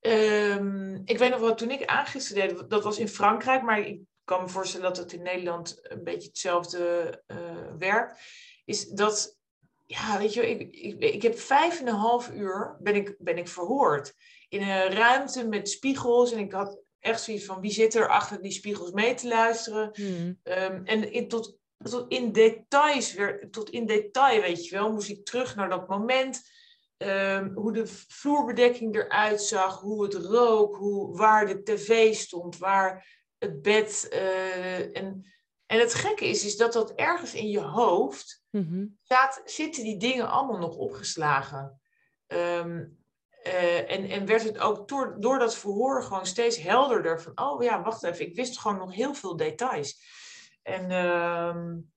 um, 0.00 1.02
ik 1.04 1.18
weet 1.18 1.30
nog 1.30 1.40
wel, 1.40 1.54
toen 1.54 1.70
ik 1.70 1.84
aangifte 1.84 2.34
deed, 2.34 2.70
dat 2.70 2.82
was 2.82 2.98
in 2.98 3.08
Frankrijk, 3.08 3.62
maar 3.62 3.78
ik 3.78 4.00
kan 4.24 4.42
me 4.42 4.48
voorstellen 4.48 4.86
dat 4.86 4.96
het 4.96 5.12
in 5.12 5.22
Nederland 5.22 5.78
een 5.82 6.04
beetje 6.04 6.28
hetzelfde 6.28 7.22
uh, 7.26 7.38
werkt. 7.78 8.20
Is 8.64 8.88
dat 8.88 9.38
ja, 9.86 10.18
weet 10.18 10.34
je, 10.34 10.50
ik, 10.50 10.76
ik, 10.76 11.00
ik 11.14 11.22
heb 11.22 11.38
vijf 11.38 11.80
en 11.80 11.86
een 11.86 11.94
half 11.94 12.30
uur 12.30 12.76
ben 12.80 12.94
ik, 12.94 13.14
ben 13.18 13.38
ik 13.38 13.48
verhoord. 13.48 14.14
In 14.48 14.60
een 14.62 14.90
ruimte 14.90 15.48
met 15.48 15.68
spiegels. 15.68 16.32
En 16.32 16.38
ik 16.38 16.52
had 16.52 16.78
echt 16.98 17.22
zoiets 17.22 17.44
van, 17.44 17.60
wie 17.60 17.70
zit 17.70 17.94
er 17.94 18.08
achter 18.08 18.42
die 18.42 18.52
spiegels 18.52 18.90
mee 18.90 19.14
te 19.14 19.28
luisteren? 19.28 19.90
Hmm. 19.92 20.40
Um, 20.42 20.84
en 20.84 21.12
in, 21.12 21.28
tot, 21.28 21.58
tot 21.76 22.04
in 22.08 22.32
details, 22.32 23.14
weer, 23.14 23.50
tot 23.50 23.70
in 23.70 23.86
detail, 23.86 24.40
weet 24.40 24.66
je 24.66 24.76
wel, 24.76 24.92
moest 24.92 25.08
ik 25.08 25.24
terug 25.24 25.56
naar 25.56 25.68
dat 25.68 25.88
moment. 25.88 26.52
Um, 26.96 27.52
hoe 27.54 27.72
de 27.72 27.86
vloerbedekking 28.08 28.94
eruit 28.94 29.42
zag, 29.42 29.80
hoe 29.80 30.04
het 30.04 30.14
rook, 30.14 30.76
hoe, 30.76 31.16
waar 31.16 31.46
de 31.46 31.62
tv 31.62 32.14
stond, 32.14 32.58
waar 32.58 33.06
het 33.44 33.62
bed. 33.62 34.08
Uh, 34.12 34.96
en, 34.96 35.26
en 35.66 35.78
het 35.78 35.94
gekke 35.94 36.26
is, 36.28 36.44
is 36.44 36.56
dat 36.56 36.72
dat 36.72 36.94
ergens 36.94 37.34
in 37.34 37.48
je 37.48 37.60
hoofd 37.60 38.42
Mm 38.50 38.98
staat, 39.02 39.42
zitten 39.44 39.82
die 39.82 39.96
dingen 39.96 40.28
allemaal 40.28 40.58
nog 40.58 40.76
opgeslagen. 40.76 41.80
Um, 42.26 42.98
uh, 43.46 43.90
en, 43.90 44.08
en 44.08 44.26
werd 44.26 44.42
het 44.42 44.58
ook 44.58 44.88
door, 44.88 45.16
door 45.20 45.38
dat 45.38 45.56
verhoor 45.56 46.02
gewoon 46.02 46.26
steeds 46.26 46.58
helderder 46.58 47.22
van, 47.22 47.32
oh 47.34 47.62
ja, 47.62 47.82
wacht 47.82 48.02
even, 48.02 48.26
ik 48.26 48.36
wist 48.36 48.58
gewoon 48.58 48.78
nog 48.78 48.94
heel 48.94 49.14
veel 49.14 49.36
details. 49.36 50.00
En, 50.62 50.90
um, 50.90 51.92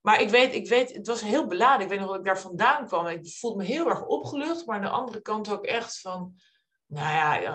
maar 0.00 0.20
ik 0.20 0.30
weet, 0.30 0.54
ik 0.54 0.68
weet, 0.68 0.94
het 0.94 1.06
was 1.06 1.20
heel 1.20 1.46
beladen. 1.46 1.82
Ik 1.82 1.88
weet 1.88 1.98
nog 1.98 2.08
dat 2.08 2.18
ik 2.18 2.24
daar 2.24 2.40
vandaan 2.40 2.86
kwam. 2.86 3.06
Ik 3.06 3.28
voelde 3.28 3.56
me 3.56 3.64
heel 3.64 3.88
erg 3.88 4.06
opgelucht, 4.06 4.66
maar 4.66 4.76
aan 4.76 4.82
de 4.82 4.88
andere 4.88 5.20
kant 5.20 5.50
ook 5.50 5.64
echt 5.64 6.00
van, 6.00 6.34
nou 6.88 7.42
ja, 7.42 7.50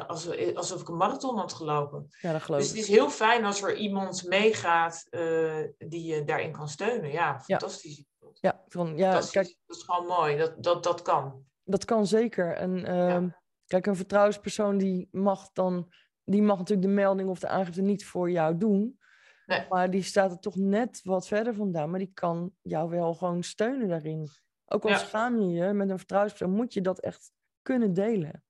alsof, 0.55 0.81
ik 0.81 0.87
een 0.87 0.97
marathon 0.97 1.37
had 1.37 1.53
gelopen. 1.53 2.07
Ja, 2.21 2.31
dat 2.31 2.41
geloof 2.41 2.61
dus 2.61 2.69
het 2.69 2.79
is 2.79 2.87
heel 2.87 3.09
fijn 3.09 3.45
als 3.45 3.61
er 3.61 3.75
iemand 3.75 4.23
meegaat 4.27 5.07
uh, 5.09 5.67
die 5.77 6.03
je 6.03 6.23
daarin 6.23 6.51
kan 6.51 6.69
steunen. 6.69 7.11
Ja, 7.11 7.41
fantastisch. 7.41 7.97
Ja. 7.97 8.03
Ja, 8.39 8.63
van, 8.67 8.97
ja 8.97 9.13
dat, 9.13 9.23
is, 9.23 9.31
kijk, 9.31 9.57
dat 9.65 9.77
is 9.77 9.83
gewoon 9.83 10.05
mooi. 10.05 10.37
Dat, 10.37 10.63
dat, 10.63 10.83
dat 10.83 11.01
kan. 11.01 11.45
Dat 11.63 11.85
kan 11.85 12.07
zeker. 12.07 12.55
En 12.55 12.77
uh, 12.77 13.23
kijk, 13.65 13.85
een 13.85 13.95
vertrouwenspersoon 13.95 14.77
die 14.77 15.07
mag 15.11 15.51
dan, 15.51 15.93
die 16.23 16.41
mag 16.41 16.57
natuurlijk 16.57 16.87
de 16.87 16.93
melding 16.93 17.29
of 17.29 17.39
de 17.39 17.47
aangifte 17.47 17.81
niet 17.81 18.05
voor 18.05 18.31
jou 18.31 18.57
doen. 18.57 18.99
Nee. 19.45 19.65
Maar 19.69 19.91
die 19.91 20.03
staat 20.03 20.31
er 20.31 20.39
toch 20.39 20.55
net 20.55 20.99
wat 21.03 21.27
verder 21.27 21.53
vandaan. 21.53 21.89
Maar 21.89 21.99
die 21.99 22.11
kan 22.13 22.51
jou 22.61 22.89
wel 22.89 23.13
gewoon 23.13 23.43
steunen 23.43 23.87
daarin. 23.87 24.27
Ook 24.65 24.83
al 24.83 24.89
ja. 24.89 24.97
schaam 24.97 25.39
je 25.39 25.47
je 25.47 25.73
met 25.73 25.89
een 25.89 25.97
vertrouwenspersoon, 25.97 26.55
moet 26.55 26.73
je 26.73 26.81
dat 26.81 26.99
echt 26.99 27.31
kunnen 27.61 27.93
delen. 27.93 28.43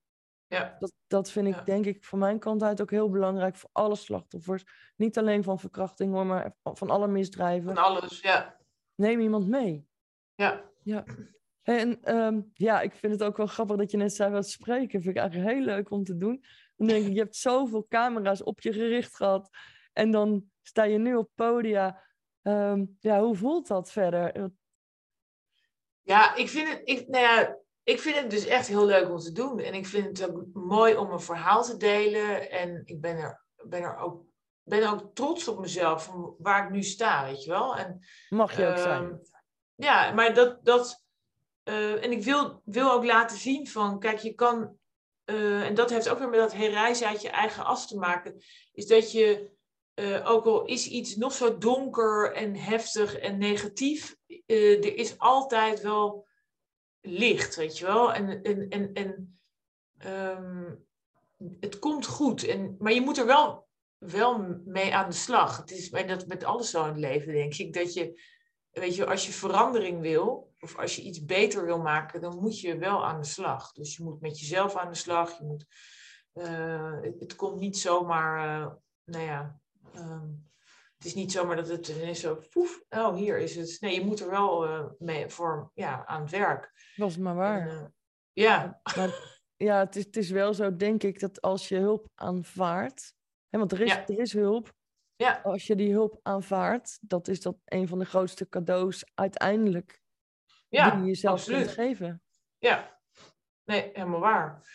Ja. 0.47 0.75
Dat, 0.79 0.93
dat 1.08 1.32
vind 1.32 1.47
ik, 1.47 1.56
Ja. 1.56 1.62
denk 1.63 1.86
ik, 1.86 2.03
van 2.03 2.19
mijn 2.19 2.39
kant 2.39 2.63
uit 2.63 2.82
ook 2.82 2.91
heel 2.91 3.10
belangrijk 3.10 3.56
voor 3.56 3.69
alle 3.71 3.95
slachtoffers. 3.95 4.63
Niet 4.95 5.17
alleen 5.17 5.43
van 5.43 5.60
verkrachting 5.60 6.13
hoor, 6.13 6.25
maar 6.25 6.56
van 6.63 6.89
alle 6.89 7.08
misdrijven. 7.08 7.75
Van 7.75 7.84
alles, 7.84 8.19
ja. 8.19 8.58
Neem 8.95 9.19
iemand 9.19 9.47
mee. 9.47 9.88
Ja. 10.36 10.63
Ja. 10.84 11.03
En 11.62 12.03
ehm, 12.03 12.41
ja, 12.53 12.82
ik 12.82 12.93
vind 12.93 13.13
het 13.13 13.23
ook 13.23 13.38
wel 13.38 13.47
grappig 13.47 13.77
dat 13.77 13.91
je 13.91 13.97
net 13.97 14.13
zei 14.13 14.32
wat 14.32 14.49
spreken. 14.49 15.01
Vind 15.01 15.15
ik 15.15 15.21
eigenlijk 15.21 15.51
heel 15.51 15.65
leuk 15.65 15.91
om 15.91 16.03
te 16.03 16.17
doen. 16.17 16.43
Dan 16.75 16.88
denk 16.88 17.06
ik, 17.06 17.13
je 17.13 17.19
hebt 17.19 17.36
zoveel 17.36 17.86
camera's 17.88 18.43
op 18.43 18.62
je 18.62 18.73
gericht 18.73 19.15
gehad. 19.15 19.49
En 19.93 20.12
dan 20.12 20.51
sta 20.62 20.84
je 20.84 20.97
nu 20.97 21.15
op 21.15 21.29
podia. 21.36 22.03
Ehm, 22.41 22.86
ja, 22.99 23.21
hoe 23.21 23.36
voelt 23.36 23.67
dat 23.67 23.91
verder? 23.91 24.51
Ja, 26.01 26.36
ik 26.36 26.49
vind, 26.49 26.69
het, 26.69 26.82
ik, 26.84 27.08
nou 27.08 27.23
ja, 27.23 27.58
ik 27.83 27.99
vind 27.99 28.15
het 28.15 28.29
dus 28.29 28.45
echt 28.45 28.67
heel 28.67 28.85
leuk 28.85 29.09
om 29.09 29.17
te 29.17 29.31
doen. 29.31 29.59
En 29.59 29.73
ik 29.73 29.85
vind 29.85 30.17
het 30.17 30.29
ook 30.29 30.45
mooi 30.53 30.95
om 30.95 31.11
een 31.11 31.21
verhaal 31.21 31.63
te 31.63 31.77
delen. 31.77 32.51
En 32.51 32.81
ik 32.85 33.01
ben 33.01 33.17
er, 33.17 33.43
ben 33.55 33.81
er 33.81 33.97
ook, 33.97 34.23
ben 34.63 34.89
ook 34.89 35.15
trots 35.15 35.47
op 35.47 35.59
mezelf, 35.59 36.03
van 36.03 36.35
waar 36.37 36.65
ik 36.65 36.71
nu 36.71 36.83
sta, 36.83 37.25
weet 37.25 37.43
je 37.43 37.49
wel. 37.49 37.75
En, 37.75 38.05
Mag 38.29 38.57
je 38.57 38.67
ook 38.67 38.73
ehm, 38.73 38.81
zijn. 38.81 39.21
Ja, 39.75 40.11
maar 40.11 40.33
dat. 40.33 40.65
dat 40.65 41.01
uh, 41.63 42.03
en 42.03 42.11
ik 42.11 42.23
wil, 42.23 42.61
wil 42.65 42.91
ook 42.91 43.05
laten 43.05 43.37
zien 43.37 43.67
van, 43.67 43.99
kijk, 43.99 44.17
je 44.17 44.33
kan. 44.33 44.77
Uh, 45.25 45.65
en 45.65 45.73
dat 45.73 45.89
heeft 45.89 46.09
ook 46.09 46.19
weer 46.19 46.29
met 46.29 46.39
dat 46.39 46.53
herreizen 46.53 47.07
uit 47.07 47.21
je 47.21 47.29
eigen 47.29 47.65
as 47.65 47.87
te 47.87 47.97
maken. 47.97 48.43
Is 48.73 48.87
dat 48.87 49.11
je, 49.11 49.51
uh, 49.95 50.29
ook 50.29 50.45
al 50.45 50.65
is 50.65 50.87
iets 50.87 51.15
nog 51.15 51.33
zo 51.33 51.57
donker 51.57 52.33
en 52.33 52.55
heftig 52.55 53.17
en 53.17 53.37
negatief, 53.37 54.15
er 54.45 54.95
is 54.95 55.17
altijd 55.17 55.81
wel 55.81 56.27
licht, 57.05 57.55
weet 57.55 57.77
je 57.77 57.85
wel. 57.85 58.13
En, 58.13 58.41
en, 58.41 58.69
en, 58.69 58.93
en 58.93 59.37
um, 60.37 60.85
het 61.59 61.79
komt 61.79 62.05
goed. 62.05 62.43
En, 62.43 62.75
maar 62.79 62.93
je 62.93 63.01
moet 63.01 63.17
er 63.17 63.25
wel, 63.25 63.67
wel 63.97 64.61
mee 64.65 64.95
aan 64.95 65.09
de 65.09 65.15
slag. 65.15 65.57
Het 65.57 65.71
is 65.71 65.89
en 65.89 66.07
dat 66.07 66.27
met 66.27 66.43
alles 66.43 66.69
zo 66.69 66.81
in 66.81 66.89
het 66.89 66.97
leven, 66.97 67.33
denk 67.33 67.53
ik. 67.53 67.73
Dat 67.73 67.93
je, 67.93 68.21
weet 68.71 68.95
je, 68.95 69.05
als 69.05 69.25
je 69.25 69.31
verandering 69.31 70.01
wil, 70.01 70.53
of 70.59 70.77
als 70.77 70.95
je 70.95 71.01
iets 71.01 71.25
beter 71.25 71.65
wil 71.65 71.79
maken, 71.79 72.21
dan 72.21 72.39
moet 72.39 72.59
je 72.59 72.77
wel 72.77 73.05
aan 73.05 73.21
de 73.21 73.27
slag. 73.27 73.71
Dus 73.71 73.95
je 73.95 74.03
moet 74.03 74.21
met 74.21 74.39
jezelf 74.39 74.75
aan 74.75 74.91
de 74.91 74.97
slag. 74.97 75.38
Je 75.38 75.43
moet, 75.43 75.65
uh, 76.34 76.99
het, 77.19 77.36
komt 77.36 77.59
niet 77.59 77.78
zomaar, 77.78 78.61
uh, 78.61 78.71
nou 79.03 79.23
ja. 79.23 79.59
Um, 79.95 80.51
het 81.04 81.12
is 81.12 81.18
niet 81.18 81.32
zomaar 81.32 81.56
dat 81.56 81.68
het 81.68 81.88
ineens 81.88 82.20
zo, 82.20 82.39
poef, 82.49 82.84
oh 82.89 83.16
hier 83.16 83.38
is 83.38 83.56
het. 83.56 83.78
Nee, 83.80 83.93
je 83.93 84.06
moet 84.06 84.20
er 84.20 84.30
wel 84.30 84.68
uh, 84.68 84.86
mee 84.97 85.30
voor, 85.30 85.72
ja, 85.74 86.06
aan 86.06 86.22
het 86.22 86.32
werk. 86.32 86.72
Dat 86.95 87.10
is 87.10 87.18
maar 87.18 87.36
waar. 87.36 87.68
En, 87.70 87.76
uh, 87.76 87.86
ja. 88.34 88.80
Maar, 88.97 89.39
ja, 89.56 89.80
het 89.80 89.95
is, 89.95 90.06
het 90.06 90.18
is 90.18 90.30
wel 90.30 90.54
zo, 90.54 90.76
denk 90.76 91.04
ik, 91.04 91.20
dat 91.20 91.41
als 91.41 91.68
je 91.68 91.78
hulp 91.78 92.08
aanvaardt, 92.16 93.14
hè, 93.49 93.60
want 93.60 93.72
er 93.72 93.82
is, 93.82 93.91
Ja. 93.91 94.08
er 94.08 94.20
is 94.20 94.34
hulp, 94.34 94.74
Ja, 95.16 95.41
als 95.43 95.68
je 95.68 95.76
die 95.76 95.91
hulp 95.91 96.20
aanvaardt, 96.22 96.97
dat 97.01 97.28
is 97.28 97.41
dat 97.41 97.56
een 97.66 97.88
van 97.88 97.99
de 97.99 98.06
grootste 98.06 98.49
cadeaus 98.49 99.06
uiteindelijk 99.14 100.01
ja 100.70 100.89
die 100.89 100.99
je 100.99 101.06
jezelf 101.08 101.39
absoluut. 101.39 101.60
kunt 101.60 101.72
geven. 101.72 102.24
Ja, 102.58 102.99
nee, 103.64 103.89
helemaal 103.93 104.20
waar. 104.20 104.68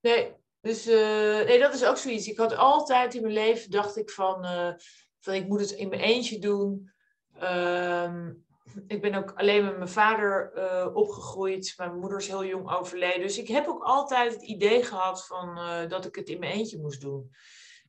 Nee, 0.00 0.34
dus 0.60 0.86
uh, 0.86 1.44
nee, 1.44 1.58
dat 1.58 1.74
is 1.74 1.84
ook 1.84 1.96
zoiets. 1.96 2.26
Ik 2.28 2.38
had 2.38 2.56
altijd 2.56 3.14
in 3.14 3.22
mijn 3.22 3.34
leven, 3.34 3.70
dacht 3.70 3.96
ik 3.96 4.10
van, 4.10 4.44
uh, 4.44 4.74
van 5.20 5.34
ik 5.34 5.48
moet 5.48 5.60
het 5.60 5.70
in 5.70 5.88
mijn 5.88 6.00
eentje 6.00 6.38
doen. 6.38 6.90
Um, 7.42 8.46
ik 8.86 9.00
ben 9.00 9.14
ook 9.14 9.32
alleen 9.36 9.64
met 9.64 9.76
mijn 9.76 9.88
vader 9.88 10.52
uh, 10.56 10.96
opgegroeid. 10.96 11.74
Mijn 11.76 11.98
moeder 11.98 12.18
is 12.18 12.28
heel 12.28 12.44
jong 12.44 12.70
overleden. 12.70 13.20
Dus 13.20 13.38
ik 13.38 13.48
heb 13.48 13.66
ook 13.66 13.82
altijd 13.82 14.32
het 14.32 14.42
idee 14.42 14.82
gehad 14.82 15.26
van, 15.26 15.58
uh, 15.58 15.88
dat 15.88 16.04
ik 16.04 16.14
het 16.14 16.28
in 16.28 16.38
mijn 16.38 16.52
eentje 16.52 16.80
moest 16.80 17.00
doen. 17.00 17.30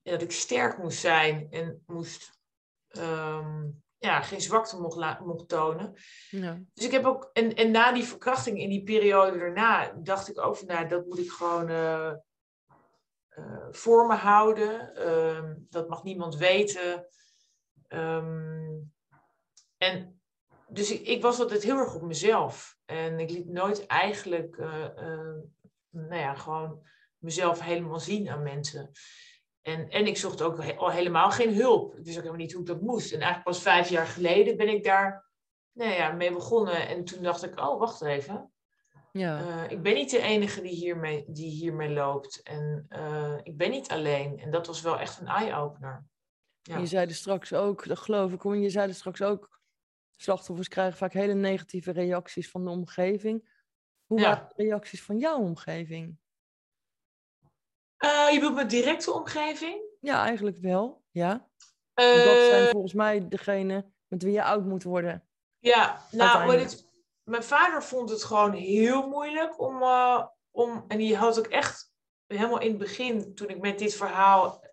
En 0.04 0.12
dat 0.12 0.22
ik 0.22 0.32
sterk 0.32 0.78
moest 0.78 1.00
zijn 1.00 1.48
en 1.50 1.84
moest, 1.86 2.40
um, 2.98 3.84
ja, 3.98 4.22
geen 4.22 4.42
zwakte 4.42 4.80
mocht, 4.80 5.20
mocht 5.20 5.48
tonen. 5.48 5.94
Ja. 6.30 6.60
Dus 6.74 6.86
ik 6.86 6.92
heb 6.92 7.06
ook, 7.06 7.30
en, 7.34 7.56
en 7.56 7.72
na 7.72 7.92
die 7.92 8.04
verkrachting 8.04 8.60
in 8.60 8.70
die 8.70 8.84
periode 8.84 9.38
daarna, 9.38 9.94
dacht 10.04 10.30
ik 10.30 10.40
ook 10.40 10.56
van, 10.56 10.68
nou, 10.68 10.88
dat 10.88 11.06
moet 11.06 11.20
ik 11.20 11.30
gewoon 11.30 11.70
uh, 11.70 12.14
voor 13.72 14.08
me 14.08 14.16
houden. 14.16 14.96
Ehm, 14.96 15.56
dat 15.70 15.90
mag 15.90 16.04
niemand 16.04 16.36
weten. 16.36 17.08
Um, 17.88 18.94
en 19.78 20.22
dus 20.68 21.02
ik, 21.02 21.22
was 21.22 21.40
altijd 21.40 21.64
heel 21.64 21.78
erg 21.78 21.96
op 21.96 22.02
mezelf. 22.02 22.78
En 22.86 23.20
ik 23.20 23.30
liet 23.30 23.48
nooit 23.48 23.86
eigenlijk, 23.86 24.58
uh, 24.58 24.86
uh, 24.98 25.36
nou 25.90 26.22
ja, 26.22 26.34
gewoon 26.34 26.82
mezelf 27.18 27.60
helemaal 27.62 28.00
zien 28.00 28.30
aan 28.30 28.44
mensen. 28.44 28.92
En, 29.62 29.90
en 29.90 30.08
ik 30.08 30.18
zocht 30.18 30.42
ook 30.42 30.60
al 30.76 30.92
helemaal 30.92 31.32
geen 31.32 31.54
hulp. 31.54 31.92
Ik 31.92 32.06
wist 32.06 32.18
ook 32.18 32.24
helemaal 32.24 32.46
niet 32.46 32.52
hoe 32.52 32.62
ik 32.62 32.68
dat 32.68 32.82
moest. 32.82 33.12
En 33.12 33.20
eigenlijk 33.20 33.44
pas 33.44 33.62
vijf 33.62 33.90
jaar 33.90 34.08
geleden 34.08 34.58
ben 34.58 34.70
ik 34.70 34.84
daar 34.84 35.30
nou 35.72 35.92
ja, 35.92 36.12
mee 36.12 36.34
begonnen. 36.34 36.88
En 36.88 37.04
toen 37.04 37.24
dacht 37.24 37.44
ik, 37.44 37.60
oh, 37.60 37.80
wacht 37.80 38.02
even. 38.02 38.52
Ja. 39.12 39.42
Uh, 39.42 39.72
ik 39.72 39.82
ben 39.82 39.94
niet 39.94 40.10
de 40.10 40.22
enige 40.22 40.62
die 40.62 40.76
hiermee, 40.76 41.26
die 41.28 41.50
hiermee 41.50 41.90
loopt. 41.90 42.42
En 42.44 42.88
ik 43.44 43.58
ben 43.58 43.72
niet 43.72 43.90
alleen. 43.90 44.40
En 44.40 44.52
dat 44.52 44.68
was 44.68 44.82
wel 44.82 45.00
echt 45.00 45.20
een 45.20 45.28
eye-opener. 45.28 46.08
Ja. 46.62 46.78
Je 46.78 46.86
zei 46.86 47.08
er 47.08 47.16
straks 47.16 47.54
ook, 47.54 47.88
dat 47.88 48.00
geloof 48.00 48.32
ik, 48.32 48.44
je 48.44 48.70
zei 48.70 48.88
er 48.88 48.96
straks 48.96 49.22
ook 49.22 49.62
slachtoffers 50.16 50.68
krijgen 50.68 50.98
vaak 50.98 51.14
hele 51.14 51.34
negatieve 51.34 51.92
reacties 51.92 52.50
van 52.50 52.64
de 52.64 52.70
omgeving. 52.70 53.50
Hoe 54.06 54.22
waren 54.22 54.48
de 54.56 54.64
reacties 54.64 55.04
van 55.04 55.18
jouw 55.18 55.40
omgeving? 55.40 56.18
Uh, 58.00 58.28
je 58.32 58.36
bedoelt 58.36 58.56
mijn 58.56 58.68
directe 58.68 59.12
omgeving? 59.12 59.82
Ja, 60.00 60.26
eigenlijk 60.26 60.58
wel, 60.58 61.04
ja. 61.12 61.48
Dat 61.94 62.46
zijn 62.50 62.70
volgens 62.70 62.94
mij 62.94 63.28
degene 63.28 63.92
met 64.08 64.24
wie 64.24 64.34
je 64.34 64.44
oud 64.44 64.66
moet 64.66 64.84
worden. 64.84 65.28
Ja, 65.60 66.02
nou, 66.12 66.58
dit, 66.58 66.89
mijn 67.30 67.44
vader 67.44 67.84
vond 67.84 68.10
het 68.10 68.24
gewoon 68.24 68.54
heel 68.54 69.08
moeilijk 69.08 69.60
om, 69.60 69.82
uh, 69.82 70.26
om... 70.52 70.86
En 70.88 70.98
die 70.98 71.16
had 71.16 71.40
ook 71.40 71.48
echt 71.48 71.92
helemaal 72.28 72.60
in 72.60 72.70
het 72.70 72.78
begin, 72.78 73.36
toen 73.36 73.50
ik 73.50 73.60
met 73.60 73.80
dit 73.80 73.96
verhaal... 73.96 74.64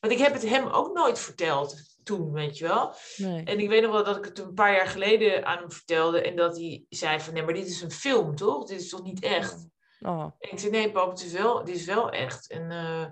want 0.00 0.12
ik 0.12 0.18
heb 0.18 0.32
het 0.32 0.48
hem 0.48 0.66
ook 0.66 0.94
nooit 0.94 1.18
verteld 1.18 1.76
toen, 2.02 2.32
weet 2.32 2.58
je 2.58 2.66
wel. 2.66 2.94
Nee. 3.16 3.44
En 3.44 3.60
ik 3.60 3.68
weet 3.68 3.82
nog 3.82 3.92
wel 3.92 4.04
dat 4.04 4.16
ik 4.16 4.24
het 4.24 4.38
een 4.38 4.54
paar 4.54 4.72
jaar 4.72 4.86
geleden 4.86 5.46
aan 5.46 5.58
hem 5.58 5.72
vertelde. 5.72 6.22
En 6.22 6.36
dat 6.36 6.56
hij 6.56 6.84
zei 6.88 7.20
van, 7.20 7.34
nee, 7.34 7.42
maar 7.42 7.54
dit 7.54 7.66
is 7.66 7.82
een 7.82 7.90
film, 7.90 8.36
toch? 8.36 8.66
Dit 8.66 8.80
is 8.80 8.88
toch 8.88 9.02
niet 9.02 9.22
echt? 9.22 9.66
Oh. 10.00 10.22
En 10.38 10.50
ik 10.50 10.58
zei, 10.58 10.70
nee, 10.70 10.90
pap, 10.90 11.10
het 11.10 11.24
is 11.24 11.32
wel, 11.32 11.64
dit 11.64 11.74
is 11.74 11.84
wel 11.84 12.10
echt. 12.10 12.50
En, 12.50 12.70
uh, 12.70 13.04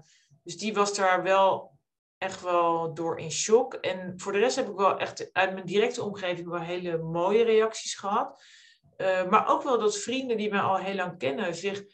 dus 0.42 0.56
die 0.56 0.74
was 0.74 0.94
daar 0.94 1.22
wel 1.22 1.78
echt 2.18 2.42
wel 2.42 2.94
door 2.94 3.18
in 3.18 3.30
shock. 3.30 3.74
En 3.74 4.14
voor 4.16 4.32
de 4.32 4.38
rest 4.38 4.56
heb 4.56 4.68
ik 4.68 4.76
wel 4.76 4.98
echt 4.98 5.32
uit 5.32 5.52
mijn 5.52 5.66
directe 5.66 6.02
omgeving 6.02 6.48
wel 6.48 6.60
hele 6.60 6.98
mooie 6.98 7.44
reacties 7.44 7.94
gehad. 7.94 8.42
Uh, 9.00 9.28
maar 9.28 9.48
ook 9.48 9.62
wel 9.62 9.78
dat 9.78 9.98
vrienden 9.98 10.36
die 10.36 10.50
mij 10.50 10.60
al 10.60 10.76
heel 10.76 10.94
lang 10.94 11.18
kennen 11.18 11.54
zich... 11.54 11.84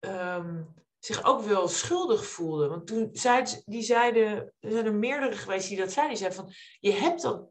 Um, 0.00 0.74
zich 0.98 1.24
ook 1.24 1.42
wel 1.42 1.68
schuldig 1.68 2.26
voelde. 2.26 2.68
Want 2.68 2.86
toen 2.86 3.08
zeiden, 3.12 3.62
die 3.64 3.82
zeiden, 3.82 4.52
er 4.60 4.70
zijn 4.70 4.86
er 4.86 4.94
meerdere 4.94 5.36
geweest 5.36 5.68
die 5.68 5.78
dat 5.78 5.92
zeiden, 5.92 6.16
die 6.16 6.24
zeiden 6.24 6.44
van, 6.44 6.54
je 6.80 6.92
hebt 6.92 7.22
dat 7.22 7.48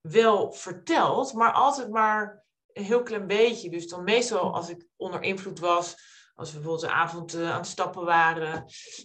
wel 0.00 0.52
verteld, 0.52 1.32
maar 1.32 1.52
altijd 1.52 1.90
maar 1.90 2.44
een 2.72 2.84
heel 2.84 3.02
klein 3.02 3.26
beetje. 3.26 3.70
Dus 3.70 3.88
dan 3.88 4.04
meestal 4.04 4.54
als 4.54 4.68
ik 4.68 4.86
onder 4.96 5.22
invloed 5.22 5.58
was, 5.58 5.96
als 6.34 6.52
we 6.52 6.58
bijvoorbeeld 6.58 6.88
de 6.90 6.96
avond 6.96 7.34
uh, 7.34 7.50
aan 7.50 7.56
het 7.56 7.66
stappen 7.66 8.04
waren, 8.04 8.64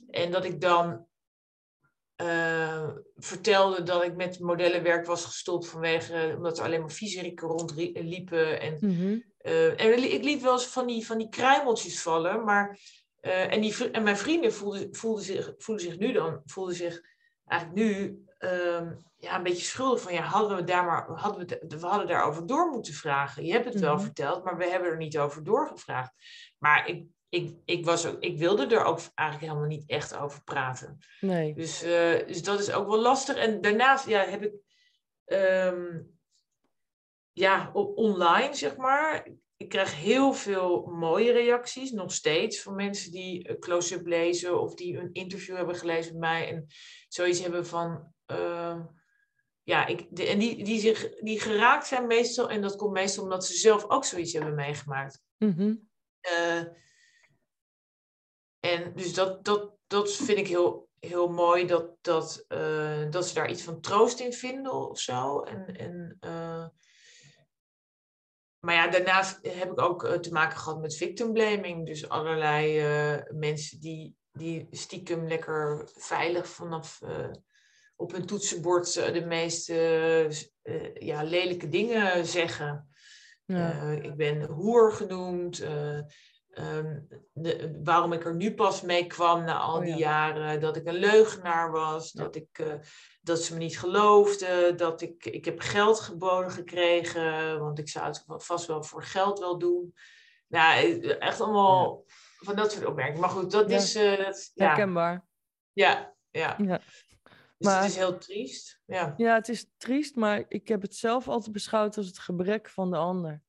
en 0.10 0.32
dat 0.32 0.46
ik 0.46 0.62
dan 0.62 1.08
uh, 2.22 2.90
vertelde 3.16 3.84
dat 3.84 4.04
ik 4.04 4.16
met 4.16 4.40
modellenwerk 4.40 5.06
was 5.06 5.26
gestopt 5.26 5.68
vanwege, 5.68 6.34
omdat 6.36 6.58
er 6.58 6.64
alleen 6.64 6.80
maar 6.80 6.92
viezerikken 6.92 7.48
rondliepen. 7.48 8.62
En, 8.62 8.78
mm 8.80 9.24
uh, 9.46 9.82
en 9.82 10.14
ik 10.14 10.24
liet 10.24 10.42
wel 10.42 10.54
eens 10.54 10.66
van 10.66 10.88
die, 10.88 11.06
van 11.06 11.18
die 11.18 11.30
kruimeltjes 11.30 12.02
vallen, 12.02 12.44
maar 12.44 12.80
uh, 13.22 13.54
en, 13.54 13.62
die, 13.62 13.92
en 13.92 14.04
mijn 14.04 14.18
vrienden 14.18 14.54
voelden, 14.54 14.96
voelden, 14.96 15.24
zich, 15.24 15.54
voelden 15.58 15.86
zich 15.86 15.98
nu 15.98 16.12
dan, 16.12 16.42
voelden 16.46 16.76
zich 16.76 17.02
eigenlijk 17.46 17.80
nu 17.80 18.26
um, 18.40 19.06
ja, 19.18 19.36
een 19.36 19.44
beetje 19.44 19.66
schuldig 19.66 20.02
van, 20.02 20.14
ja, 20.14 20.22
hadden 20.22 20.58
we 20.58 20.64
daar 20.64 20.86
maar, 20.86 21.08
hadden 21.10 21.48
we, 21.48 21.78
we 21.80 21.86
hadden 21.86 22.08
daarover 22.08 22.48
door 22.48 22.70
moeten 22.70 22.94
vragen. 22.94 23.46
Je 23.46 23.52
hebt 23.52 23.66
het 23.66 23.80
wel 23.80 23.96
mhm. 23.96 24.04
verteld, 24.04 24.44
maar 24.44 24.58
we 24.58 24.70
hebben 24.70 24.90
er 24.90 24.98
niet 24.98 25.18
over 25.18 25.44
doorgevraagd. 25.44 26.14
Maar 26.58 26.88
ik, 26.88 27.06
ik, 27.30 27.56
ik, 27.66 27.86
was 27.86 28.06
ook, 28.06 28.20
ik 28.20 28.38
wilde 28.38 28.66
er 28.66 28.84
ook 28.84 29.00
eigenlijk 29.16 29.52
helemaal 29.52 29.78
niet 29.78 29.90
echt 29.90 30.16
over 30.16 30.44
praten. 30.44 30.98
Nee. 31.20 31.54
Dus, 31.54 31.84
uh, 31.84 32.28
dus 32.28 32.44
dat 32.44 32.60
is 32.60 32.72
ook 32.72 32.88
wel 32.88 33.00
lastig. 33.00 33.36
En 33.36 33.62
daarnaast 33.62 34.08
ja, 34.08 34.24
heb 34.24 34.44
ik 34.44 34.54
um, 35.26 36.20
ja, 37.32 37.72
online, 37.74 38.56
zeg 38.56 38.78
maar, 38.78 39.28
ik 39.58 39.70
krijg 39.70 39.96
heel 39.96 40.34
veel 40.34 40.86
mooie 40.86 41.32
reacties, 41.32 41.92
nog 41.92 42.14
steeds, 42.14 42.62
van 42.62 42.76
mensen 42.76 43.12
die 43.12 43.60
close-up 43.60 44.06
lezen 44.06 44.62
of 44.62 44.76
die 44.76 44.98
een 44.98 45.14
interview 45.14 45.56
hebben 45.56 45.76
gelezen 45.76 46.12
met 46.12 46.22
mij 46.22 46.48
en 46.50 46.68
zoiets 47.08 47.42
hebben 47.42 47.66
van, 47.66 48.14
uh, 48.32 48.80
ja, 49.64 49.86
ik, 49.86 50.08
de, 50.10 50.26
en 50.26 50.40
die, 50.40 50.64
die, 50.64 50.80
zich, 50.80 51.16
die 51.20 51.40
geraakt 51.40 51.88
zijn 51.88 52.08
meestal, 52.08 52.50
en 52.50 52.62
dat 52.62 52.76
komt 52.76 52.94
meestal 52.94 53.24
omdat 53.24 53.46
ze 53.46 53.54
zelf 53.54 53.90
ook 53.90 54.06
zoiets 54.06 54.34
hebben 54.34 54.56
meegemaakt. 54.56 55.22
Mm 55.38 55.90
uh, 56.32 56.62
en 58.66 58.94
dus 58.96 59.14
dat, 59.14 59.46
dat, 59.46 59.72
dat 59.88 60.12
vind 60.12 60.38
ik 60.38 60.48
heel, 60.48 60.90
heel 61.00 61.28
mooi, 61.28 61.66
dat, 61.66 61.90
dat, 62.02 62.46
uh, 62.48 63.10
dat 63.10 63.28
ze 63.28 63.34
daar 63.34 63.50
iets 63.50 63.64
van 63.64 63.82
troost 63.82 64.20
in 64.20 64.34
vinden 64.34 64.90
of 64.90 65.00
zo. 65.00 65.42
En, 65.42 65.76
en 65.76 66.18
maar 68.60 68.76
ja, 68.76 68.88
daarnaast 68.88 69.40
heb 69.42 69.72
ik 69.72 69.82
ook 69.82 70.04
eh, 70.04 70.14
te 70.14 70.32
maken 70.32 70.58
gehad 70.58 70.82
met 70.82 70.96
victim 70.96 71.34
blaming. 71.34 71.86
Dus 71.86 72.10
allerlei 72.10 72.84
mensen 73.32 73.80
die, 73.80 74.16
die 74.32 74.68
stiekem 74.72 75.28
lekker 75.28 75.90
veilig 75.94 76.48
vanaf 76.48 77.02
op 77.96 78.12
hun 78.12 78.26
toetsenbord 78.26 78.94
de 78.94 79.26
meest 79.26 79.68
ja, 80.94 81.24
lelijke 81.24 81.68
dingen 81.68 82.26
zeggen. 82.26 82.90
Ja. 83.46 83.92
ik 83.92 84.16
ben 84.16 84.44
hoer 84.44 84.94
genoemd. 84.94 85.64
Um, 86.60 87.08
de, 87.34 87.80
waarom 87.84 88.14
ik 88.14 88.26
er 88.26 88.36
nu 88.36 88.54
pas 88.54 88.82
mee 88.82 89.08
kwam 89.08 89.44
na 89.44 89.58
al 89.58 89.78
oh 89.78 89.84
die 89.84 89.96
jaren. 89.96 90.60
Dat 90.60 90.76
ik 90.76 90.86
een 90.86 90.94
leugenaar 90.94 91.72
was. 91.72 92.12
Dat, 92.12 92.36
ik, 92.36 92.60
uh, 92.60 92.74
dat 93.22 93.44
ze 93.44 93.54
me 93.54 93.60
niet 93.60 93.80
geloofden. 93.80 94.78
Dat 94.78 95.02
ik, 95.02 95.26
ik 95.26 95.46
heb 95.46 95.60
geld 95.60 96.00
geboden 96.00 96.52
gekregen. 96.52 97.60
Want 97.60 97.80
ik 97.80 97.90
zou 97.90 98.06
het 98.06 98.24
vast 98.28 98.66
wel 98.66 98.84
voor 98.84 99.04
geld 99.04 99.40
wel 99.40 99.58
doen. 99.58 99.94
Nou, 100.48 101.00
echt 101.02 101.42
allemaal 101.42 102.04
van 102.38 102.56
dat 102.56 102.72
soort 102.72 102.86
opmerkingen. 102.86 103.22
Maar 103.22 103.30
goed, 103.30 103.52
dat 103.52 103.70
is... 103.70 103.96
Uh, 103.96 104.18
dat, 104.18 104.52
ja. 104.54 104.66
Herkenbaar. 104.66 105.26
Ja, 105.74 106.16
ja. 106.30 106.56
ja. 106.58 106.80
Dus 107.58 107.68
maar, 107.68 107.82
het 107.82 107.90
is 107.90 107.96
heel 107.96 108.18
triest. 108.18 108.82
Ja. 108.86 109.14
ja, 109.18 109.36
het 109.36 109.50
is 109.50 109.66
triest. 109.78 110.16
Maar 110.16 110.46
ik 110.48 110.68
heb 110.68 110.82
het 110.82 110.96
zelf 110.96 111.28
altijd 111.28 111.52
beschouwd 111.52 111.98
als 111.98 112.08
het 112.08 112.20
gebrek 112.20 112.70
van 112.70 112.92
de 112.92 112.98
ander. 112.98 113.44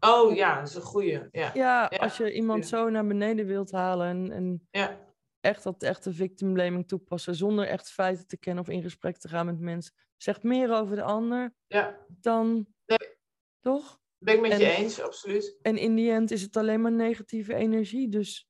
Oh 0.00 0.34
ja, 0.34 0.58
dat 0.58 0.68
is 0.68 0.74
een 0.74 0.82
goeie. 0.82 1.20
Ja, 1.32 1.50
ja, 1.54 1.86
als 1.86 2.16
je 2.16 2.32
iemand 2.32 2.66
zo 2.66 2.88
naar 2.88 3.06
beneden 3.06 3.46
wilt 3.46 3.70
halen 3.70 4.06
en, 4.06 4.32
en 4.32 4.68
ja. 4.70 4.98
echt 5.40 5.62
dat 5.62 5.82
echte 5.82 6.12
victim 6.12 6.52
blaming 6.52 6.88
toepassen 6.88 7.34
zonder 7.34 7.66
echt 7.66 7.90
feiten 7.90 8.26
te 8.26 8.36
kennen 8.36 8.64
of 8.64 8.70
in 8.70 8.82
gesprek 8.82 9.16
te 9.16 9.28
gaan 9.28 9.46
met 9.46 9.60
mensen, 9.60 9.94
zegt 10.16 10.42
meer 10.42 10.72
over 10.72 10.96
de 10.96 11.02
ander 11.02 11.54
ja. 11.66 11.98
dan. 12.08 12.66
Nee. 12.86 13.18
Toch? 13.60 14.00
Ben 14.18 14.34
ik 14.34 14.40
met 14.40 14.58
je 14.58 14.70
eens, 14.70 15.00
absoluut. 15.00 15.58
En 15.62 15.76
in 15.76 15.94
die 15.94 16.10
end 16.10 16.30
is 16.30 16.42
het 16.42 16.56
alleen 16.56 16.80
maar 16.80 16.92
negatieve 16.92 17.54
energie, 17.54 18.08
dus. 18.08 18.48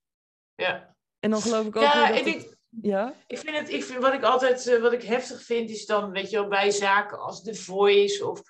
Ja. 0.55 0.97
En 1.19 1.31
dan 1.31 1.41
geloof 1.41 1.67
ik 1.67 1.77
ook. 1.77 1.83
Ja, 1.83 2.13
dat 2.13 2.27
ik, 2.27 2.57
ja? 2.83 3.15
ik 3.27 3.39
vind 3.39 3.57
het, 3.57 3.71
ik 3.71 3.85
vind, 3.85 4.03
wat 4.03 4.13
ik 4.13 4.23
altijd 4.23 4.67
uh, 4.67 4.81
wat 4.81 4.93
ik 4.93 5.03
heftig 5.03 5.43
vind, 5.43 5.71
is 5.71 5.87
dan, 5.87 6.11
weet 6.11 6.31
je 6.31 6.37
wel, 6.37 6.49
bij 6.49 6.71
zaken 6.71 7.19
als 7.19 7.43
The 7.43 7.55
Voice 7.55 8.27
of 8.27 8.43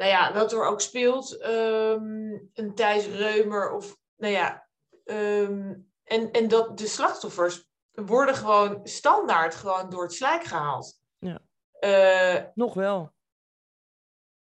nou 0.00 0.12
ja, 0.12 0.30
dat 0.30 0.52
er 0.52 0.64
ook 0.64 0.80
speelt, 0.80 1.44
um, 1.44 2.50
een 2.54 2.74
Thijs 2.74 3.06
Reumer 3.06 3.70
of, 3.70 3.96
nou 4.16 4.32
ja, 4.32 4.66
um, 5.04 5.92
en, 6.04 6.30
en 6.30 6.48
dat 6.48 6.78
de 6.78 6.86
slachtoffers 6.86 7.68
worden 7.92 8.34
gewoon 8.34 8.80
standaard 8.82 9.54
gewoon 9.54 9.90
door 9.90 10.02
het 10.02 10.12
slijk 10.12 10.44
gehaald. 10.44 11.00
Ja. 11.18 11.40
Uh, 11.80 12.42
nog 12.54 12.74
wel. 12.74 13.12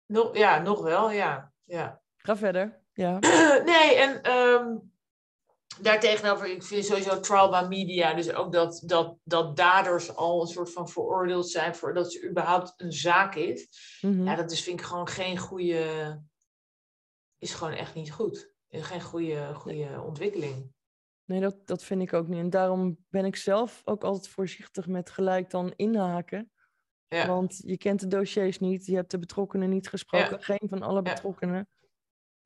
Nog, 0.06 0.36
ja, 0.36 0.58
nog 0.58 0.82
wel, 0.82 1.10
ja. 1.10 1.52
ja. 1.64 2.02
Ga 2.16 2.36
verder, 2.36 2.80
ja. 2.92 3.18
nee, 3.72 3.94
en 3.94 4.30
um, 4.30 4.93
daartegenover, 5.80 6.46
ik 6.46 6.62
vind 6.62 6.84
sowieso 6.84 7.20
trial 7.20 7.50
by 7.50 7.66
media, 7.68 8.14
dus 8.14 8.32
ook 8.32 8.52
dat, 8.52 8.82
dat, 8.86 9.16
dat 9.24 9.56
daders 9.56 10.16
al 10.16 10.40
een 10.40 10.46
soort 10.46 10.72
van 10.72 10.88
veroordeeld 10.88 11.48
zijn 11.48 11.74
voordat 11.74 12.12
ze 12.12 12.28
überhaupt 12.28 12.74
een 12.76 12.92
zaak 12.92 13.34
is. 13.34 13.68
Mhm. 14.00 14.24
Ja, 14.24 14.34
dat 14.34 14.50
is, 14.50 14.62
vind 14.62 14.80
ik 14.80 14.86
gewoon 14.86 15.08
geen 15.08 15.38
goede, 15.38 16.22
is 17.38 17.54
gewoon 17.54 17.72
echt 17.72 17.94
niet 17.94 18.12
goed. 18.12 18.52
Geen 18.70 19.02
goede, 19.02 19.54
goede 19.54 20.02
ontwikkeling. 20.06 20.72
Nee, 21.24 21.40
dat, 21.40 21.66
dat 21.66 21.84
vind 21.84 22.02
ik 22.02 22.12
ook 22.12 22.28
niet. 22.28 22.38
En 22.38 22.50
daarom 22.50 22.98
ben 23.08 23.24
ik 23.24 23.36
zelf 23.36 23.82
ook 23.84 24.04
altijd 24.04 24.28
voorzichtig 24.28 24.86
met 24.86 25.10
gelijk 25.10 25.50
dan 25.50 25.72
inhaken. 25.76 26.52
Ja. 27.08 27.26
Want 27.26 27.60
je 27.64 27.76
kent 27.76 28.00
de 28.00 28.06
dossiers 28.06 28.58
niet, 28.58 28.86
je 28.86 28.94
hebt 28.94 29.10
de 29.10 29.18
betrokkenen 29.18 29.70
niet 29.70 29.88
gesproken, 29.88 30.42
geen 30.42 30.68
van 30.68 30.82
alle 30.82 31.02
betrokkenen. 31.02 31.56
Ja. 31.56 31.83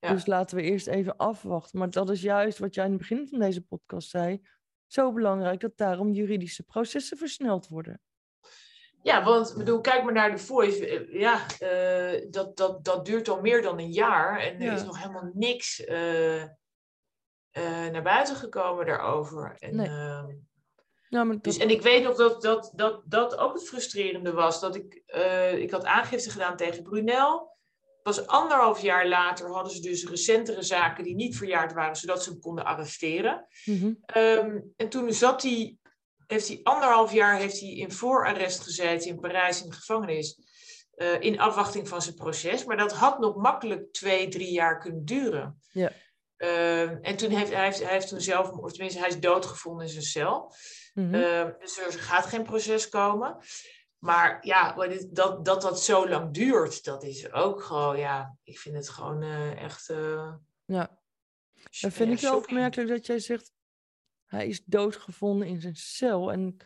Dus 0.00 0.26
laten 0.26 0.56
we 0.56 0.62
eerst 0.62 0.86
even 0.86 1.16
afwachten. 1.16 1.78
Maar 1.78 1.90
dat 1.90 2.10
is 2.10 2.22
juist 2.22 2.58
wat 2.58 2.74
jij 2.74 2.84
in 2.84 2.90
het 2.90 3.00
begin 3.00 3.28
van 3.28 3.38
deze 3.38 3.62
podcast 3.62 4.08
zei. 4.10 4.46
Zo 4.86 5.12
belangrijk 5.12 5.60
dat 5.60 5.76
daarom 5.76 6.12
juridische 6.12 6.62
processen 6.62 7.18
versneld 7.18 7.68
worden. 7.68 8.00
Ja, 9.02 9.24
want 9.24 9.54
bedoel, 9.56 9.80
kijk 9.80 10.04
maar 10.04 10.12
naar 10.12 10.30
de 10.30 10.38
Voice. 10.38 10.86
Eh, 10.86 11.20
Ja, 11.20 11.46
eh, 11.58 12.26
dat, 12.30 12.56
dat, 12.56 12.84
dat 12.84 13.04
duurt 13.06 13.28
al 13.28 13.40
meer 13.40 13.62
dan 13.62 13.78
een 13.78 13.90
jaar 13.92 14.38
en 14.40 14.54
er 14.54 14.62
Ja. 14.62 14.74
is 14.74 14.84
nog 14.84 14.98
helemaal 14.98 15.30
niks 15.34 15.84
eh, 15.84 16.44
naar 17.92 18.02
buiten 18.02 18.36
gekomen 18.36 18.86
daarover. 18.86 19.56
En, 19.58 19.76
Nee. 19.76 19.86
ehm, 19.88 20.26
Nou, 21.08 21.26
maar 21.26 21.40
dus, 21.40 21.58
en 21.58 21.70
ik 21.70 21.82
weet 21.82 22.02
nog 22.04 22.16
dat 22.16 22.42
dat, 22.42 22.72
dat, 22.74 23.02
dat 23.04 23.36
ook 23.36 23.52
het 23.54 23.68
frustrerende 23.68 24.32
was. 24.32 24.60
Dat 24.60 24.76
ik, 24.76 24.94
ik 25.58 25.70
had 25.70 25.84
aangifte 25.84 26.30
gedaan 26.30 26.56
tegen 26.56 26.82
Brunel. 26.82 27.56
Pas 28.08 28.26
anderhalf 28.26 28.80
jaar 28.80 29.08
later 29.08 29.50
hadden 29.50 29.72
ze 29.72 29.80
dus 29.80 30.04
recentere 30.04 30.62
zaken 30.62 31.04
die 31.04 31.14
niet 31.14 31.36
verjaard 31.36 31.72
waren, 31.72 31.96
zodat 31.96 32.22
ze 32.22 32.30
hem 32.30 32.40
konden 32.40 32.64
arresteren. 32.64 33.46
Mhm. 33.64 33.92
Ehm, 34.06 34.58
en 34.76 34.88
toen 34.88 35.12
zat 35.12 35.42
hij, 35.42 35.76
heeft 36.26 36.48
hij 36.48 36.60
anderhalf 36.62 37.12
jaar 37.12 37.36
heeft 37.36 37.60
hij 37.60 37.68
in 37.68 37.92
voorarrest 37.92 38.62
gezeten 38.62 39.08
in 39.08 39.20
Parijs 39.20 39.62
in 39.62 39.70
de 39.70 39.76
gevangenis. 39.76 40.46
eh, 40.94 41.20
in 41.20 41.40
afwachting 41.40 41.88
van 41.88 42.02
zijn 42.02 42.14
proces. 42.14 42.64
Maar 42.64 42.76
dat 42.76 42.92
had 42.92 43.18
nog 43.18 43.36
makkelijk 43.36 43.92
twee, 43.92 44.28
drie 44.28 44.52
jaar 44.52 44.78
kunnen 44.78 45.04
duren. 45.04 45.60
Ja. 45.72 45.92
Ehm, 46.36 46.96
en 47.02 47.16
toen 47.16 47.30
heeft 47.30 47.52
hij, 47.52 47.64
heeft, 47.64 47.82
hij 47.82 47.92
heeft 47.92 48.08
toen 48.08 48.20
zelf, 48.20 48.50
of 48.50 48.72
tenminste, 48.72 48.98
hij 48.98 49.08
is 49.08 49.20
doodgevonden 49.20 49.86
in 49.86 49.92
zijn 49.92 50.04
cel. 50.04 50.54
Mhm. 50.94 51.14
Ehm, 51.14 51.50
dus 51.58 51.78
er 51.78 51.92
gaat 51.92 52.26
geen 52.26 52.42
proces 52.42 52.88
komen. 52.88 53.36
Maar 53.98 54.46
ja, 54.46 54.74
dat, 55.10 55.44
dat 55.44 55.62
dat 55.62 55.82
zo 55.82 56.08
lang 56.08 56.34
duurt, 56.34 56.84
dat 56.84 57.02
is 57.02 57.32
ook 57.32 57.62
gewoon, 57.62 57.98
ja, 57.98 58.36
ik 58.42 58.58
vind 58.58 58.74
het 58.76 58.88
gewoon 58.88 59.22
eh, 59.22 59.62
echt. 59.62 59.88
eh, 59.90 60.34
ja. 60.64 61.00
Dan 61.80 61.90
vind 61.90 62.12
ik 62.12 62.20
wel 62.20 62.30
shocking. 62.32 62.44
opmerkelijk 62.44 62.88
dat 62.88 63.06
jij 63.06 63.18
zegt, 63.18 63.52
hij 64.26 64.46
is 64.48 64.64
doodgevonden 64.64 65.46
in 65.48 65.60
zijn 65.60 65.76
cel. 65.76 66.32
En 66.32 66.56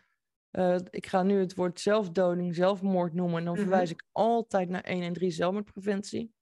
eh, 0.50 0.76
ik 0.90 1.06
ga 1.06 1.22
nu 1.22 1.38
het 1.40 1.54
woord 1.54 1.80
zelfdoding, 1.80 2.54
zelfmoord 2.54 3.12
noemen. 3.12 3.38
En 3.38 3.44
dan 3.44 3.54
Mhm. 3.54 3.62
verwijs 3.62 3.90
ik 3.90 4.04
altijd 4.12 4.68
naar 4.68 4.84
1 4.84 5.02
en 5.02 5.12
3 5.12 5.30
zelfmoordpreventie. 5.30 6.34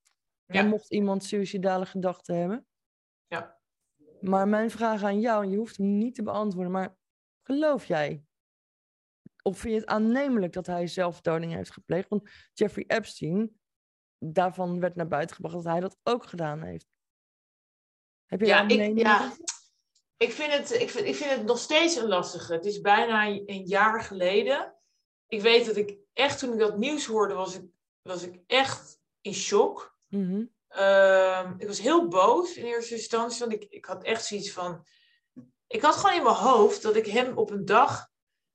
Ja. 0.47 0.61
En 0.61 0.69
mocht 0.69 0.91
iemand 0.93 1.25
suïcidale 1.25 1.87
gedachten 1.87 2.37
hebben. 2.37 2.67
Ja. 3.27 3.59
Maar 4.21 4.49
mijn 4.49 4.71
vraag 4.71 5.03
aan 5.03 5.21
jou, 5.21 5.45
en 5.45 5.51
je 5.51 5.57
hoeft 5.57 5.77
hem 5.77 5.99
niet 5.99 6.15
te 6.15 6.23
beantwoorden, 6.23 6.73
maar 6.73 6.97
geloof 7.43 7.85
jij? 7.85 8.25
Of 9.43 9.59
vind 9.59 9.75
je 9.75 9.81
het 9.81 9.89
aannemelijk 9.89 10.53
dat 10.53 10.67
hij 10.67 10.87
zelfdoding 10.87 11.53
heeft 11.53 11.73
gepleegd? 11.73 12.09
Want 12.09 12.31
Jeffrey 12.53 12.85
Epstein, 12.87 13.61
daarvan 14.19 14.81
werd 14.81 14.97
naar 14.97 15.09
buiten 15.09 15.37
gebracht 15.37 15.57
dat 15.57 15.73
hij 15.73 15.81
dat 15.81 15.97
ook 16.03 16.25
gedaan 16.25 16.63
heeft. 16.63 16.87
Heb 18.27 18.41
je 18.41 18.47
Ja, 18.47 18.53
daar 18.53 18.65
een 18.65 18.71
ik, 18.71 18.79
mening 18.79 19.01
ja, 19.01 19.33
ik, 20.17 20.33
vind 20.33 20.53
het, 20.53 20.71
ik, 20.71 20.91
vind, 20.91 21.07
ik 21.07 21.15
vind 21.15 21.31
het 21.31 21.45
nog 21.45 21.59
steeds 21.59 21.97
een 21.97 22.09
lastige. 22.09 22.53
Het 22.53 22.65
is 22.65 22.81
bijna 22.81 23.27
een 23.27 23.67
jaar 23.67 24.03
geleden. 24.03 24.75
Ik 25.27 25.41
weet 25.41 25.67
dat 25.67 25.77
ik 25.77 25.99
echt, 26.13 26.39
toen 26.39 26.53
ik 26.53 26.59
dat 26.59 26.79
nieuws 26.79 27.07
hoorde, 27.07 27.35
was 27.35 27.55
ik, 27.55 27.65
was 28.03 28.23
ik 28.23 28.41
echt 28.47 29.01
in 29.21 29.35
shock. 29.35 29.97
Mhm. 30.09 30.45
Ehm, 30.69 31.55
ik 31.59 31.67
was 31.67 31.81
heel 31.81 32.09
boos 32.09 32.57
in 32.57 32.65
eerste 32.65 32.95
instantie, 32.95 33.41
want 33.41 33.53
ik, 33.53 33.65
ik 33.65 33.85
had 33.85 34.05
echt 34.05 34.25
zoiets 34.25 34.53
van... 34.53 34.87
Ik 35.67 35.83
had 35.83 35.95
gewoon 35.95 36.17
in 36.17 36.23
mijn 36.23 36.35
hoofd 36.35 36.83
dat 36.83 36.97
ik 36.97 37.07
hem 37.07 37.37
op 37.37 37.51
een 37.51 37.65
dag 37.65 38.10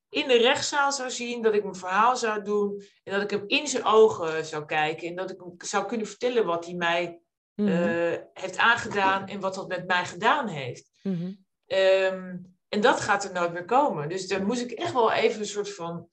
in 0.09 0.27
de 0.27 0.37
rechtszaal 0.37 0.91
zou 0.91 1.09
zien, 1.11 1.41
dat 1.41 1.53
ik 1.53 1.63
mijn 1.63 1.75
verhaal 1.75 2.17
zou 2.17 2.43
doen 2.43 2.83
en 3.03 3.13
dat 3.13 3.21
ik 3.21 3.29
hem 3.29 3.43
in 3.47 3.67
zijn 3.67 3.83
ogen 3.85 4.45
zou 4.45 4.65
kijken 4.65 5.07
en 5.07 5.15
dat 5.15 5.29
ik 5.31 5.39
hem 5.39 5.53
zou 5.57 5.85
kunnen 5.85 6.07
vertellen 6.07 6.45
wat 6.45 6.65
hij 6.65 6.73
mij 6.75 7.19
Mhm. 7.55 7.67
eh, 7.69 8.19
heeft 8.33 8.57
aangedaan 8.57 9.27
en 9.27 9.39
wat 9.39 9.55
dat 9.55 9.67
met 9.67 9.87
mij 9.87 10.05
gedaan 10.05 10.47
heeft. 10.47 10.89
Mhm. 11.03 11.33
Ehm, 11.67 12.37
en 12.69 12.81
dat 12.81 12.99
gaat 13.01 13.23
er 13.23 13.33
nooit 13.33 13.53
meer 13.53 13.65
komen. 13.65 14.09
Dus 14.09 14.27
daar 14.27 14.45
moest 14.45 14.61
ik 14.61 14.71
echt 14.71 14.93
wel 14.93 15.11
even 15.11 15.39
een 15.39 15.45
soort 15.47 15.73
van. 15.73 16.09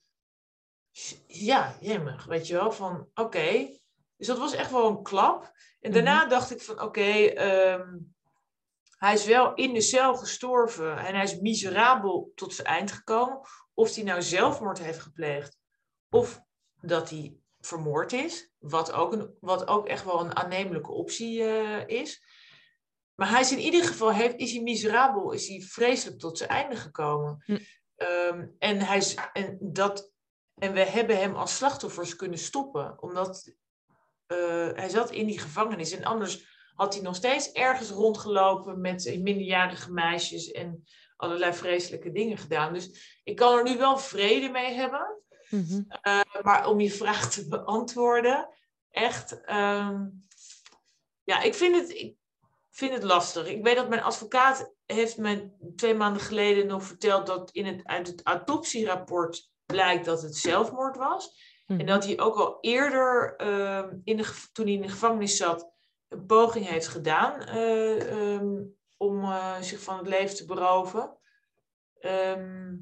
Ja, 1.27 1.75
jemmig, 1.79 2.25
weet 2.25 2.47
je 2.47 2.53
wel. 2.53 2.71
Van 2.71 3.07
oké. 3.13 3.77
Dus 4.17 4.27
dat 4.27 4.37
was 4.37 4.53
echt 4.53 4.71
wel 4.71 4.87
een 4.89 5.03
klap. 5.03 5.51
En 5.81 5.91
daarna 5.91 6.25
dacht 6.25 6.51
ik 6.51 6.61
van 6.61 6.81
oké. 6.81 7.01
ehm, 7.25 7.97
hij 8.97 9.13
is 9.13 9.25
wel 9.25 9.53
in 9.53 9.73
de 9.73 9.81
cel 9.81 10.15
gestorven. 10.15 10.97
En 10.97 11.15
hij 11.15 11.23
is 11.23 11.39
miserabel 11.39 12.31
tot 12.35 12.53
zijn 12.53 12.67
eind 12.67 12.91
gekomen. 12.91 13.39
Of 13.73 13.95
hij 13.95 14.03
nou 14.03 14.21
zelfmoord 14.21 14.79
heeft 14.79 14.99
gepleegd. 14.99 15.57
Of 16.09 16.41
dat 16.81 17.09
hij 17.09 17.37
vermoord 17.59 18.13
is. 18.13 18.51
Wat 18.59 18.91
ook, 18.91 19.13
een, 19.13 19.37
wat 19.39 19.67
ook 19.67 19.87
echt 19.87 20.05
wel 20.05 20.19
een 20.19 20.35
aannemelijke 20.35 20.91
optie 20.91 21.43
eh, 21.43 21.87
is. 21.87 22.23
Maar 23.15 23.29
hij 23.29 23.41
is 23.41 23.51
in 23.51 23.59
ieder 23.59 23.83
geval, 23.83 24.11
heeft, 24.11 24.35
is 24.35 24.51
hij 24.51 24.61
miserabel, 24.61 25.31
is 25.31 25.47
hij 25.47 25.61
vreselijk 25.61 26.19
tot 26.19 26.37
zijn 26.37 26.49
einde 26.49 26.75
gekomen. 26.75 27.43
Hm. 27.45 27.57
Ehm, 27.95 28.47
en, 28.59 28.79
hij 28.79 28.97
is, 28.97 29.15
en, 29.33 29.57
dat, 29.61 30.11
en 30.55 30.73
we 30.73 30.79
hebben 30.79 31.17
hem 31.17 31.35
als 31.35 31.55
slachtoffers 31.55 32.15
kunnen 32.15 32.39
stoppen, 32.39 33.01
omdat 33.01 33.55
eh, 34.25 34.69
hij 34.73 34.89
zat 34.89 35.11
in 35.11 35.25
die 35.25 35.39
gevangenis. 35.39 35.91
En 35.91 36.03
anders 36.03 36.51
had 36.75 36.93
hij 36.93 37.03
nog 37.03 37.15
steeds 37.15 37.51
ergens 37.51 37.89
rondgelopen 37.89 38.81
met 38.81 39.19
minderjarige 39.19 39.91
meisjes 39.91 40.51
en 40.51 40.83
allerlei 41.23 41.53
vreselijke 41.53 42.11
dingen 42.11 42.37
gedaan. 42.37 42.73
Dus 42.73 43.19
ik 43.23 43.35
kan 43.35 43.57
er 43.57 43.63
nu 43.63 43.77
wel 43.77 43.97
vrede 43.97 44.49
mee 44.49 44.73
hebben. 44.73 45.21
Mhm. 45.49 45.81
Uh, 46.03 46.21
maar 46.41 46.67
om 46.67 46.79
je 46.79 46.91
vraag 46.91 47.31
te 47.31 47.47
beantwoorden, 47.47 48.49
echt, 48.89 49.41
ehm, 49.43 50.05
ja, 51.23 51.41
ik 51.41 51.53
vind, 51.53 51.75
het, 51.75 51.89
ik 51.89 52.15
vind 52.69 52.93
het 52.93 53.03
lastig. 53.03 53.47
Ik 53.47 53.63
weet 53.63 53.75
dat 53.75 53.89
mijn 53.89 54.03
advocaat 54.03 54.73
heeft 54.85 55.17
me 55.17 55.51
twee 55.75 55.93
maanden 55.93 56.21
geleden 56.21 56.67
nog 56.67 56.83
verteld 56.83 57.27
dat 57.27 57.51
in 57.51 57.65
het, 57.65 57.81
uit 57.83 58.07
het 58.07 58.21
autopsierapport 58.23 59.51
blijkt 59.65 60.05
dat 60.05 60.21
het 60.21 60.35
zelfmoord 60.35 60.97
was. 60.97 61.51
Mhm. 61.67 61.79
En 61.79 61.85
dat 61.85 62.05
hij 62.05 62.19
ook 62.19 62.35
al 62.35 62.57
eerder, 62.61 63.35
ehm, 63.35 63.97
in 64.03 64.17
de, 64.17 64.47
toen 64.51 64.65
hij 64.65 64.73
in 64.73 64.81
de 64.81 64.89
gevangenis 64.89 65.37
zat, 65.37 65.71
een 66.07 66.25
poging 66.25 66.67
heeft 66.67 66.87
gedaan 66.87 67.41
eh, 67.41 68.11
ehm, 68.11 68.61
om 69.03 69.23
eh, 69.23 69.61
zich 69.61 69.79
van 69.79 69.97
het 69.97 70.07
leven 70.07 70.35
te 70.35 70.45
beroven. 70.45 71.17
Ehm, 71.99 72.75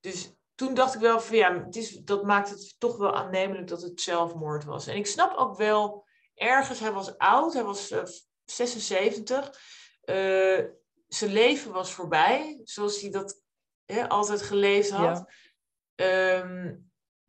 dus 0.00 0.34
toen 0.54 0.74
dacht 0.74 0.94
ik 0.94 1.00
wel 1.00 1.20
van 1.20 1.36
ja, 1.36 1.64
het 1.64 1.76
is, 1.76 1.96
dat 1.96 2.24
maakt 2.24 2.50
het 2.50 2.74
toch 2.78 2.96
wel 2.96 3.14
aannemelijk 3.14 3.68
dat 3.68 3.82
het 3.82 4.00
zelfmoord 4.00 4.64
was. 4.64 4.86
En 4.86 4.96
ik 4.96 5.06
snap 5.06 5.36
ook 5.36 5.56
wel, 5.56 6.06
ergens, 6.34 6.80
hij 6.80 6.92
was 6.92 7.18
oud, 7.18 7.52
hij 7.52 7.64
was 7.64 7.90
eh, 7.90 8.04
76. 8.44 9.60
eh, 10.00 10.64
zijn 11.08 11.32
leven 11.32 11.72
was 11.72 11.92
voorbij, 11.92 12.60
zoals 12.64 13.00
hij 13.00 13.10
dat 13.10 13.42
hè, 13.84 14.08
altijd 14.08 14.42
geleefd 14.42 14.90
had. 14.90 15.24
Ja. 15.26 15.28
Ehm, 15.94 16.74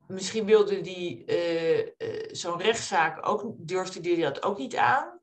misschien 0.08 0.46
wilde 0.46 0.76
hij 0.76 1.24
eh, 1.26 1.80
eh, 1.80 2.30
zo'n 2.32 2.62
rechtszaak 2.62 3.28
ook, 3.28 3.54
durfde 3.58 4.10
hij 4.10 4.22
dat 4.22 4.44
ook 4.44 4.58
niet 4.58 4.76
aan. 4.76 5.20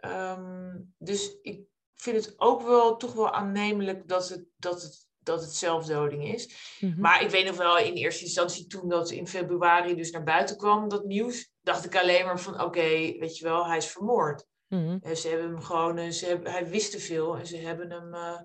Ehm, 0.00 0.78
dus 0.98 1.40
ik 1.40 1.60
vind 1.96 2.24
het 2.24 2.34
ook 2.36 2.62
wel 2.62 2.96
toch 2.96 3.12
wel 3.12 3.32
aannemelijk 3.32 4.08
dat 4.08 4.28
het, 4.28 4.44
dat 4.56 4.82
het, 4.82 5.06
dat 5.18 5.40
het 5.40 5.52
zelfdoding 5.52 6.24
is. 6.24 6.54
Mhm. 6.80 7.00
Maar 7.00 7.22
ik 7.22 7.30
weet 7.30 7.46
nog 7.46 7.56
wel 7.56 7.78
in 7.78 7.94
eerste 7.94 8.24
instantie 8.24 8.66
toen 8.66 8.88
dat 8.88 9.10
in 9.10 9.26
februari 9.26 9.94
dus 9.94 10.10
naar 10.10 10.22
buiten 10.22 10.56
kwam, 10.56 10.88
dat 10.88 11.04
nieuws, 11.04 11.52
dacht 11.60 11.84
ik 11.84 11.96
alleen 11.96 12.24
maar 12.24 12.40
van 12.40 12.60
oké, 12.60 12.88
weet 13.18 13.38
je 13.38 13.44
wel, 13.44 13.66
hij 13.66 13.76
is 13.76 13.86
vermoord. 13.86 14.46
Mhm. 14.68 14.98
Eh, 15.02 15.14
ze 15.14 15.28
hebben 15.28 15.48
hem 15.48 15.60
gewoon, 15.60 16.12
ze 16.12 16.26
hebben, 16.26 16.52
hij 16.52 16.68
wist 16.68 16.90
te 16.90 16.98
veel 16.98 17.36
en 17.36 17.46
ze 17.46 17.56
hebben 17.56 17.90
hem, 17.90 18.14
eh, 18.14 18.40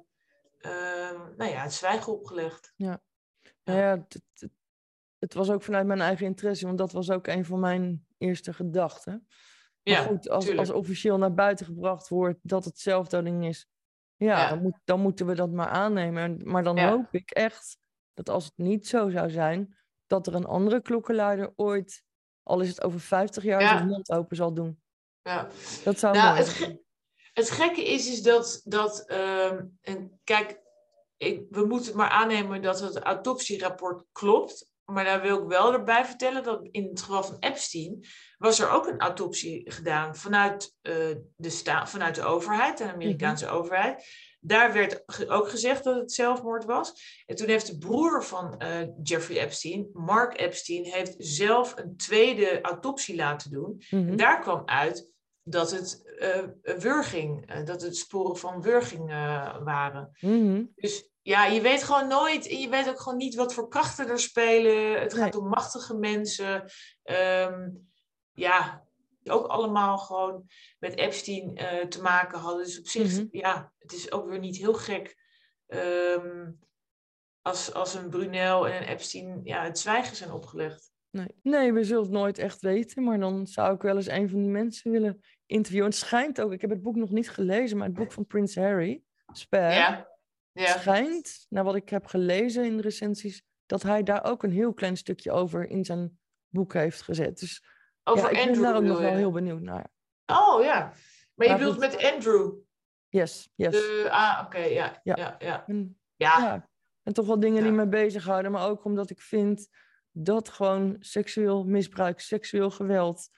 eh, 0.57 1.19
nou 1.37 1.51
ja, 1.51 1.61
het 1.63 1.73
zwijgen 1.73 2.13
opgelegd. 2.13 2.73
Nou 3.63 3.79
ja, 3.79 3.97
het, 3.97 4.21
het, 4.33 4.49
het 5.19 5.33
was 5.33 5.49
ook 5.49 5.61
vanuit 5.61 5.85
mijn 5.85 6.01
eigen 6.01 6.25
interesse, 6.25 6.65
want 6.65 6.77
dat 6.77 6.91
was 6.91 7.09
ook 7.09 7.27
een 7.27 7.45
van 7.45 7.59
mijn 7.59 8.05
eerste 8.17 8.53
gedachten. 8.53 9.27
Maar 9.83 9.93
Ja, 9.93 10.01
goed, 10.03 10.29
als, 10.29 10.45
tuurlijk. 10.45 10.67
als 10.67 10.77
officieel 10.77 11.17
naar 11.17 11.33
buiten 11.33 11.65
gebracht 11.65 12.07
wordt 12.07 12.39
dat 12.41 12.65
het 12.65 12.79
zelfdoding 12.79 13.45
is, 13.45 13.67
ja, 14.15 14.37
Ja. 14.41 14.49
Dan, 14.49 14.61
moet, 14.61 14.79
dan 14.83 14.99
moeten 15.01 15.25
we 15.25 15.35
dat 15.35 15.51
maar 15.51 15.67
aannemen. 15.67 16.23
En- 16.23 16.41
Maar 16.43 16.63
dan 16.63 16.75
Ja. 16.75 16.89
hoop 16.89 17.07
ik 17.13 17.31
echt 17.31 17.77
dat 18.13 18.29
als 18.29 18.45
het 18.45 18.53
niet 18.57 18.87
zo 18.87 19.09
zou 19.09 19.29
zijn, 19.29 19.77
dat 20.07 20.27
er 20.27 20.35
een 20.35 20.45
andere 20.45 20.81
klokkenluider 20.81 21.53
ooit, 21.55 22.03
al 22.43 22.59
is 22.59 22.69
het 22.69 22.83
over 22.83 22.99
50 22.99 23.43
jaar, 23.43 23.61
Ja. 23.61 23.67
zijn 23.77 23.87
mond 23.87 24.11
open 24.11 24.35
zal 24.35 24.53
doen. 24.53 24.81
Ja. 25.21 25.47
Dat 25.83 25.99
zou 25.99 26.15
Nou, 26.15 26.37
het, 26.37 26.49
ge- 26.49 26.79
Het 27.33 27.49
gekke 27.49 27.83
is, 27.83 28.07
is 28.09 28.21
dat, 28.23 28.61
dat 28.63 29.03
ehm, 29.07 29.65
en 29.81 30.19
kijk, 30.23 30.59
ik, 31.17 31.45
we 31.49 31.65
moeten 31.65 31.95
maar 31.97 32.09
aannemen 32.09 32.61
dat 32.61 32.79
het 32.79 32.97
autopsierapport 32.99 34.05
klopt. 34.11 34.70
Maar 34.91 35.03
daar 35.03 35.21
wil 35.21 35.41
ik 35.41 35.47
wel 35.47 35.73
erbij 35.73 36.05
vertellen 36.05 36.43
dat 36.43 36.67
in 36.71 36.87
het 36.89 37.01
geval 37.01 37.23
van 37.23 37.37
Epstein 37.39 38.05
was 38.37 38.59
er 38.59 38.69
ook 38.69 38.87
een 38.87 38.99
autopsie 38.99 39.71
gedaan 39.71 40.15
vanuit, 40.15 40.75
uh, 40.81 40.93
de, 41.35 41.49
sta 41.49 41.87
vanuit 41.87 42.15
de 42.15 42.23
overheid, 42.23 42.77
de 42.77 42.91
Amerikaanse 42.91 43.45
mhm. 43.45 43.53
overheid. 43.53 44.05
Daar 44.39 44.73
werd 44.73 45.03
ook 45.29 45.49
gezegd 45.49 45.83
dat 45.83 45.95
het 45.95 46.11
zelfmoord 46.11 46.65
was. 46.65 46.93
En 47.25 47.35
toen 47.35 47.47
heeft 47.47 47.67
de 47.67 47.77
broer 47.77 48.23
van 48.23 48.61
uh, 48.63 48.87
Jeffrey 49.03 49.41
Epstein, 49.41 49.89
Mark 49.93 50.39
Epstein, 50.39 50.83
heeft 50.83 51.15
zelf 51.17 51.77
een 51.77 51.97
tweede 51.97 52.61
autopsie 52.61 53.15
laten 53.15 53.51
doen. 53.51 53.81
En 53.89 54.05
mhm. 54.05 54.15
daar 54.15 54.39
kwam 54.39 54.61
uit 54.65 55.09
dat 55.43 55.71
het 55.71 56.15
uh, 56.19 56.77
wurging, 56.77 57.63
dat 57.63 57.81
het 57.81 57.97
sporen 57.97 58.37
van 58.37 58.61
wurging 58.61 59.07
waren. 59.63 60.17
Mhm. 60.19 60.63
Dus 60.75 61.10
ja, 61.21 61.45
je 61.45 61.61
weet 61.61 61.83
gewoon 61.83 62.07
nooit, 62.07 62.45
je 62.45 62.69
weet 62.69 62.89
ook 62.89 62.99
gewoon 62.99 63.17
niet 63.17 63.35
wat 63.35 63.53
voor 63.53 63.67
krachten 63.67 64.09
er 64.09 64.19
spelen. 64.19 65.01
Het 65.01 65.13
gaat 65.13 65.35
om 65.35 65.47
machtige 65.47 65.97
mensen. 65.97 66.71
Um, 67.03 67.89
ja, 68.31 68.83
ook 69.23 69.47
allemaal 69.47 69.97
gewoon 69.97 70.45
met 70.79 70.95
Epstein 70.95 71.61
uh, 71.61 71.85
te 71.85 72.01
maken 72.01 72.39
hadden. 72.39 72.65
Dus 72.65 72.79
op 72.79 72.87
zich, 72.87 73.11
mhm. 73.11 73.25
ja, 73.31 73.73
het 73.77 73.93
is 73.93 74.11
ook 74.11 74.29
weer 74.29 74.39
niet 74.39 74.57
heel 74.57 74.73
gek 74.73 75.15
um, 75.67 76.59
als, 77.41 77.73
als 77.73 77.93
een 77.93 78.09
Brunel 78.09 78.67
en 78.67 78.81
een 78.81 78.87
Epstein 78.87 79.41
ja, 79.43 79.63
het 79.63 79.79
zwijgen 79.79 80.15
zijn 80.15 80.31
opgelegd. 80.31 80.91
Nee. 81.09 81.35
nee, 81.41 81.73
we 81.73 81.83
zullen 81.83 82.03
het 82.03 82.11
nooit 82.11 82.37
echt 82.37 82.61
weten, 82.61 83.03
maar 83.03 83.19
dan 83.19 83.47
zou 83.47 83.75
ik 83.75 83.81
wel 83.81 83.95
eens 83.95 84.07
een 84.07 84.29
van 84.29 84.41
die 84.41 84.49
mensen 84.49 84.91
willen 84.91 85.21
interviewen. 85.45 85.89
het 85.89 85.97
schijnt 85.97 86.41
ook, 86.41 86.51
ik 86.51 86.61
heb 86.61 86.69
het 86.69 86.81
boek 86.81 86.95
nog 86.95 87.09
niet 87.09 87.29
gelezen, 87.29 87.77
maar 87.77 87.87
het 87.87 87.95
boek 87.95 88.11
van 88.11 88.25
Prins 88.25 88.55
Harry, 88.55 89.03
Spare, 89.31 89.73
ja. 89.73 90.10
Ja. 90.53 90.77
schijnt, 90.77 91.45
naar 91.49 91.63
wat 91.63 91.75
ik 91.75 91.89
heb 91.89 92.05
gelezen 92.05 92.65
in 92.65 92.75
de 92.75 92.81
recensies, 92.81 93.43
dat 93.65 93.83
hij 93.83 94.03
daar 94.03 94.23
ook 94.23 94.43
een 94.43 94.51
heel 94.51 94.73
klein 94.73 94.97
stukje 94.97 95.31
over 95.31 95.69
in 95.69 95.85
zijn 95.85 96.19
boek 96.47 96.73
heeft 96.73 97.01
gezet. 97.01 97.39
Dus 97.39 97.63
over 98.03 98.23
ja, 98.23 98.29
ik 98.29 98.47
Andrew, 98.47 98.53
ben 98.53 98.63
daar 98.63 98.75
ook 98.75 98.87
nog 98.87 98.99
wel 98.99 99.13
heel 99.13 99.31
benieuwd 99.31 99.61
naar. 99.61 99.91
Oh 100.25 100.63
ja, 100.63 100.93
maar 101.33 101.47
je 101.47 101.57
bedoelt 101.57 101.79
met 101.79 102.03
Andrew? 102.13 102.53
Yes, 103.09 103.49
yes. 103.55 103.71
De, 103.71 104.07
ah, 104.11 104.41
oké, 104.45 104.57
ja. 104.57 104.99
Ja. 105.03 105.15
Ja, 105.17 105.35
ja. 105.39 105.67
En, 105.67 105.99
ja. 106.15 106.69
En 107.03 107.13
toch 107.13 107.25
wel 107.25 107.39
dingen 107.39 107.63
die 107.63 107.71
me 107.71 107.87
bezighouden, 107.87 108.51
maar 108.51 108.67
ook 108.67 108.83
omdat 108.83 109.09
ik 109.09 109.21
vind 109.21 109.67
dat 110.11 110.49
gewoon 110.49 110.95
seksueel 110.99 111.63
misbruik, 111.63 112.19
seksueel 112.19 112.71
geweld, 112.71 113.29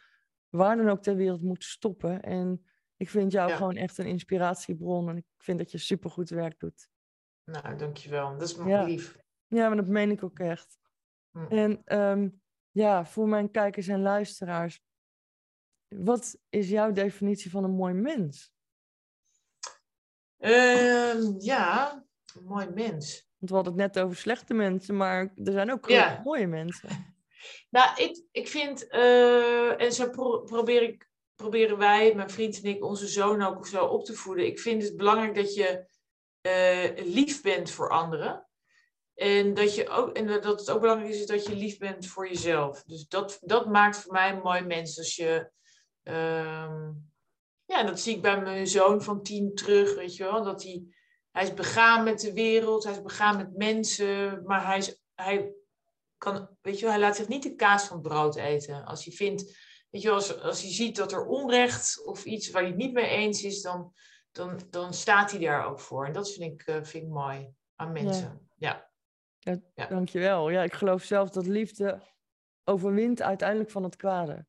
waar 0.49 0.77
dan 0.77 0.89
ook 0.89 1.01
ter 1.01 1.15
wereld 1.15 1.41
moet 1.41 1.63
stoppen. 1.63 2.21
En 2.21 2.65
ik 2.97 3.09
vind 3.09 3.31
jou 3.31 3.51
gewoon 3.51 3.75
echt 3.75 3.97
een 3.97 4.05
inspiratiebron 4.05 5.09
en 5.09 5.17
ik 5.17 5.25
vind 5.37 5.57
dat 5.57 5.71
je 5.71 5.77
supergoed 5.77 6.29
werk 6.29 6.59
doet. 6.59 6.87
Nou, 7.43 7.75
dankjewel. 7.75 8.37
Dat 8.37 8.49
is 8.49 8.55
mijn 8.55 8.83
lief. 8.83 9.17
Ja, 9.47 9.67
maar 9.67 9.77
dat 9.77 9.87
meen 9.87 10.11
ik 10.11 10.23
ook 10.23 10.39
echt. 10.39 10.79
Hm. 11.31 11.45
En 11.45 11.81
ehm, 11.85 12.29
ja, 12.71 13.05
voor 13.05 13.27
mijn 13.27 13.51
kijkers 13.51 13.87
en 13.87 14.01
luisteraars, 14.01 14.81
wat 15.87 16.37
is 16.49 16.69
jouw 16.69 16.91
definitie 16.91 17.51
van 17.51 17.63
een 17.63 17.75
mooi 17.75 17.93
mens? 17.93 18.53
Uh, 20.39 21.39
ja, 21.39 22.03
een 22.35 22.43
mooi 22.43 22.69
mens. 22.69 23.31
Want 23.37 23.49
we 23.49 23.55
hadden 23.55 23.73
het 23.73 23.93
net 23.93 24.03
over 24.03 24.17
slechte 24.17 24.53
mensen, 24.53 24.97
maar 24.97 25.33
er 25.35 25.51
zijn 25.51 25.71
ook 25.71 25.89
mooie 26.23 26.47
mensen. 26.47 26.89
Nou, 27.69 28.03
ik, 28.03 28.23
ik 28.31 28.47
vind, 28.47 28.87
uh, 28.93 29.81
en 29.81 29.93
zo 29.93 30.09
probeer 30.45 30.81
ik, 30.81 31.09
proberen 31.35 31.77
wij, 31.77 32.15
mijn 32.15 32.29
vriend 32.29 32.61
en 32.61 32.69
ik, 32.69 32.83
onze 32.83 33.07
zoon 33.07 33.41
ook 33.41 33.67
zo 33.67 33.85
op 33.85 34.05
te 34.05 34.13
voeden. 34.13 34.45
Ik 34.45 34.59
vind 34.59 34.83
het 34.83 34.97
belangrijk 34.97 35.35
dat 35.35 35.53
je 35.53 35.85
lief 36.95 37.41
bent 37.41 37.71
voor 37.71 37.89
anderen. 37.89 38.47
En 39.15 39.53
dat, 39.53 39.75
je 39.75 39.89
ook, 39.89 40.15
en 40.15 40.27
dat 40.27 40.59
het 40.59 40.69
ook 40.69 40.81
belangrijk 40.81 41.13
is 41.13 41.25
dat 41.25 41.45
je 41.45 41.55
lief 41.55 41.77
bent 41.77 42.07
voor 42.07 42.27
jezelf. 42.27 42.83
Dus 42.83 43.07
dat, 43.07 43.37
dat 43.41 43.69
maakt 43.69 43.97
voor 43.97 44.11
mij 44.13 44.31
een 44.31 44.41
mooi 44.41 44.61
mens. 44.61 44.97
Als 44.97 45.15
je, 45.15 45.51
um, 46.03 47.11
ja, 47.65 47.83
dat 47.83 47.99
zie 47.99 48.15
ik 48.15 48.21
bij 48.21 48.41
mijn 48.41 48.67
zoon 48.67 49.01
van 49.01 49.23
tien 49.23 49.55
terug, 49.55 49.95
weet 49.95 50.15
je 50.15 50.23
wel. 50.23 50.43
Dat 50.43 50.63
hij, 50.63 50.83
hij 51.31 51.43
is 51.43 51.53
begaan 51.53 52.03
met 52.03 52.19
de 52.19 52.33
wereld, 52.33 52.83
hij 52.83 52.93
is 52.93 53.01
begaan 53.01 53.37
met 53.37 53.57
mensen, 53.57 54.43
maar 54.43 54.65
hij, 54.65 54.77
is, 54.77 55.01
hij 55.13 55.53
kan, 56.17 56.57
weet 56.61 56.75
je 56.75 56.81
wel, 56.81 56.93
hij 56.93 57.01
laat 57.03 57.15
zich 57.15 57.27
niet 57.27 57.43
de 57.43 57.55
kaas 57.55 57.83
van 57.83 57.97
het 57.97 58.07
brood 58.07 58.35
eten. 58.35 58.85
Als 58.85 59.05
hij 59.05 59.13
vindt, 59.13 59.41
weet 59.89 60.01
je 60.01 60.07
wel, 60.07 60.17
als, 60.17 60.41
als 60.41 60.61
hij 60.61 60.71
ziet 60.71 60.95
dat 60.95 61.11
er 61.11 61.25
onrecht 61.25 62.05
of 62.05 62.25
iets 62.25 62.49
waar 62.49 62.63
hij 62.63 62.71
niet 62.71 62.93
mee 62.93 63.07
eens 63.07 63.43
is, 63.43 63.61
dan, 63.61 63.93
dan, 64.33 64.59
dan 64.69 64.93
staat 64.93 65.31
hij 65.31 65.39
daar 65.39 65.65
ook 65.65 65.79
voor. 65.79 66.05
En 66.05 66.13
dat 66.13 66.31
vind 66.31 66.61
ik, 66.61 66.67
uh, 66.67 66.75
vind 66.83 67.03
ik 67.03 67.09
mooi 67.09 67.53
aan 67.75 67.91
mensen. 67.91 68.47
ja. 68.55 68.91
Ja, 69.39 69.59
ja. 69.73 69.87
Dankjewel. 69.87 70.49
Ja, 70.49 70.63
ik 70.63 70.73
geloof 70.73 71.03
zelf 71.03 71.29
dat 71.29 71.45
liefde 71.45 72.01
overwint 72.63 73.21
uiteindelijk 73.21 73.71
van 73.71 73.83
het 73.83 73.95
kwade. 73.95 74.45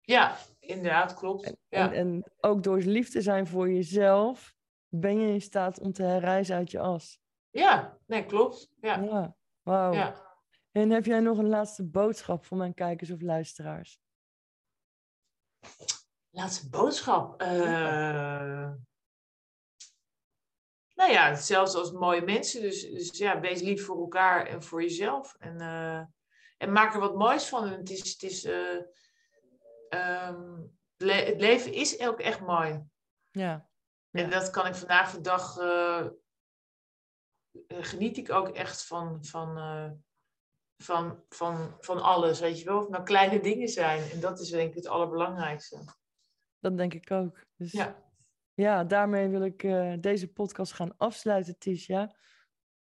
Ja, 0.00 0.36
inderdaad, 0.58 1.14
klopt. 1.14 1.44
En, 1.44 1.58
ja. 1.68 1.92
en, 1.92 1.92
en, 1.92 2.32
ook 2.40 2.62
door 2.62 2.78
lief 2.78 3.10
te 3.10 3.22
zijn 3.22 3.46
voor 3.46 3.70
jezelf, 3.70 4.54
ben 4.88 5.20
je 5.20 5.32
in 5.32 5.40
staat 5.40 5.80
om 5.80 5.92
te 5.92 6.02
herrijzen 6.02 6.56
uit 6.56 6.70
je 6.70 6.80
as. 6.80 7.20
Ja, 7.50 7.98
nee, 8.06 8.26
klopt. 8.26 8.70
Ja, 8.80 9.00
ja. 9.00 9.36
wauw. 9.62 9.92
Ja. 9.92 10.26
En 10.72 10.90
heb 10.90 11.04
jij 11.04 11.20
nog 11.20 11.38
een 11.38 11.48
laatste 11.48 11.84
boodschap 11.84 12.44
voor 12.44 12.56
mijn 12.56 12.74
kijkers 12.74 13.10
of 13.10 13.20
luisteraars? 13.20 14.00
Laatste 16.30 16.68
boodschap? 16.68 17.42
Uh 17.42 18.72
nou 20.98 21.10
ja, 21.10 21.30
hetzelfde 21.30 21.78
als 21.78 21.92
mooie 21.92 22.22
mensen. 22.22 22.60
Dus, 22.60 22.90
dus 22.90 23.18
ja, 23.18 23.40
wees 23.40 23.60
lief 23.60 23.84
voor 23.84 24.00
elkaar 24.00 24.46
en 24.46 24.62
voor 24.62 24.82
jezelf. 24.82 25.34
En, 25.38 25.60
uh, 25.60 26.02
en 26.56 26.72
maak 26.72 26.94
er 26.94 27.00
wat 27.00 27.16
moois 27.16 27.48
van. 27.48 27.64
En 27.64 27.78
het, 27.78 27.90
is, 27.90 28.12
het, 28.12 28.22
is, 28.22 28.44
uh, 28.44 28.82
um, 30.28 30.78
le 30.96 31.12
het 31.12 31.40
leven 31.40 31.72
is 31.72 32.00
ook 32.00 32.20
echt 32.20 32.40
mooi. 32.40 32.84
Ja. 33.30 33.68
En 34.10 34.30
dat 34.30 34.50
kan 34.50 34.66
ik 34.66 34.74
vandaag 34.74 35.12
de 35.12 35.20
dag. 35.20 35.58
Uh, 35.58 36.06
geniet 37.68 38.16
ik 38.16 38.30
ook 38.30 38.48
echt 38.48 38.86
van, 38.86 39.24
van, 39.24 39.56
van, 40.76 41.24
van, 41.28 41.76
van 41.80 42.02
alles. 42.02 42.40
Weet 42.40 42.58
je 42.58 42.64
wel, 42.64 42.76
of 42.76 42.82
het 42.82 42.90
nou 42.90 43.04
kleine 43.04 43.40
dingen 43.40 43.68
zijn. 43.68 44.10
En 44.10 44.20
dat 44.20 44.40
is 44.40 44.48
denk 44.48 44.68
ik 44.68 44.74
het 44.74 44.86
allerbelangrijkste. 44.86 45.78
Dat 46.58 46.76
denk 46.76 46.94
ik 46.94 47.10
ook. 47.10 47.44
Dus... 47.56 47.72
Ja. 47.72 48.06
Ja, 48.58 48.84
daarmee 48.84 49.28
wil 49.28 49.42
ik 49.42 49.62
uh, 49.62 49.92
deze 50.00 50.32
podcast 50.32 50.72
gaan 50.72 50.96
afsluiten, 50.96 51.58
Tisha. 51.58 52.14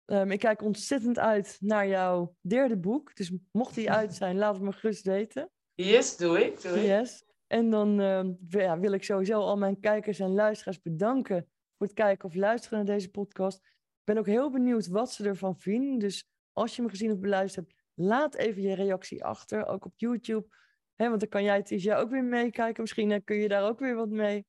Um, 0.06 0.30
ik 0.30 0.38
kijk 0.38 0.62
ontzettend 0.62 1.18
uit 1.18 1.56
naar 1.60 1.88
jouw 1.88 2.36
derde 2.40 2.76
boek. 2.78 3.16
Dus 3.16 3.32
mocht 3.52 3.74
die 3.74 3.90
uit 3.90 4.14
zijn, 4.14 4.36
laat 4.36 4.54
het 4.54 4.62
me 4.62 4.72
gerust 4.72 5.06
weten. 5.06 5.50
Yes, 5.74 6.16
doe 6.16 6.44
ik. 6.44 6.62
Doe 6.62 6.78
ik. 6.78 6.84
Yes. 6.84 7.24
En 7.46 7.70
dan 7.70 8.00
uh, 8.00 8.24
ja, 8.48 8.78
wil 8.78 8.92
ik 8.92 9.04
sowieso 9.04 9.40
al 9.40 9.56
mijn 9.56 9.80
kijkers 9.80 10.18
en 10.18 10.32
luisteraars 10.32 10.80
bedanken 10.80 11.48
voor 11.76 11.86
het 11.86 11.96
kijken 11.96 12.28
of 12.28 12.34
luisteren 12.34 12.78
naar 12.78 12.94
deze 12.96 13.10
podcast. 13.10 13.58
Ik 13.58 14.04
ben 14.04 14.18
ook 14.18 14.26
heel 14.26 14.50
benieuwd 14.50 14.88
wat 14.88 15.12
ze 15.12 15.24
ervan 15.24 15.56
vinden. 15.56 15.98
Dus 15.98 16.28
als 16.52 16.76
je 16.76 16.82
me 16.82 16.88
gezien 16.88 17.12
of 17.12 17.18
beluisterd 17.18 17.66
hebt, 17.66 17.80
laat 17.94 18.34
even 18.34 18.62
je 18.62 18.74
reactie 18.74 19.24
achter, 19.24 19.66
ook 19.66 19.84
op 19.84 19.92
YouTube. 19.96 20.46
He, 20.94 21.08
want 21.08 21.20
dan 21.20 21.28
kan 21.28 21.44
jij, 21.44 21.62
Tisha, 21.62 21.96
ook 21.96 22.10
weer 22.10 22.24
meekijken. 22.24 22.82
Misschien 22.82 23.10
uh, 23.10 23.18
kun 23.24 23.36
je 23.36 23.48
daar 23.48 23.68
ook 23.68 23.78
weer 23.78 23.94
wat 23.94 24.10
mee. 24.10 24.46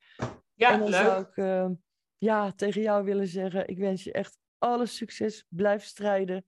Ja, 0.62 0.72
en 0.72 0.80
dan 0.80 0.90
leuk. 0.90 1.02
zou 1.02 1.22
ik 1.22 1.38
uh, 1.38 1.70
ja, 2.18 2.52
tegen 2.52 2.82
jou 2.82 3.04
willen 3.04 3.28
zeggen, 3.28 3.68
ik 3.68 3.78
wens 3.78 4.04
je 4.04 4.12
echt 4.12 4.38
alle 4.58 4.86
succes. 4.86 5.46
Blijf 5.50 5.84
strijden. 5.84 6.46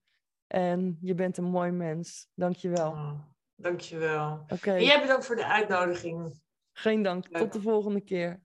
En 0.48 0.98
je 1.02 1.16
bent 1.16 1.38
een 1.38 1.44
mooi 1.44 1.72
mens. 1.72 2.28
Dank 2.34 2.56
je 2.56 2.70
wel. 2.70 2.92
Oh, 2.92 3.20
dank 3.56 3.80
je 3.80 3.98
wel. 3.98 4.46
Oké. 4.48 4.72
En 4.72 4.84
jij 4.84 5.02
bedankt 5.02 5.26
voor 5.26 5.36
de 5.36 5.46
uitnodiging. 5.46 6.42
Geen 6.74 7.02
dank. 7.02 7.28
Leuk. 7.30 7.42
Tot 7.42 7.54
de 7.54 7.62
volgende 7.62 8.02
keer. 8.02 8.42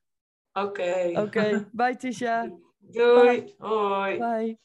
Oké. 0.53 1.13
Oké. 1.15 1.69
Bye 1.73 1.97
Tisha. 1.97 2.51
Doei. 2.79 3.55
Hoi. 3.59 4.19
Bye. 4.19 4.59